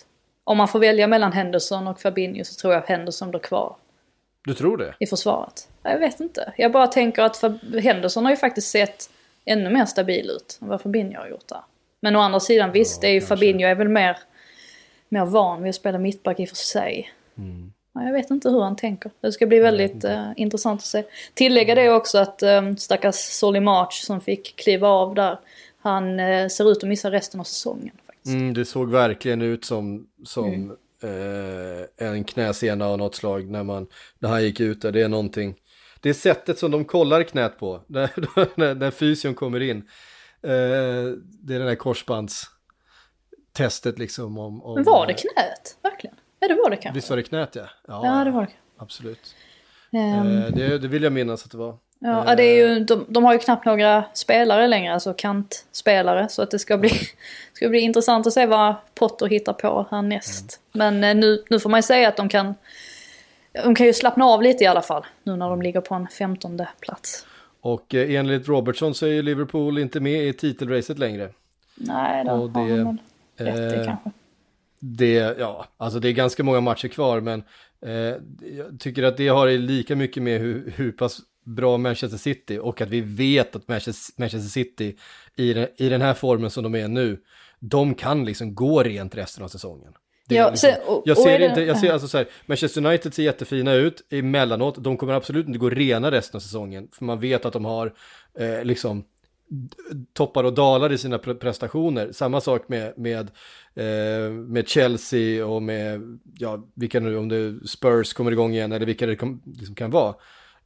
Om 0.44 0.56
man 0.58 0.68
får 0.68 0.78
välja 0.78 1.06
mellan 1.06 1.32
Henderson 1.32 1.86
och 1.86 2.00
Fabinho 2.00 2.44
så 2.44 2.60
tror 2.60 2.72
jag 2.72 2.82
att 2.82 2.88
Henderson 2.88 3.30
blir 3.30 3.40
kvar 3.40 3.76
du 4.44 4.54
tror 4.54 4.76
det? 4.76 4.94
i 4.98 5.06
försvaret. 5.06 5.68
Jag 5.82 5.98
vet 5.98 6.20
inte. 6.20 6.52
Jag 6.56 6.72
bara 6.72 6.86
tänker 6.86 7.22
att 7.22 7.42
Henderson 7.82 8.24
har 8.24 8.30
ju 8.32 8.36
faktiskt 8.36 8.70
sett 8.70 9.10
ännu 9.44 9.70
mer 9.70 9.84
stabil 9.86 10.30
ut 10.30 10.58
än 10.62 10.68
vad 10.68 10.80
Fabinho 10.80 11.20
har 11.20 11.28
gjort 11.28 11.48
där. 11.48 11.60
Men 12.02 12.16
å 12.16 12.20
andra 12.20 12.40
sidan 12.40 12.72
visst, 12.72 13.00
det 13.00 13.06
är 13.06 13.12
ju. 13.12 13.20
Fabinho 13.20 13.66
är 13.66 13.74
väl 13.74 13.88
mer, 13.88 14.16
mer 15.08 15.24
van 15.24 15.62
vid 15.62 15.70
att 15.70 15.76
spela 15.76 15.98
mittback 15.98 16.40
i 16.40 16.44
och 16.44 16.48
för 16.48 16.56
sig. 16.56 17.12
Ja, 17.94 18.02
jag 18.04 18.12
vet 18.12 18.30
inte 18.30 18.50
hur 18.50 18.60
han 18.60 18.76
tänker. 18.76 19.10
Det 19.20 19.32
ska 19.32 19.46
bli 19.46 19.58
väldigt 19.58 20.04
eh, 20.04 20.30
intressant 20.36 20.80
att 20.80 20.86
se. 20.86 21.04
Tillägga 21.34 21.74
det 21.74 21.90
också 21.90 22.18
att 22.18 22.42
um, 22.42 22.76
stackars 22.76 23.14
Solly 23.14 23.60
March 23.60 23.92
som 23.92 24.20
fick 24.20 24.56
kliva 24.56 24.88
av 24.88 25.14
där. 25.14 25.38
Han 25.82 26.20
eh, 26.20 26.48
ser 26.48 26.72
ut 26.72 26.78
att 26.82 26.88
missa 26.88 27.10
resten 27.10 27.40
av 27.40 27.44
säsongen. 27.44 27.94
Faktiskt. 28.06 28.34
Mm, 28.34 28.54
det 28.54 28.64
såg 28.64 28.90
verkligen 28.90 29.42
ut 29.42 29.64
som, 29.64 30.06
som 30.24 30.76
eh, 31.02 32.08
en 32.08 32.24
knäsena 32.24 32.86
av 32.86 32.98
något 32.98 33.14
slag 33.14 33.50
när, 33.50 33.62
man, 33.62 33.86
när 34.18 34.28
han 34.28 34.42
gick 34.42 34.60
ut 34.60 34.82
där. 34.82 34.92
Det 34.92 35.02
är 35.02 35.08
någonting. 35.08 35.54
Det 36.00 36.08
är 36.08 36.14
sättet 36.14 36.58
som 36.58 36.70
de 36.70 36.84
kollar 36.84 37.22
knät 37.22 37.58
på 37.58 37.82
när, 37.86 38.10
när, 38.58 38.74
när 38.74 38.90
fysion 38.90 39.34
kommer 39.34 39.60
in. 39.60 39.88
Eh, 40.42 40.50
det 41.42 41.54
är 41.54 41.58
den 41.58 41.68
här 41.68 41.74
korsbandstestet 41.74 43.98
liksom. 43.98 44.38
Om, 44.38 44.62
om, 44.62 44.82
var 44.82 45.06
det 45.06 45.14
knät? 45.14 45.76
Verkligen? 45.82 46.16
Ja, 46.40 46.48
det 46.48 46.54
var 46.54 46.70
det 46.70 46.76
kanske. 46.76 46.94
Visst 46.94 47.10
var 47.10 47.16
det 47.16 47.22
knät 47.22 47.54
ja? 47.54 47.66
Ja, 47.86 48.24
det 48.24 48.30
var 48.30 48.42
det. 48.42 48.52
Absolut. 48.78 49.34
Ehm, 49.92 50.38
Eh, 50.38 50.44
det, 50.50 50.78
det 50.78 50.88
vill 50.88 51.02
jag 51.02 51.12
minnas 51.12 51.44
att 51.44 51.50
det 51.50 51.56
var. 51.58 51.76
Ja, 51.98 52.24
ja, 52.26 52.34
det 52.36 52.42
är 52.42 52.68
ju, 52.68 52.80
de, 52.84 53.06
de 53.08 53.24
har 53.24 53.32
ju 53.32 53.38
knappt 53.38 53.66
några 53.66 54.04
spelare 54.14 54.68
längre, 54.68 54.94
alltså 54.94 55.14
kantspelare. 55.14 56.28
Så 56.28 56.42
att 56.42 56.50
det 56.50 56.58
ska 56.58 56.78
bli, 56.78 56.90
ska 57.52 57.68
bli 57.68 57.80
intressant 57.80 58.26
att 58.26 58.32
se 58.32 58.46
vad 58.46 58.74
Potter 58.94 59.26
hittar 59.26 59.52
på 59.52 59.86
härnäst. 59.90 60.60
Men 60.72 61.04
eh, 61.04 61.14
nu, 61.14 61.44
nu 61.50 61.60
får 61.60 61.70
man 61.70 61.78
ju 61.78 61.82
säga 61.82 62.08
att 62.08 62.16
de 62.16 62.28
kan, 62.28 62.54
de 63.64 63.74
kan 63.74 63.86
ju 63.86 63.92
slappna 63.92 64.24
av 64.24 64.42
lite 64.42 64.64
i 64.64 64.66
alla 64.66 64.82
fall. 64.82 65.06
Nu 65.22 65.36
när 65.36 65.48
de 65.48 65.62
ligger 65.62 65.80
på 65.80 65.94
en 65.94 66.08
femtonde 66.08 66.68
plats. 66.80 67.26
Och 67.62 67.94
eh, 67.94 68.14
enligt 68.14 68.48
Robertson 68.48 68.94
så 68.94 69.06
är 69.06 69.10
ju 69.10 69.22
Liverpool 69.22 69.78
inte 69.78 70.00
med 70.00 70.26
i 70.28 70.32
titelracet 70.32 70.98
längre. 70.98 71.30
Nej, 71.74 72.24
då 72.24 72.30
Och 72.30 72.50
har 72.50 72.68
det, 72.68 72.76
han 72.84 72.98
väl 73.36 73.46
rätt 73.46 73.72
i 73.74 73.76
eh, 73.78 73.84
kanske. 73.86 74.10
Det, 74.78 75.38
ja, 75.38 75.66
alltså 75.76 76.00
det 76.00 76.08
är 76.08 76.12
ganska 76.12 76.42
många 76.44 76.60
matcher 76.60 76.88
kvar, 76.88 77.20
men 77.20 77.42
eh, 77.86 77.92
jag 78.56 78.80
tycker 78.80 79.02
att 79.02 79.16
det 79.16 79.28
har 79.28 79.48
lika 79.50 79.96
mycket 79.96 80.22
med 80.22 80.40
hur, 80.40 80.72
hur 80.76 80.92
pass 80.92 81.18
bra 81.44 81.78
Manchester 81.78 82.18
City 82.18 82.58
och 82.58 82.80
att 82.80 82.88
vi 82.88 83.00
vet 83.00 83.56
att 83.56 83.68
Manchester, 83.68 84.20
Manchester 84.20 84.48
City 84.50 84.96
i, 85.36 85.52
den- 85.52 85.68
i 85.76 85.88
den 85.88 86.02
här 86.02 86.14
formen 86.14 86.50
som 86.50 86.62
de 86.64 86.74
är 86.74 86.88
nu, 86.88 87.20
de 87.60 87.94
kan 87.94 88.24
liksom 88.24 88.54
gå 88.54 88.82
rent 88.82 89.14
resten 89.14 89.44
av 89.44 89.48
säsongen. 89.48 89.92
Ja, 90.28 90.50
liksom, 90.50 90.70
så- 90.86 91.02
jag 91.04 91.18
ser 91.18 91.38
det- 91.38 91.44
inte, 91.46 91.60
jag 91.62 91.78
ser 91.78 91.92
alltså 91.92 92.08
så 92.08 92.18
här, 92.18 92.26
Manchester 92.46 92.86
United 92.86 93.14
ser 93.14 93.22
jättefina 93.22 93.72
ut 93.74 94.02
emellanåt, 94.10 94.84
de 94.84 94.96
kommer 94.96 95.12
absolut 95.12 95.46
inte 95.46 95.58
gå 95.58 95.70
rena 95.70 96.10
resten 96.10 96.38
av 96.38 96.40
säsongen, 96.40 96.88
för 96.92 97.04
man 97.04 97.20
vet 97.20 97.44
att 97.44 97.52
de 97.52 97.64
har 97.64 97.92
eh, 98.38 98.64
liksom 98.64 99.04
toppar 100.12 100.44
och 100.44 100.52
dalar 100.54 100.92
i 100.92 100.98
sina 100.98 101.18
prestationer. 101.18 102.12
Samma 102.12 102.40
sak 102.40 102.68
med, 102.68 102.92
med, 102.98 103.30
eh, 103.74 104.30
med 104.32 104.68
Chelsea 104.68 105.46
och 105.46 105.62
med, 105.62 106.18
ja, 106.38 106.66
vilka 106.74 107.00
nu, 107.00 107.16
om 107.16 107.28
det 107.28 107.68
Spurs 107.68 108.12
kommer 108.12 108.32
igång 108.32 108.52
igen 108.52 108.72
eller 108.72 108.86
vilka 108.86 109.06
det 109.06 109.16
kom, 109.16 109.42
liksom 109.56 109.74
kan 109.74 109.90
vara. 109.90 110.14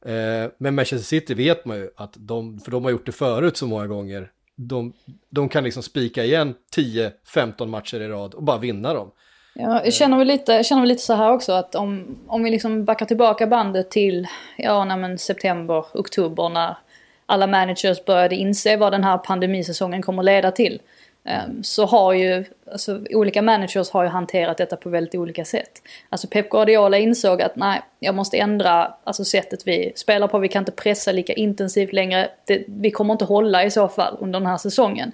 Eh, 0.05 0.49
men 0.57 0.75
Manchester 0.75 1.05
City 1.05 1.33
vet 1.33 1.65
man 1.65 1.77
ju 1.77 1.89
att 1.95 2.13
de, 2.17 2.59
för 2.59 2.71
de 2.71 2.83
har 2.83 2.91
gjort 2.91 3.05
det 3.05 3.11
förut 3.11 3.57
så 3.57 3.67
många 3.67 3.87
gånger, 3.87 4.31
de, 4.55 4.93
de 5.29 5.49
kan 5.49 5.63
liksom 5.63 5.83
spika 5.83 6.25
igen 6.25 6.53
10-15 6.75 7.65
matcher 7.67 7.99
i 8.01 8.07
rad 8.07 8.33
och 8.33 8.43
bara 8.43 8.57
vinna 8.57 8.93
dem. 8.93 9.11
Ja, 9.59 9.81
jag 9.83 9.93
känner 9.93 10.17
väl 10.17 10.27
lite, 10.27 10.63
känner 10.63 10.81
väl 10.81 10.89
lite 10.89 11.01
så 11.01 11.13
här 11.13 11.31
också 11.31 11.51
att 11.53 11.75
om, 11.75 12.17
om 12.27 12.43
vi 12.43 12.51
liksom 12.51 12.85
backar 12.85 13.05
tillbaka 13.05 13.47
bandet 13.47 13.91
till 13.91 14.27
ja, 14.57 14.85
nej, 14.85 15.17
september, 15.17 15.85
oktober 15.93 16.49
när 16.49 16.77
alla 17.25 17.47
managers 17.47 18.05
började 18.05 18.35
inse 18.35 18.77
vad 18.77 18.93
den 18.93 19.03
här 19.03 19.17
pandemisäsongen 19.17 20.01
kommer 20.01 20.23
leda 20.23 20.51
till. 20.51 20.81
Ehm, 21.25 21.63
så 21.63 21.85
har 21.85 22.13
ju, 22.13 22.45
alltså 22.71 22.99
olika 23.09 23.41
managers 23.41 23.89
har 23.89 24.03
ju 24.03 24.09
hanterat 24.09 24.57
detta 24.57 24.75
på 24.75 24.89
väldigt 24.89 25.15
olika 25.15 25.45
sätt. 25.45 25.81
Alltså 26.09 26.27
Pep 26.27 26.49
Guardiola 26.49 26.97
insåg 26.97 27.41
att 27.41 27.55
nej, 27.55 27.81
jag 27.99 28.15
måste 28.15 28.37
ändra 28.37 28.93
alltså 29.03 29.25
sättet 29.25 29.67
vi 29.67 29.91
spelar 29.95 30.27
på. 30.27 30.39
Vi 30.39 30.47
kan 30.47 30.61
inte 30.61 30.71
pressa 30.71 31.11
lika 31.11 31.33
intensivt 31.33 31.93
längre. 31.93 32.29
Det, 32.45 32.63
vi 32.67 32.91
kommer 32.91 33.13
inte 33.13 33.25
hålla 33.25 33.63
i 33.63 33.71
så 33.71 33.87
fall 33.87 34.17
under 34.19 34.39
den 34.39 34.47
här 34.47 34.57
säsongen. 34.57 35.11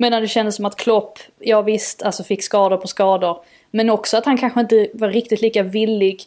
Medan 0.00 0.22
det 0.22 0.28
kändes 0.28 0.56
som 0.56 0.64
att 0.64 0.76
Klopp, 0.76 1.18
ja 1.38 1.62
visst, 1.62 2.02
alltså 2.02 2.24
fick 2.24 2.42
skador 2.42 2.76
på 2.76 2.86
skador. 2.86 3.40
Men 3.70 3.90
också 3.90 4.16
att 4.16 4.24
han 4.24 4.38
kanske 4.38 4.60
inte 4.60 4.88
var 4.94 5.08
riktigt 5.08 5.40
lika 5.40 5.62
villig 5.62 6.22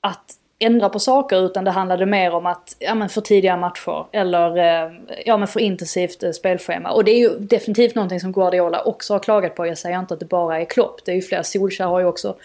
att 0.00 0.34
ändra 0.58 0.88
på 0.88 0.98
saker 0.98 1.46
utan 1.46 1.64
det 1.64 1.70
handlade 1.70 2.06
mer 2.06 2.34
om 2.34 2.46
att, 2.46 2.76
ja 2.78 2.94
men 2.94 3.08
för 3.08 3.20
tidiga 3.20 3.56
matcher 3.56 4.06
eller 4.12 4.56
eh, 4.56 4.92
ja 5.26 5.36
men 5.36 5.48
för 5.48 5.60
intensivt 5.60 6.22
eh, 6.22 6.30
spelschema. 6.30 6.90
Och 6.90 7.04
det 7.04 7.10
är 7.10 7.18
ju 7.18 7.38
definitivt 7.38 7.94
någonting 7.94 8.20
som 8.20 8.32
Guardiola 8.32 8.82
också 8.82 9.14
har 9.14 9.20
klagat 9.20 9.54
på. 9.54 9.66
Jag 9.66 9.78
säger 9.78 9.98
inte 9.98 10.14
att 10.14 10.20
det 10.20 10.26
bara 10.28 10.60
är 10.60 10.64
Klopp. 10.64 11.04
Det 11.04 11.12
är 11.12 11.16
ju 11.16 11.22
flera, 11.22 11.42
Solskjaer 11.42 11.88
har 11.88 12.00
ju 12.00 12.06
också 12.06 12.36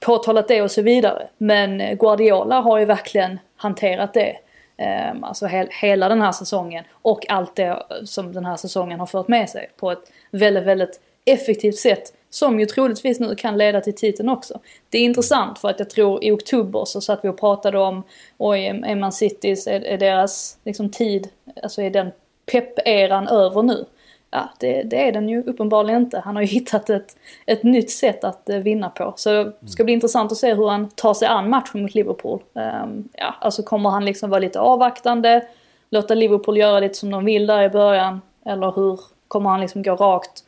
påtalat 0.00 0.48
det 0.48 0.62
och 0.62 0.70
så 0.70 0.82
vidare. 0.82 1.28
Men 1.38 1.96
Guardiola 1.96 2.60
har 2.60 2.78
ju 2.78 2.84
verkligen 2.84 3.38
hanterat 3.56 4.14
det. 4.14 4.36
Eh, 4.76 5.14
alltså 5.22 5.46
hela 5.70 6.08
den 6.08 6.20
här 6.20 6.32
säsongen 6.32 6.84
och 6.92 7.30
allt 7.30 7.56
det 7.56 7.82
som 8.04 8.32
den 8.32 8.44
här 8.44 8.56
säsongen 8.56 9.00
har 9.00 9.06
fört 9.06 9.28
med 9.28 9.48
sig 9.50 9.70
på 9.76 9.90
ett 9.90 10.10
väldigt, 10.34 10.64
väldigt 10.64 11.00
effektivt 11.24 11.76
sätt 11.76 12.12
som 12.30 12.60
ju 12.60 12.66
troligtvis 12.66 13.20
nu 13.20 13.34
kan 13.34 13.58
leda 13.58 13.80
till 13.80 13.94
titeln 13.94 14.28
också. 14.28 14.60
Det 14.88 14.98
är 14.98 15.02
intressant 15.02 15.58
för 15.58 15.68
att 15.68 15.78
jag 15.78 15.90
tror 15.90 16.24
i 16.24 16.30
oktober 16.30 16.84
så 16.84 17.00
satt 17.00 17.20
vi 17.22 17.28
och 17.28 17.40
pratade 17.40 17.78
om, 17.78 18.02
oj, 18.38 18.66
är 18.66 18.96
Man 18.96 19.12
Citys, 19.12 19.66
är, 19.66 19.80
är 19.80 19.98
deras 19.98 20.58
liksom, 20.64 20.90
tid, 20.90 21.28
alltså 21.62 21.82
är 21.82 21.90
den 21.90 22.10
pepp-eran 22.52 23.28
över 23.28 23.62
nu? 23.62 23.84
Ja, 24.30 24.50
det, 24.60 24.82
det, 24.82 25.08
är 25.08 25.12
den 25.12 25.28
ju 25.28 25.42
uppenbarligen 25.42 26.02
inte. 26.02 26.18
Han 26.18 26.36
har 26.36 26.42
ju 26.42 26.48
hittat 26.58 26.90
ett, 26.90 27.16
ett 27.46 27.62
nytt 27.62 27.90
sätt 27.90 28.24
att 28.24 28.50
uh, 28.50 28.56
vinna 28.56 28.90
på. 28.90 29.14
Så 29.16 29.30
det 29.60 29.68
ska 29.68 29.84
bli 29.84 29.94
intressant 29.94 30.32
att 30.32 30.38
se 30.38 30.54
hur 30.54 30.68
han 30.68 30.90
tar 30.90 31.14
sig 31.14 31.28
an 31.28 31.50
matchen 31.50 31.82
mot 31.82 31.94
Liverpool. 31.94 32.42
Um, 32.52 33.08
ja, 33.12 33.34
alltså 33.40 33.62
kommer 33.62 33.90
han 33.90 34.04
liksom 34.04 34.30
vara 34.30 34.40
lite 34.40 34.60
avvaktande, 34.60 35.46
låta 35.90 36.14
Liverpool 36.14 36.58
göra 36.58 36.80
lite 36.80 36.94
som 36.94 37.10
de 37.10 37.24
vill 37.24 37.46
där 37.46 37.62
i 37.62 37.68
början? 37.68 38.20
Eller 38.44 38.72
hur 38.72 39.00
kommer 39.28 39.50
han 39.50 39.60
liksom 39.60 39.82
gå 39.82 39.96
rakt 39.96 40.44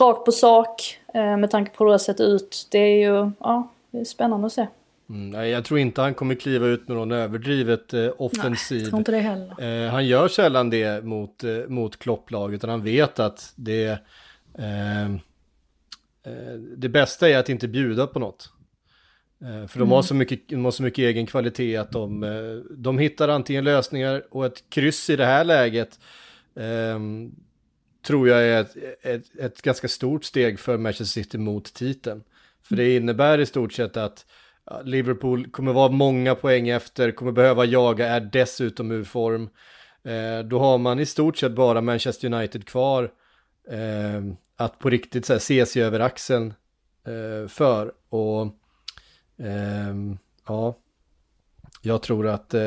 rakt 0.00 0.24
på 0.24 0.32
sak 0.32 0.98
eh, 1.14 1.36
med 1.36 1.50
tanke 1.50 1.70
på 1.70 1.84
hur 1.84 1.86
det 1.86 1.92
har 1.92 1.98
sett 1.98 2.20
ut. 2.20 2.68
Det 2.70 2.78
är 2.78 2.96
ju, 2.96 3.30
ja, 3.40 3.70
det 3.90 3.98
är 3.98 4.04
spännande 4.04 4.46
att 4.46 4.52
se. 4.52 4.66
Mm, 5.08 5.50
jag 5.50 5.64
tror 5.64 5.78
inte 5.78 6.00
han 6.00 6.14
kommer 6.14 6.34
kliva 6.34 6.66
ut 6.66 6.88
med 6.88 6.96
någon 6.96 7.12
överdrivet 7.12 7.94
eh, 7.94 8.10
offensiv. 8.18 8.76
Nej, 8.76 8.82
jag 8.82 8.90
tror 8.90 8.98
inte 8.98 9.12
det 9.12 9.18
heller. 9.18 9.84
Eh, 9.86 9.90
han 9.90 10.06
gör 10.06 10.28
sällan 10.28 10.70
det 10.70 11.04
mot, 11.04 11.44
eh, 11.44 11.50
mot 11.68 11.98
klopplag, 11.98 12.54
utan 12.54 12.70
han 12.70 12.84
vet 12.84 13.18
att 13.18 13.52
det, 13.56 13.98
eh, 14.58 15.04
eh, 15.04 16.54
det 16.76 16.88
bästa 16.88 17.28
är 17.28 17.38
att 17.38 17.48
inte 17.48 17.68
bjuda 17.68 18.06
på 18.06 18.18
något. 18.18 18.50
Eh, 19.40 19.66
för 19.66 19.78
de, 19.78 19.82
mm. 19.82 19.90
har 19.90 20.02
så 20.02 20.14
mycket, 20.14 20.48
de 20.48 20.64
har 20.64 20.72
så 20.72 20.82
mycket 20.82 21.02
egen 21.02 21.26
kvalitet 21.26 21.76
att 21.76 21.92
de, 21.92 22.64
de 22.70 22.98
hittar 22.98 23.28
antingen 23.28 23.64
lösningar 23.64 24.22
och 24.30 24.46
ett 24.46 24.64
kryss 24.68 25.10
i 25.10 25.16
det 25.16 25.26
här 25.26 25.44
läget 25.44 25.98
tror 28.04 28.28
jag 28.28 28.42
är 28.42 28.60
ett, 28.60 28.76
ett, 29.02 29.36
ett, 29.38 29.62
ganska 29.62 29.88
stort 29.88 30.24
steg 30.24 30.60
för 30.60 30.78
Manchester 30.78 31.22
City 31.22 31.38
mot 31.38 31.74
titeln. 31.74 32.22
För 32.62 32.76
det 32.76 32.96
innebär 32.96 33.38
i 33.38 33.46
stort 33.46 33.72
sett 33.72 33.96
att 33.96 34.26
Liverpool 34.84 35.50
kommer 35.50 35.72
vara 35.72 35.88
många 35.88 36.34
poäng 36.34 36.68
efter, 36.68 37.10
kommer 37.10 37.32
behöva 37.32 37.64
jaga, 37.64 38.08
är 38.08 38.20
dessutom 38.20 38.90
ur 38.90 39.04
form. 39.04 39.48
Eh, 40.04 40.38
då 40.44 40.58
har 40.58 40.78
man 40.78 41.00
i 41.00 41.06
stort 41.06 41.36
sett 41.36 41.52
bara 41.52 41.80
Manchester 41.80 42.32
United 42.32 42.66
kvar 42.66 43.10
eh, 43.70 44.22
att 44.56 44.78
på 44.78 44.90
riktigt 44.90 45.26
så 45.26 45.32
här, 45.32 45.40
se 45.40 45.66
sig 45.66 45.82
över 45.82 46.00
axeln 46.00 46.54
eh, 47.06 47.48
för. 47.48 47.92
Och 48.08 48.42
eh, 49.38 49.94
ja, 50.46 50.78
jag 51.86 52.02
tror 52.02 52.26
att, 52.26 52.54
eh, 52.54 52.62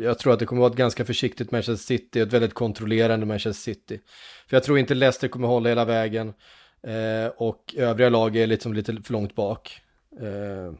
jag 0.00 0.18
tror 0.18 0.32
att 0.32 0.38
det 0.38 0.46
kommer 0.46 0.60
vara 0.60 0.70
ett 0.70 0.78
ganska 0.78 1.04
försiktigt 1.04 1.50
Manchester 1.50 1.86
City, 1.86 2.20
ett 2.20 2.32
väldigt 2.32 2.54
kontrollerande 2.54 3.26
Manchester 3.26 3.62
City. 3.62 4.00
För 4.48 4.56
jag 4.56 4.64
tror 4.64 4.78
inte 4.78 4.94
Leicester 4.94 5.28
kommer 5.28 5.48
hålla 5.48 5.68
hela 5.68 5.84
vägen 5.84 6.34
eh, 6.82 7.32
och 7.36 7.74
övriga 7.76 8.08
lag 8.10 8.36
är 8.36 8.46
liksom 8.46 8.74
lite 8.74 9.02
för 9.02 9.12
långt 9.12 9.34
bak. 9.34 9.80
Eh, 10.20 10.72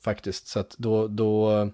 faktiskt, 0.00 0.46
så 0.46 0.60
att 0.60 0.74
då, 0.78 1.08
då, 1.08 1.70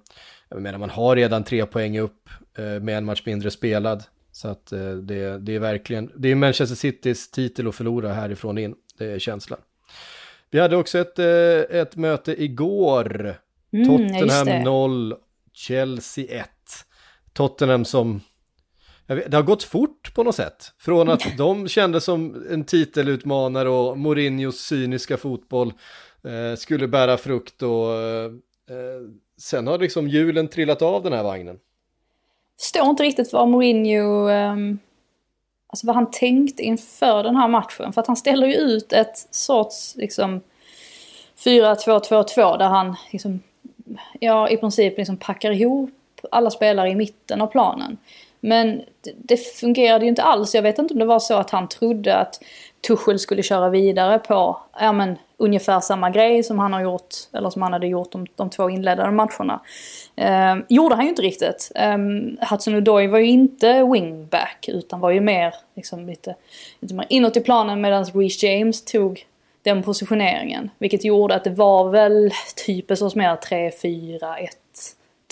jag 0.48 0.62
menar 0.62 0.78
man 0.78 0.90
har 0.90 1.16
redan 1.16 1.44
tre 1.44 1.66
poäng 1.66 1.98
upp 1.98 2.28
eh, 2.58 2.64
med 2.64 2.98
en 2.98 3.04
match 3.04 3.22
mindre 3.26 3.50
spelad. 3.50 4.04
Så 4.32 4.48
att 4.48 4.72
eh, 4.72 4.92
det, 4.92 5.38
det 5.38 5.54
är 5.54 5.60
verkligen, 5.60 6.10
det 6.16 6.28
är 6.28 6.34
Manchester 6.34 6.76
Citys 6.76 7.30
titel 7.30 7.68
att 7.68 7.74
förlora 7.74 8.12
härifrån 8.12 8.58
in, 8.58 8.74
det 8.98 9.06
är 9.06 9.18
känslan. 9.18 9.60
Vi 10.50 10.60
hade 10.60 10.76
också 10.76 10.98
ett, 10.98 11.18
eh, 11.18 11.80
ett 11.80 11.96
möte 11.96 12.42
igår 12.42 13.36
Mm, 13.74 13.86
Tottenham 13.86 14.64
0, 14.64 15.14
Chelsea 15.52 16.40
1. 16.40 16.48
Tottenham 17.32 17.84
som, 17.84 18.20
vet, 19.06 19.30
det 19.30 19.36
har 19.36 19.44
gått 19.44 19.62
fort 19.62 20.14
på 20.14 20.22
något 20.22 20.34
sätt. 20.34 20.72
Från 20.78 21.08
att 21.08 21.22
de 21.38 21.68
kändes 21.68 22.04
som 22.04 22.46
en 22.50 22.64
titelutmanare 22.64 23.68
och 23.68 23.98
Mourinhos 23.98 24.58
cyniska 24.60 25.16
fotboll 25.16 25.72
eh, 26.24 26.56
skulle 26.56 26.88
bära 26.88 27.16
frukt 27.16 27.62
och 27.62 27.92
eh, 27.92 28.30
sen 29.38 29.66
har 29.66 29.78
liksom 29.78 30.08
hjulen 30.08 30.48
trillat 30.48 30.82
av 30.82 31.02
den 31.02 31.12
här 31.12 31.22
vagnen. 31.22 31.58
Förstår 32.60 32.86
inte 32.86 33.02
riktigt 33.02 33.32
vad 33.32 33.48
Mourinho, 33.48 34.28
eh, 34.28 34.56
alltså 35.66 35.86
vad 35.86 35.96
han 35.96 36.10
tänkte 36.10 36.62
inför 36.62 37.22
den 37.22 37.36
här 37.36 37.48
matchen. 37.48 37.92
För 37.92 38.00
att 38.00 38.06
han 38.06 38.16
ställer 38.16 38.46
ju 38.46 38.54
ut 38.54 38.92
ett 38.92 39.16
sorts 39.30 39.96
liksom 39.96 40.40
4-2-2-2 41.44 42.58
där 42.58 42.68
han 42.68 42.96
liksom 43.12 43.40
ja, 44.20 44.48
i 44.48 44.56
princip 44.56 44.98
liksom 44.98 45.16
packar 45.16 45.50
ihop 45.50 45.90
alla 46.30 46.50
spelare 46.50 46.90
i 46.90 46.94
mitten 46.94 47.40
av 47.40 47.46
planen. 47.46 47.96
Men 48.40 48.82
det 49.16 49.36
fungerade 49.36 50.04
ju 50.04 50.08
inte 50.08 50.22
alls. 50.22 50.54
Jag 50.54 50.62
vet 50.62 50.78
inte 50.78 50.94
om 50.94 51.00
det 51.00 51.06
var 51.06 51.18
så 51.18 51.34
att 51.34 51.50
han 51.50 51.68
trodde 51.68 52.16
att 52.16 52.40
Tuchel 52.88 53.18
skulle 53.18 53.42
köra 53.42 53.68
vidare 53.68 54.18
på 54.18 54.60
ja, 54.80 54.92
men, 54.92 55.16
ungefär 55.36 55.80
samma 55.80 56.10
grej 56.10 56.42
som 56.42 56.58
han 56.58 56.72
har 56.72 56.80
gjort, 56.80 57.14
eller 57.32 57.50
som 57.50 57.62
han 57.62 57.72
hade 57.72 57.86
gjort 57.86 58.12
de, 58.12 58.26
de 58.36 58.50
två 58.50 58.70
inledande 58.70 59.12
matcherna. 59.12 59.60
Eh, 60.16 60.64
gjorde 60.68 60.94
han 60.94 61.04
ju 61.04 61.10
inte 61.10 61.22
riktigt. 61.22 61.72
Eh, 61.74 61.98
Hudson 62.50 62.74
Odoi 62.74 63.06
var 63.06 63.18
ju 63.18 63.26
inte 63.26 63.82
wingback 63.92 64.68
utan 64.68 65.00
var 65.00 65.10
ju 65.10 65.20
mer, 65.20 65.54
liksom, 65.74 66.06
lite, 66.06 66.34
lite 66.80 66.94
mer 66.94 67.06
inåt 67.08 67.36
i 67.36 67.40
planen 67.40 67.80
medan 67.80 68.04
Reece 68.04 68.42
James 68.42 68.84
tog 68.84 69.26
den 69.64 69.82
positioneringen. 69.82 70.70
Vilket 70.78 71.04
gjorde 71.04 71.34
att 71.34 71.44
det 71.44 71.50
var 71.50 71.90
väl 71.90 72.30
typ 72.66 72.90
en 72.90 72.96
sorts 72.96 73.16
mer 73.16 73.36
3, 73.36 73.70
4, 73.82 74.38
1, 74.38 74.50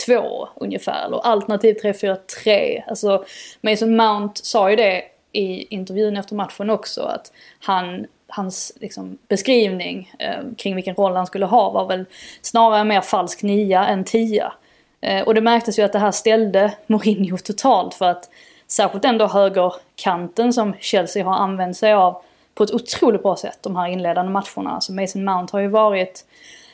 2 0.06 0.48
ungefär. 0.56 1.14
Och 1.14 1.28
alternativ 1.28 1.74
3, 1.74 1.94
4, 1.94 2.16
3. 2.44 2.84
Alltså 2.86 3.24
Mason 3.60 3.96
Mount 3.96 4.40
sa 4.44 4.70
ju 4.70 4.76
det 4.76 5.02
i 5.32 5.74
intervjun 5.74 6.16
efter 6.16 6.34
matchen 6.34 6.70
också 6.70 7.02
att 7.02 7.32
han, 7.60 8.06
hans 8.28 8.72
liksom, 8.80 9.18
beskrivning 9.28 10.12
eh, 10.18 10.40
kring 10.58 10.74
vilken 10.74 10.94
roll 10.94 11.16
han 11.16 11.26
skulle 11.26 11.46
ha 11.46 11.70
var 11.70 11.88
väl 11.88 12.04
snarare 12.42 12.84
mer 12.84 13.00
falsk 13.00 13.42
nia 13.42 13.86
än 13.86 14.04
tia. 14.04 14.52
Eh, 15.00 15.22
och 15.22 15.34
det 15.34 15.40
märktes 15.40 15.78
ju 15.78 15.82
att 15.82 15.92
det 15.92 15.98
här 15.98 16.12
ställde 16.12 16.74
Mourinho 16.86 17.38
totalt 17.38 17.94
för 17.94 18.08
att 18.08 18.30
särskilt 18.66 19.04
ändå 19.04 19.26
högerkanten 19.26 20.52
som 20.52 20.74
Chelsea 20.80 21.24
har 21.24 21.34
använt 21.34 21.76
sig 21.76 21.92
av 21.92 22.22
på 22.54 22.64
ett 22.64 22.74
otroligt 22.74 23.22
bra 23.22 23.36
sätt 23.36 23.58
de 23.60 23.76
här 23.76 23.88
inledande 23.88 24.32
matcherna. 24.32 24.70
Alltså 24.70 24.92
Mason 24.92 25.24
Mount 25.24 25.56
har 25.56 25.60
ju 25.60 25.68
varit, 25.68 26.24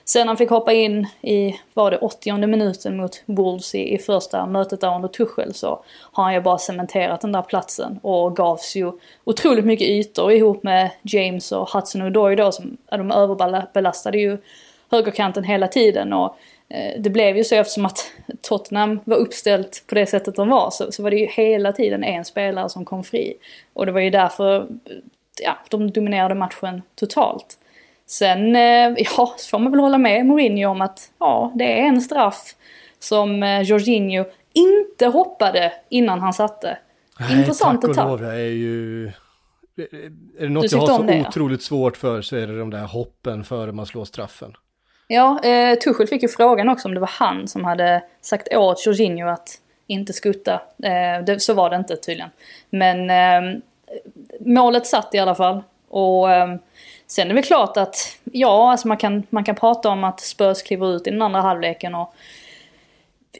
sen 0.04 0.28
han 0.28 0.36
fick 0.36 0.50
hoppa 0.50 0.72
in 0.72 1.06
i, 1.20 1.60
var 1.74 1.90
det 1.90 1.98
80 1.98 2.46
minuten 2.46 2.96
mot 2.96 3.22
Wolves 3.26 3.74
i, 3.74 3.94
i 3.94 3.98
första 3.98 4.46
mötet 4.46 4.80
där 4.80 4.94
under 4.94 5.08
Tuchel 5.08 5.54
så 5.54 5.82
har 6.12 6.24
han 6.24 6.34
ju 6.34 6.40
bara 6.40 6.58
cementerat 6.58 7.20
den 7.20 7.32
där 7.32 7.42
platsen 7.42 7.98
och 8.02 8.36
gavs 8.36 8.76
ju 8.76 8.92
otroligt 9.24 9.64
mycket 9.64 9.88
ytor 9.88 10.32
ihop 10.32 10.62
med 10.62 10.90
James 11.02 11.52
och 11.52 11.68
Hudson 11.68 12.02
Odoi 12.02 12.36
då 12.36 12.52
som, 12.52 12.76
de 12.90 13.10
överbelastade 13.10 14.18
ju 14.18 14.38
högerkanten 14.90 15.44
hela 15.44 15.68
tiden 15.68 16.12
och 16.12 16.36
eh, 16.68 17.00
det 17.00 17.10
blev 17.10 17.36
ju 17.36 17.44
så 17.44 17.54
eftersom 17.54 17.86
att 17.86 18.10
Tottenham 18.40 19.00
var 19.04 19.16
uppställt 19.16 19.84
på 19.86 19.94
det 19.94 20.06
sättet 20.06 20.34
de 20.34 20.48
var 20.48 20.70
så, 20.70 20.92
så 20.92 21.02
var 21.02 21.10
det 21.10 21.16
ju 21.16 21.26
hela 21.26 21.72
tiden 21.72 22.04
en 22.04 22.24
spelare 22.24 22.68
som 22.68 22.84
kom 22.84 23.04
fri. 23.04 23.34
Och 23.72 23.86
det 23.86 23.92
var 23.92 24.00
ju 24.00 24.10
därför 24.10 24.66
ja, 25.44 25.58
de 25.68 25.90
dominerade 25.90 26.34
matchen 26.34 26.82
totalt. 26.94 27.58
Sen, 28.06 28.56
eh, 28.56 28.62
ja, 28.96 29.34
så 29.36 29.48
får 29.50 29.58
man 29.58 29.72
väl 29.72 29.80
hålla 29.80 29.98
med 29.98 30.26
Mourinho 30.26 30.70
om 30.70 30.80
att 30.80 31.10
ja, 31.18 31.52
det 31.54 31.80
är 31.80 31.86
en 31.86 32.00
straff 32.00 32.54
som 32.98 33.42
eh, 33.42 33.60
Jorginho 33.60 34.24
inte 34.52 35.06
hoppade 35.06 35.72
innan 35.88 36.20
han 36.20 36.32
satte. 36.32 36.78
Nej, 37.20 37.38
Intressant 37.38 37.82
tack 37.82 37.90
och 37.90 38.06
lov, 38.06 38.22
jag 38.22 38.34
är 38.34 38.38
ju... 38.38 39.06
Är 40.38 40.40
det 40.40 40.48
något 40.48 40.72
jag 40.72 40.78
har 40.78 40.86
så 40.86 41.02
det, 41.02 41.16
ja. 41.16 41.28
otroligt 41.28 41.62
svårt 41.62 41.96
för 41.96 42.22
så 42.22 42.36
är 42.36 42.46
det 42.46 42.58
de 42.58 42.70
där 42.70 42.86
hoppen 42.86 43.44
före 43.44 43.72
man 43.72 43.86
slår 43.86 44.04
straffen. 44.04 44.52
Ja, 45.06 45.40
eh, 45.44 45.78
Tuchel 45.78 46.06
fick 46.06 46.22
ju 46.22 46.28
frågan 46.28 46.68
också 46.68 46.88
om 46.88 46.94
det 46.94 47.00
var 47.00 47.10
han 47.12 47.48
som 47.48 47.64
hade 47.64 48.02
sagt 48.20 48.54
åt 48.54 48.86
Jorginho 48.86 49.28
att 49.28 49.48
inte 49.86 50.12
skutta. 50.12 50.52
Eh, 50.82 51.24
det, 51.26 51.40
så 51.40 51.54
var 51.54 51.70
det 51.70 51.76
inte 51.76 51.96
tydligen. 51.96 52.30
Men 52.70 53.10
eh, 53.10 53.60
målet 54.40 54.86
satt 54.86 55.14
i 55.14 55.18
alla 55.18 55.34
fall. 55.34 55.62
Och 55.88 56.32
eh, 56.32 56.54
sen 57.06 57.24
är 57.24 57.28
det 57.28 57.34
väl 57.34 57.44
klart 57.44 57.76
att, 57.76 58.16
ja, 58.24 58.70
alltså 58.70 58.88
man 58.88 58.96
kan, 58.96 59.22
man 59.30 59.44
kan 59.44 59.54
prata 59.54 59.88
om 59.88 60.04
att 60.04 60.20
Spurs 60.20 60.62
kliver 60.62 60.96
ut 60.96 61.06
i 61.06 61.10
den 61.10 61.22
andra 61.22 61.40
halvleken 61.40 61.94
och 61.94 62.14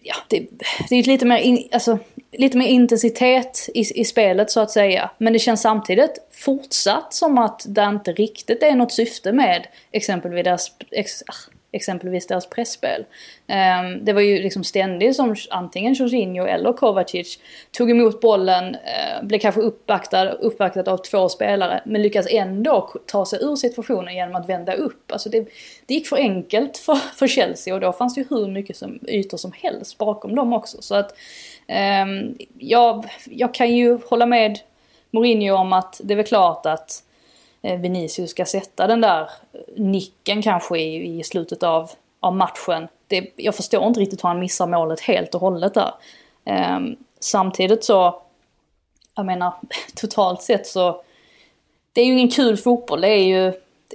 ja, 0.03 0.15
det, 0.29 0.47
det 0.89 0.97
är 0.97 1.03
lite 1.03 1.27
mer, 1.27 1.39
in, 1.39 1.69
alltså, 1.73 1.99
lite 2.33 2.59
mer 2.59 2.67
intensitet 2.67 3.69
i, 3.75 4.01
i 4.01 4.05
spelet 4.05 4.51
så 4.51 4.61
att 4.61 4.71
säga. 4.71 5.11
Men 5.19 5.33
det 5.33 5.39
känns 5.39 5.61
samtidigt 5.61 6.19
fortsatt 6.31 7.15
som 7.15 7.39
att 7.39 7.65
det 7.69 7.85
inte 7.85 8.13
riktigt 8.13 8.63
är 8.63 8.75
något 8.75 8.93
syfte 8.93 9.33
med 9.33 9.67
exempelvis 9.93 10.45
deras, 10.45 10.73
ex, 10.91 11.23
ah, 11.27 11.53
exempelvis 11.73 12.27
deras 12.27 12.47
pressspel. 12.47 13.05
Ehm, 13.47 14.05
det 14.05 14.13
var 14.13 14.21
ju 14.21 14.43
liksom 14.43 14.65
ständigt 14.65 15.17
som 15.17 15.37
antingen 15.51 15.95
Jorginho 15.95 16.47
eller 16.47 16.73
Kovacic 16.73 17.39
tog 17.71 17.91
emot 17.91 18.21
bollen, 18.21 18.75
uh, 18.75 19.27
blev 19.27 19.39
kanske 19.39 19.61
uppvaktad, 19.61 20.31
uppvaktad 20.31 20.93
av 20.93 20.97
två 20.97 21.29
spelare 21.29 21.83
men 21.85 22.03
lyckas 22.03 22.27
ändå 22.31 22.93
ta 23.07 23.27
sig 23.27 23.39
ur 23.43 23.57
situationen 23.57 24.15
genom 24.15 24.35
att 24.35 24.49
vända 24.49 24.73
upp. 24.73 25.13
Alltså 25.13 25.29
det, 25.29 25.49
det 25.87 25.95
gick 25.95 26.09
för 26.09 26.17
enkelt 26.17 26.77
för, 26.77 26.95
för 26.95 27.27
Chelsea 27.27 27.75
och 27.75 27.81
då 27.81 27.93
fanns 27.93 28.15
det 28.15 28.21
ju 28.21 28.27
hur 28.31 28.49
mycket 28.49 28.77
som, 28.77 28.99
ytor 29.09 29.37
som 29.37 29.53
helst 29.53 29.99
bakom 29.99 30.35
dem 30.35 30.53
också. 30.53 30.83
Så 30.83 30.95
att 30.95 31.15
um, 32.03 32.37
jag, 32.59 33.05
jag 33.25 33.55
kan 33.55 33.77
ju 33.77 33.99
hålla 34.11 34.27
med 34.27 34.59
Mourinho 35.11 35.57
om 35.57 35.73
att 35.73 36.01
det 36.05 36.15
är 36.15 36.17
väl 36.17 36.27
klart 36.27 36.67
att 36.67 37.03
Vinicius 37.63 38.31
ska 38.31 38.45
sätta 38.45 38.87
den 38.87 39.01
där 39.01 39.31
nicken 39.77 40.43
kanske 40.43 40.79
i, 40.79 41.19
i 41.19 41.23
slutet 41.23 41.63
av, 41.63 41.91
av 42.21 42.37
matchen. 42.37 42.89
Det, 43.07 43.33
jag 43.37 43.55
förstår 43.55 43.87
inte 43.87 44.01
riktigt 44.01 44.25
hur 44.25 44.29
han 44.29 44.39
missar 44.39 44.67
målet 44.67 45.01
helt 45.01 45.35
och 45.35 45.41
hållet 45.41 45.75
där. 45.75 45.91
Ehm, 46.45 46.97
samtidigt 47.21 47.85
så, 47.85 48.23
jag 49.15 49.27
menar 49.27 49.53
totalt 49.95 50.43
sett 50.43 50.67
så, 50.67 51.03
det 51.93 52.01
är 52.01 52.07
ju 52.07 52.13
ingen 52.13 52.31
kul 52.31 52.57
fotboll. 52.57 53.01
Det 53.01 53.09
är 53.09 53.25
ju, 53.25 53.53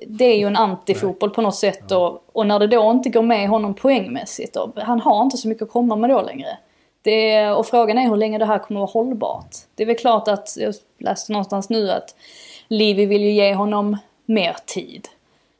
det 0.07 0.25
är 0.25 0.37
ju 0.37 0.47
en 0.47 0.55
antifotboll 0.55 1.29
på 1.29 1.41
något 1.41 1.55
sätt 1.55 1.91
och, 1.91 2.23
och 2.31 2.47
när 2.47 2.59
det 2.59 2.67
då 2.67 2.91
inte 2.91 3.09
går 3.09 3.21
med 3.21 3.49
honom 3.49 3.73
poängmässigt, 3.73 4.55
och, 4.55 4.69
han 4.75 4.99
har 4.99 5.21
inte 5.21 5.37
så 5.37 5.47
mycket 5.47 5.63
att 5.63 5.71
komma 5.71 5.95
med 5.95 6.09
då 6.09 6.21
längre. 6.21 6.57
Det, 7.01 7.49
och 7.49 7.65
frågan 7.65 7.97
är 7.97 8.09
hur 8.09 8.15
länge 8.15 8.37
det 8.37 8.45
här 8.45 8.59
kommer 8.59 8.83
att 8.83 8.95
vara 8.95 9.05
hållbart. 9.05 9.55
Det 9.75 9.83
är 9.83 9.87
väl 9.87 9.97
klart 9.97 10.27
att, 10.27 10.57
jag 10.59 10.75
läste 10.97 11.31
någonstans 11.31 11.69
nu 11.69 11.91
att 11.91 12.15
Livi 12.67 13.05
vill 13.05 13.21
ju 13.21 13.31
ge 13.31 13.53
honom 13.55 13.97
mer 14.25 14.55
tid. 14.65 15.07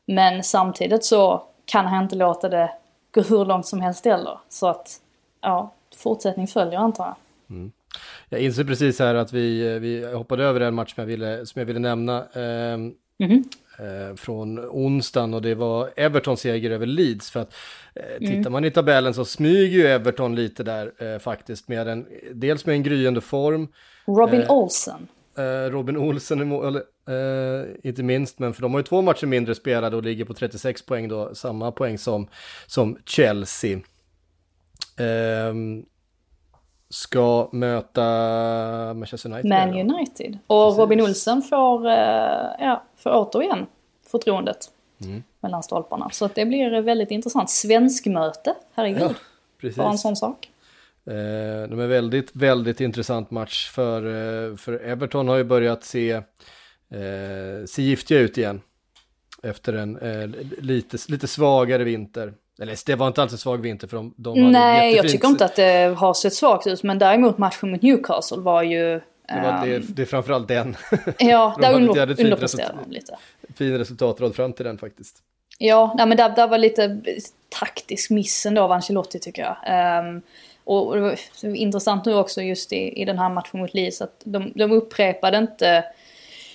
Men 0.05 0.43
samtidigt 0.43 1.03
så 1.05 1.43
kan 1.65 1.85
han 1.85 2.03
inte 2.03 2.15
låta 2.15 2.49
det 2.49 2.71
gå 3.11 3.21
hur 3.21 3.45
långt 3.45 3.65
som 3.65 3.81
helst 3.81 4.05
heller. 4.05 4.39
Så 4.49 4.67
att, 4.67 4.99
ja, 5.41 5.73
fortsättning 5.95 6.47
följer 6.47 6.79
antar 6.79 7.05
jag. 7.05 7.15
Jag 8.29 8.41
inser 8.41 8.63
precis 8.63 8.99
här 8.99 9.15
att 9.15 9.33
vi, 9.33 9.79
vi 9.79 10.13
hoppade 10.13 10.43
över 10.43 10.61
en 10.61 10.73
match 10.73 10.93
som 10.95 11.01
jag 11.01 11.07
ville, 11.07 11.45
som 11.45 11.59
jag 11.59 11.65
ville 11.65 11.79
nämna. 11.79 12.25
ehm, 12.33 12.93
Mhm. 13.19 13.43
eh, 13.79 14.15
från 14.15 14.59
onsdagen 14.59 15.33
och 15.33 15.41
det 15.41 15.55
var 15.55 15.89
Evertons 15.95 16.39
seger 16.41 16.71
över 16.71 16.85
Leeds. 16.85 17.31
För 17.31 17.39
att 17.39 17.53
eh, 17.95 18.03
Mm. 18.17 18.29
tittar 18.35 18.49
man 18.49 18.65
i 18.65 18.71
tabellen 18.71 19.13
så 19.13 19.25
smyger 19.25 19.77
ju 19.79 19.87
Everton 19.87 20.35
lite 20.35 20.63
där 20.63 21.13
eh, 21.13 21.19
faktiskt 21.19 21.67
med 21.67 21.87
en, 21.87 22.05
dels 22.33 22.65
med 22.65 22.75
en 22.75 22.83
gryende 22.83 23.21
form. 23.21 23.67
Robin 24.05 24.41
Eh, 24.41 24.51
Olsen. 24.51 25.07
Eh, 25.37 25.71
Robin 25.71 25.97
Olsen 25.97 26.51
eh, 27.07 27.89
inte 27.89 28.03
minst, 28.03 28.39
men 28.39 28.53
för 28.53 28.61
de 28.61 28.73
har 28.73 28.79
ju 28.79 28.83
två 28.83 29.01
matcher 29.01 29.25
mindre 29.25 29.55
spelade 29.55 29.95
och 29.97 30.03
ligger 30.03 30.25
på 30.25 30.33
36 30.33 30.85
poäng 30.85 31.07
då, 31.07 31.35
samma 31.35 31.71
poäng 31.71 31.97
som, 31.97 32.27
som 32.67 32.97
Chelsea. 33.05 33.79
Ehm, 34.97 35.85
ska 36.89 37.49
möta 37.51 38.03
Manchester 38.93 39.29
United. 39.29 39.49
Man. 39.49 39.69
United. 39.69 40.37
Och 40.47 40.65
Precis. 40.67 40.79
Robin 40.79 41.01
Olsen 41.01 41.41
får, 41.41 41.87
eh, 41.87 41.93
ja, 42.59 42.83
får 42.97 43.11
återigen 43.13 43.65
förtroendet 44.11 44.69
Mm. 45.03 45.23
mellan 45.39 45.63
stolparna. 45.63 46.09
Så 46.11 46.25
att 46.25 46.35
det 46.35 46.45
blir 46.45 46.81
väldigt 46.81 47.11
intressant. 47.11 47.49
Svenskmöte, 47.49 48.55
herregud. 48.73 49.01
Ja, 49.01 49.09
precis. 49.61 49.77
Bara 49.77 49.89
en 49.89 49.97
sån 49.97 50.15
sak. 50.15 50.49
Eh, 51.05 51.13
de 51.69 51.79
är 51.79 51.87
väldigt, 51.87 52.35
väldigt 52.35 52.81
intressant 52.81 53.31
match 53.31 53.69
för, 53.69 54.01
för 54.57 54.73
Everton 54.73 55.27
har 55.27 55.37
ju 55.37 55.43
börjat 55.43 55.83
se, 55.83 56.21
eh, 56.93 57.65
se 57.65 57.81
giftiga 57.81 58.19
ut 58.19 58.37
igen. 58.37 58.61
Efter 59.43 59.73
en 59.73 59.97
eh, 59.97 60.27
lite, 60.61 60.97
lite 61.07 61.27
svagare 61.27 61.83
vinter. 61.83 62.33
Eller 62.61 62.85
det 62.85 62.95
var 62.95 63.07
inte 63.07 63.21
alls 63.21 63.31
en 63.31 63.37
svag 63.37 63.57
vinter 63.61 63.87
för 63.87 63.97
de, 63.97 64.13
de 64.17 64.51
Nej, 64.51 64.95
jag 64.95 65.09
tycker 65.09 65.27
inte 65.27 65.45
att 65.45 65.55
det 65.55 65.95
har 65.97 66.13
sett 66.13 66.33
svagt 66.33 66.67
ut. 66.67 66.83
Men 66.83 66.99
däremot 66.99 67.37
matchen 67.37 67.71
mot 67.71 67.81
Newcastle 67.81 68.37
var 68.37 68.63
ju... 68.63 69.01
Det, 69.27 69.41
var, 69.43 69.65
det, 69.65 69.75
ehm, 69.75 69.83
det 69.87 70.01
är 70.01 70.05
framförallt 70.05 70.47
den. 70.47 70.75
Ja, 71.19 71.57
de 71.61 71.67
där 71.67 71.73
underpresterade 71.73 72.35
resultat. 72.35 72.75
de 72.83 72.91
lite. 72.91 73.17
fin 73.55 73.77
resultatrad 73.77 74.35
fram 74.35 74.53
till 74.53 74.65
den 74.65 74.77
faktiskt. 74.77 75.17
Ja, 75.57 75.93
nej, 75.97 76.07
men 76.07 76.17
där, 76.17 76.29
där 76.29 76.47
var 76.47 76.57
lite 76.57 77.01
taktisk 77.49 78.09
miss 78.09 78.45
ändå 78.45 78.61
av 78.61 78.71
Ancelotti 78.71 79.19
tycker 79.19 79.41
jag. 79.41 79.57
Ehm, 79.65 80.21
och, 80.63 80.87
och 80.87 80.95
det 80.95 81.01
var 81.01 81.15
intressant 81.55 82.05
nu 82.05 82.15
också 82.15 82.41
just 82.41 82.73
i, 82.73 83.01
i 83.01 83.05
den 83.05 83.17
här 83.17 83.29
matchen 83.29 83.59
mot 83.59 83.73
Leeds 83.73 84.01
att 84.01 84.21
de, 84.23 84.51
de 84.55 84.71
upprepade 84.71 85.37
inte 85.37 85.85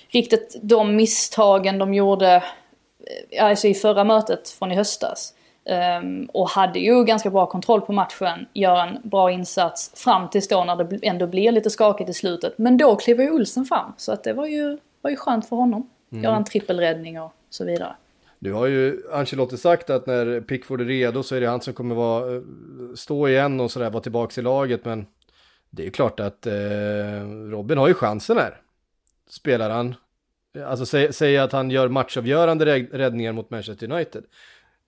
riktigt 0.09 0.59
de 0.61 0.95
misstagen 0.95 1.77
de 1.77 1.93
gjorde 1.93 2.43
eh, 3.29 3.45
alltså 3.45 3.67
i 3.67 3.73
förra 3.73 4.03
mötet 4.03 4.49
från 4.49 4.71
i 4.71 4.75
höstas. 4.75 5.33
Ehm, 5.65 6.25
och 6.25 6.49
hade 6.49 6.79
ju 6.79 7.03
ganska 7.03 7.29
bra 7.29 7.45
kontroll 7.45 7.81
på 7.81 7.93
matchen, 7.93 8.45
gör 8.53 8.75
en 8.75 8.97
bra 9.03 9.31
insats 9.31 9.91
fram 9.95 10.29
tills 10.29 10.47
då 10.47 10.63
när 10.63 10.75
det 10.75 10.99
ändå 11.07 11.27
blir 11.27 11.51
lite 11.51 11.69
skakigt 11.69 12.09
i 12.09 12.13
slutet. 12.13 12.57
Men 12.57 12.77
då 12.77 12.95
kliver 12.95 13.23
ju 13.23 13.31
Olsen 13.31 13.65
fram, 13.65 13.93
så 13.97 14.11
att 14.11 14.23
det 14.23 14.33
var 14.33 14.45
ju, 14.45 14.77
var 15.01 15.09
ju 15.09 15.15
skönt 15.15 15.49
för 15.49 15.55
honom. 15.55 15.89
Göra 16.09 16.35
en 16.35 16.43
trippelräddning 16.43 17.21
och 17.21 17.33
så 17.49 17.65
vidare. 17.65 17.95
Nu 18.39 18.53
har 18.53 18.67
ju 18.67 19.01
Ancelotti 19.13 19.57
sagt 19.57 19.89
att 19.89 20.07
när 20.07 20.41
Pickford 20.41 20.81
är 20.81 20.85
redo 20.85 21.23
så 21.23 21.35
är 21.35 21.41
det 21.41 21.47
han 21.47 21.61
som 21.61 21.73
kommer 21.73 21.95
vara, 21.95 22.35
eh, 22.35 22.41
stå 22.95 23.27
igen 23.27 23.59
och 23.59 23.71
sådär, 23.71 23.89
vara 23.89 24.03
tillbaka 24.03 24.41
i 24.41 24.43
laget. 24.43 24.85
Men 24.85 25.05
det 25.69 25.81
är 25.81 25.85
ju 25.85 25.91
klart 25.91 26.19
att 26.19 26.47
eh, 26.47 26.53
Robin 27.51 27.77
har 27.77 27.87
ju 27.87 27.93
chansen 27.93 28.37
här. 28.37 28.61
Spelar 29.29 29.69
han, 29.69 29.95
alltså 30.65 30.85
säg, 30.85 31.13
säg 31.13 31.37
att 31.37 31.51
han 31.51 31.71
gör 31.71 31.87
matchavgörande 31.87 32.65
rädd- 32.65 32.93
räddningar 32.93 33.31
mot 33.31 33.49
Manchester 33.49 33.91
United. 33.91 34.23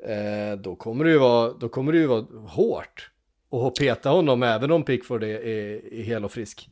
Eh, 0.07 0.57
då 0.57 0.75
kommer 0.75 1.05
det 1.05 1.11
ju 1.11 1.17
vara, 1.17 1.53
då 1.53 1.69
kommer 1.69 1.91
det 1.91 1.97
ju 1.97 2.07
vara 2.07 2.25
hårt. 2.47 3.09
Och 3.49 3.75
peta 3.75 4.09
honom 4.09 4.43
även 4.43 4.71
om 4.71 4.83
Pickford 4.83 5.23
är, 5.23 5.27
är, 5.27 5.93
är 5.93 6.03
hel 6.03 6.25
och 6.25 6.31
frisk. 6.31 6.69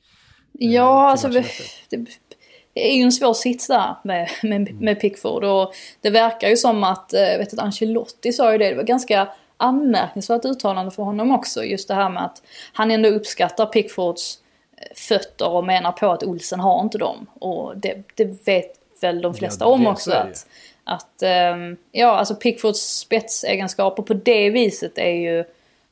Ja, 0.52 1.18
till 1.18 1.28
alltså 1.28 1.42
det, 1.90 2.06
det 2.74 2.92
är 2.92 2.98
ju 2.98 3.04
en 3.04 3.12
svår 3.12 3.34
sits 3.34 3.68
där 3.68 3.96
med, 4.04 4.30
med, 4.44 4.82
med 4.82 5.00
Pickford 5.02 5.44
och 5.44 5.74
det 6.02 6.10
verkar 6.10 6.50
ju 6.50 6.58
som 6.58 6.84
att, 6.84 7.14
eh, 7.14 7.20
vet 7.20 7.54
att 7.54 7.60
Ancelotti 7.60 8.34
sa 8.34 8.52
ju 8.52 8.58
det, 8.58 8.70
det 8.70 8.76
var 8.76 8.84
ganska 8.84 9.30
anmärkningsvärt 9.58 10.46
uttalande 10.46 10.92
för 10.92 11.04
honom 11.04 11.32
också. 11.32 11.64
Just 11.64 11.88
det 11.88 11.94
här 11.94 12.10
med 12.10 12.26
att 12.26 12.44
han 12.74 12.92
ändå 12.92 13.10
uppskattar 13.10 13.66
Pickfords 13.66 14.38
eh, 14.38 14.49
fötter 14.96 15.50
och 15.50 15.64
menar 15.66 15.92
på 15.92 16.12
att 16.12 16.24
Olsen 16.24 16.60
har 16.60 16.82
inte 16.82 16.98
dem. 16.98 17.26
Och 17.34 17.78
det, 17.78 18.04
det 18.16 18.48
vet 18.48 18.72
väl 19.02 19.22
de 19.22 19.34
flesta 19.34 19.66
Ja, 19.66 19.70
om 19.72 19.84
det- 19.84 19.90
också 19.90 20.10
det 20.10 20.20
att, 20.20 20.48
att 20.84 21.22
ehm, 21.24 21.78
ja, 21.92 22.08
alltså 22.18 22.36
Pickfords 22.36 22.98
spetsegenskaper 22.98 24.04
på 24.04 24.14
det 24.14 24.50
viset 24.50 24.98
är 24.98 25.10
ju 25.14 25.44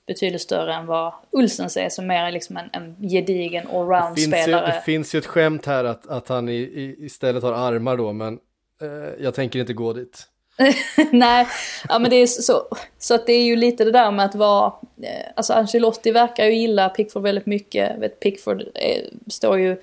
betydligt 0.07 0.41
större 0.41 0.73
än 0.73 0.85
vad 0.85 1.13
Olsens 1.31 1.77
är 1.77 1.89
som 1.89 2.07
mer 2.07 2.23
är 2.23 2.31
liksom 2.31 2.57
en, 2.57 2.69
en 2.73 2.95
gedigen 3.09 3.65
Det 3.65 3.71
allround-spelare. 3.77 4.65
det 4.75 4.81
finns 4.85 5.15
ju 5.15 5.19
ett 5.19 5.25
skämt 5.25 5.65
här 5.65 5.83
att, 5.83 6.07
att 6.07 6.27
han 6.29 6.49
i, 6.49 6.53
i, 6.55 6.95
istället 6.99 7.43
har 7.43 7.53
armar 7.53 7.97
då, 7.97 8.13
men 8.13 8.39
eh, 8.81 9.23
jag 9.23 9.33
tänker 9.33 9.59
inte 9.59 9.73
gå 9.73 9.93
dit. 9.93 10.23
Nej, 11.11 11.47
ja, 11.89 11.99
men 11.99 12.11
det 12.11 12.15
är 12.15 12.27
så, 12.27 12.67
så 12.97 13.15
att 13.15 13.25
det 13.25 13.33
är 13.33 13.43
ju 13.43 13.55
lite 13.55 13.83
det 13.83 13.91
där 13.91 14.11
med 14.11 14.25
att 14.25 14.35
vara, 14.35 14.73
eh, 15.01 15.31
alltså 15.35 15.53
Ancelotti 15.53 16.11
verkar 16.11 16.45
ju 16.45 16.55
gilla 16.55 16.89
Pickford 16.89 17.23
väldigt 17.23 17.45
mycket. 17.45 17.99
Vet, 17.99 18.19
Pickford 18.19 18.63
är, 18.73 19.09
står 19.27 19.59
ju 19.59 19.81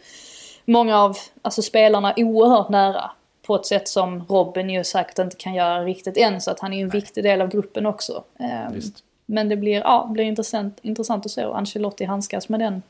många 0.64 0.99
av 0.99 1.16
alltså, 1.43 1.62
spelarna 1.62 2.14
oerhört 2.16 2.68
nära. 2.68 3.11
På 3.43 3.57
ett 3.57 3.66
sätt 3.66 3.89
som 3.89 4.25
Robin 4.29 4.70
ju 4.70 4.85
säkert 4.85 5.18
inte 5.18 5.37
kan 5.37 5.55
göra 5.55 5.85
riktigt 5.85 6.16
än. 6.16 6.41
Så 6.41 6.51
att 6.51 6.61
han 6.61 6.72
är 6.72 6.77
ju 6.77 6.83
en 6.83 6.89
viktig 6.89 7.25
del 7.25 7.41
av 7.41 7.49
gruppen 7.49 7.87
också. 7.87 8.25
Visst. 8.72 9.05
Men 9.27 9.49
det 9.49 9.57
blir, 9.57 9.81
ja, 9.81 10.09
blir 10.11 10.25
intressant, 10.25 10.79
intressant 10.83 11.27
att 11.27 11.33
se 11.33 11.43
hur 11.43 11.57
Ancelotti 11.57 12.05
handskas 12.05 12.49
med 12.49 12.61
den 12.61 12.75
eh, 12.75 12.81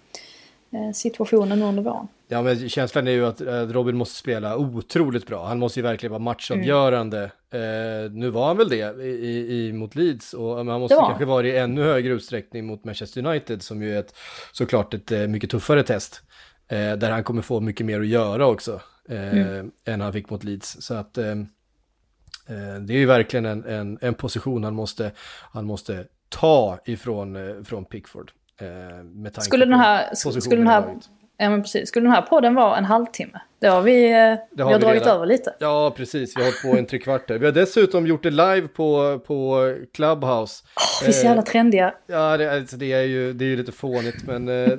situationen 0.94 1.62
under 1.62 1.82
våren. 1.82 2.08
Ja, 2.28 2.42
men 2.42 2.68
känslan 2.68 3.08
är 3.08 3.12
ju 3.12 3.26
att 3.26 3.40
Robin 3.74 3.96
måste 3.96 4.16
spela 4.16 4.56
otroligt 4.56 5.26
bra. 5.26 5.46
Han 5.46 5.58
måste 5.58 5.80
ju 5.80 5.84
verkligen 5.84 6.10
vara 6.10 6.22
matchavgörande. 6.22 7.18
Mm. 7.18 8.04
Eh, 8.04 8.10
nu 8.10 8.30
var 8.30 8.46
han 8.46 8.56
väl 8.56 8.68
det 8.68 9.02
i, 9.02 9.66
i, 9.66 9.72
mot 9.72 9.94
Leeds 9.94 10.34
och 10.34 10.56
han 10.56 10.66
måste 10.66 10.96
kanske 10.96 11.24
vara 11.24 11.46
i 11.46 11.56
ännu 11.56 11.82
högre 11.82 12.12
utsträckning 12.12 12.66
mot 12.66 12.84
Manchester 12.84 13.26
United 13.26 13.62
som 13.62 13.82
ju 13.82 13.94
är 13.94 14.00
ett, 14.00 14.14
såklart 14.52 14.94
ett 14.94 15.12
eh, 15.12 15.26
mycket 15.26 15.50
tuffare 15.50 15.82
test. 15.82 16.22
Eh, 16.68 16.92
där 16.92 17.10
han 17.10 17.24
kommer 17.24 17.42
få 17.42 17.60
mycket 17.60 17.86
mer 17.86 18.00
att 18.00 18.06
göra 18.06 18.46
också 18.46 18.80
eh, 19.08 19.38
mm. 19.38 19.70
än 19.84 20.00
han 20.00 20.12
fick 20.12 20.30
mot 20.30 20.44
Leeds. 20.44 20.76
Så 20.80 20.94
att 20.94 21.18
eh, 21.18 21.30
eh, 22.46 22.80
det 22.80 22.94
är 22.94 22.98
ju 22.98 23.06
verkligen 23.06 23.44
en, 23.44 23.64
en, 23.64 23.98
en, 24.00 24.14
position 24.14 24.64
han 24.64 24.74
måste, 24.74 25.12
han 25.52 25.64
måste 25.64 26.06
ta 26.28 26.78
ifrån 26.84 27.64
från 27.64 27.84
Pickford. 27.84 28.32
Med 29.04 29.42
skulle 29.42 29.64
den 29.64 29.80
här, 29.80 30.14
skulle 30.14 30.56
den 30.56 30.66
här 30.66 30.96
Ja 31.36 31.50
men 31.50 31.62
precis. 31.62 31.88
Skulle 31.88 32.06
den 32.06 32.12
här 32.12 32.22
podden 32.22 32.54
vara 32.54 32.76
en 32.76 32.84
halvtimme? 32.84 33.40
Det 33.58 33.66
har 33.66 33.82
vi, 33.82 34.04
eh, 34.04 34.16
det 34.16 34.38
vi 34.50 34.62
har, 34.62 34.72
vi 34.72 34.78
dragit 34.78 35.02
redan. 35.02 35.16
över 35.16 35.26
lite. 35.26 35.54
Ja 35.58 35.94
precis, 35.96 36.36
vi 36.36 36.42
har 36.42 36.46
hållit 36.46 36.62
på 36.62 36.78
en 36.78 36.86
trekvart 36.86 37.30
Vi 37.30 37.44
har 37.44 37.52
dessutom 37.52 38.06
gjort 38.06 38.22
det 38.22 38.30
live 38.30 38.68
på, 38.68 39.18
på 39.26 39.74
Clubhouse. 39.92 40.64
Oh, 40.76 41.02
vi 41.02 41.08
är 41.08 41.12
så 41.12 41.26
jävla 41.26 41.42
trendiga. 41.42 41.94
Ja 42.06 42.36
det, 42.36 42.52
alltså, 42.52 42.76
det, 42.76 42.92
är 42.92 43.02
ju, 43.02 43.32
det 43.32 43.44
är 43.44 43.46
ju 43.46 43.56
lite 43.56 43.72
fånigt 43.72 44.26
men 44.26 44.48
eh, 44.48 44.72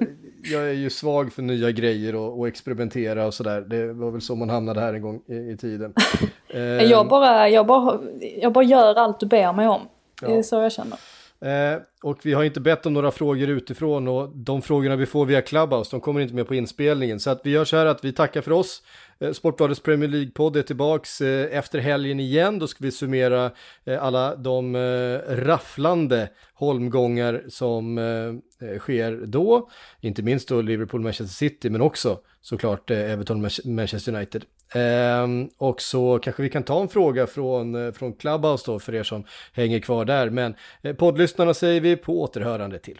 jag 0.51 0.61
är 0.61 0.73
ju 0.73 0.89
svag 0.89 1.34
för 1.34 1.41
nya 1.41 1.71
grejer 1.71 2.15
och, 2.15 2.39
och 2.39 2.47
experimentera 2.47 3.26
och 3.26 3.34
sådär. 3.34 3.61
Det 3.61 3.93
var 3.93 4.11
väl 4.11 4.21
så 4.21 4.36
man 4.36 4.49
hamnade 4.49 4.80
här 4.80 4.93
en 4.93 5.01
gång 5.01 5.21
i, 5.28 5.36
i 5.36 5.57
tiden. 5.57 5.93
eh, 6.53 6.61
jag, 6.61 7.07
bara, 7.07 7.49
jag, 7.49 7.65
bara, 7.65 7.99
jag 8.41 8.53
bara 8.53 8.63
gör 8.63 8.95
allt 8.95 9.19
du 9.19 9.26
ber 9.26 9.53
mig 9.53 9.67
om. 9.67 9.82
Det 10.21 10.38
är 10.38 10.43
så 10.43 10.55
jag 10.61 10.71
känner. 10.71 10.99
Eh, 11.45 11.81
och 12.03 12.19
vi 12.23 12.33
har 12.33 12.43
inte 12.43 12.59
bett 12.59 12.85
om 12.85 12.93
några 12.93 13.11
frågor 13.11 13.49
utifrån 13.49 14.07
och 14.07 14.29
de 14.35 14.61
frågorna 14.61 14.95
vi 14.95 15.05
får 15.05 15.25
via 15.25 15.41
Clubhouse, 15.41 15.91
de 15.91 16.01
kommer 16.01 16.21
inte 16.21 16.33
med 16.33 16.47
på 16.47 16.55
inspelningen. 16.55 17.19
Så 17.19 17.29
att 17.29 17.41
vi 17.43 17.49
gör 17.49 17.65
så 17.65 17.77
här 17.77 17.85
att 17.85 18.05
vi 18.05 18.13
tackar 18.13 18.41
för 18.41 18.51
oss. 18.51 18.81
Eh, 19.20 19.32
Sportbladets 19.32 19.80
Premier 19.80 20.09
League-podd 20.09 20.55
är 20.55 20.61
tillbaks 20.61 21.22
eh, 21.22 21.57
efter 21.57 21.80
helgen 21.80 22.20
igen. 22.20 22.59
Då 22.59 22.68
ska 22.68 22.84
vi 22.84 22.91
summera 22.91 23.51
eh, 23.86 24.03
alla 24.03 24.36
de 24.36 24.76
rafflande 25.28 26.30
holmgångar 26.53 27.43
som 27.49 27.99
sker 28.80 29.26
då. 29.26 29.70
Inte 30.01 30.24
minst 30.24 30.49
då 30.49 30.61
Liverpool-Manchester 30.61 31.34
City, 31.34 31.70
men 31.70 31.82
också 31.82 32.20
såklart 32.41 32.91
Everton-Manchester 32.91 34.16
United. 34.16 34.45
Ehm, 34.74 35.49
och 35.57 35.82
så 35.82 36.20
kanske 36.20 36.43
vi 36.43 36.49
kan 36.49 36.63
ta 36.63 36.82
en 36.82 36.88
fråga 36.88 37.28
från, 37.28 37.93
från 37.93 38.13
Clubhouse 38.13 38.72
då 38.72 38.80
för 38.80 38.95
er 38.95 39.03
som 39.03 39.26
hänger 39.53 39.80
kvar 39.80 40.05
där. 40.05 40.30
Men 40.30 40.55
poddlyssnarna 40.97 41.53
säger 41.53 41.82
vi 41.82 41.95
på 41.95 42.22
återhörande 42.22 42.80
till. 42.80 42.99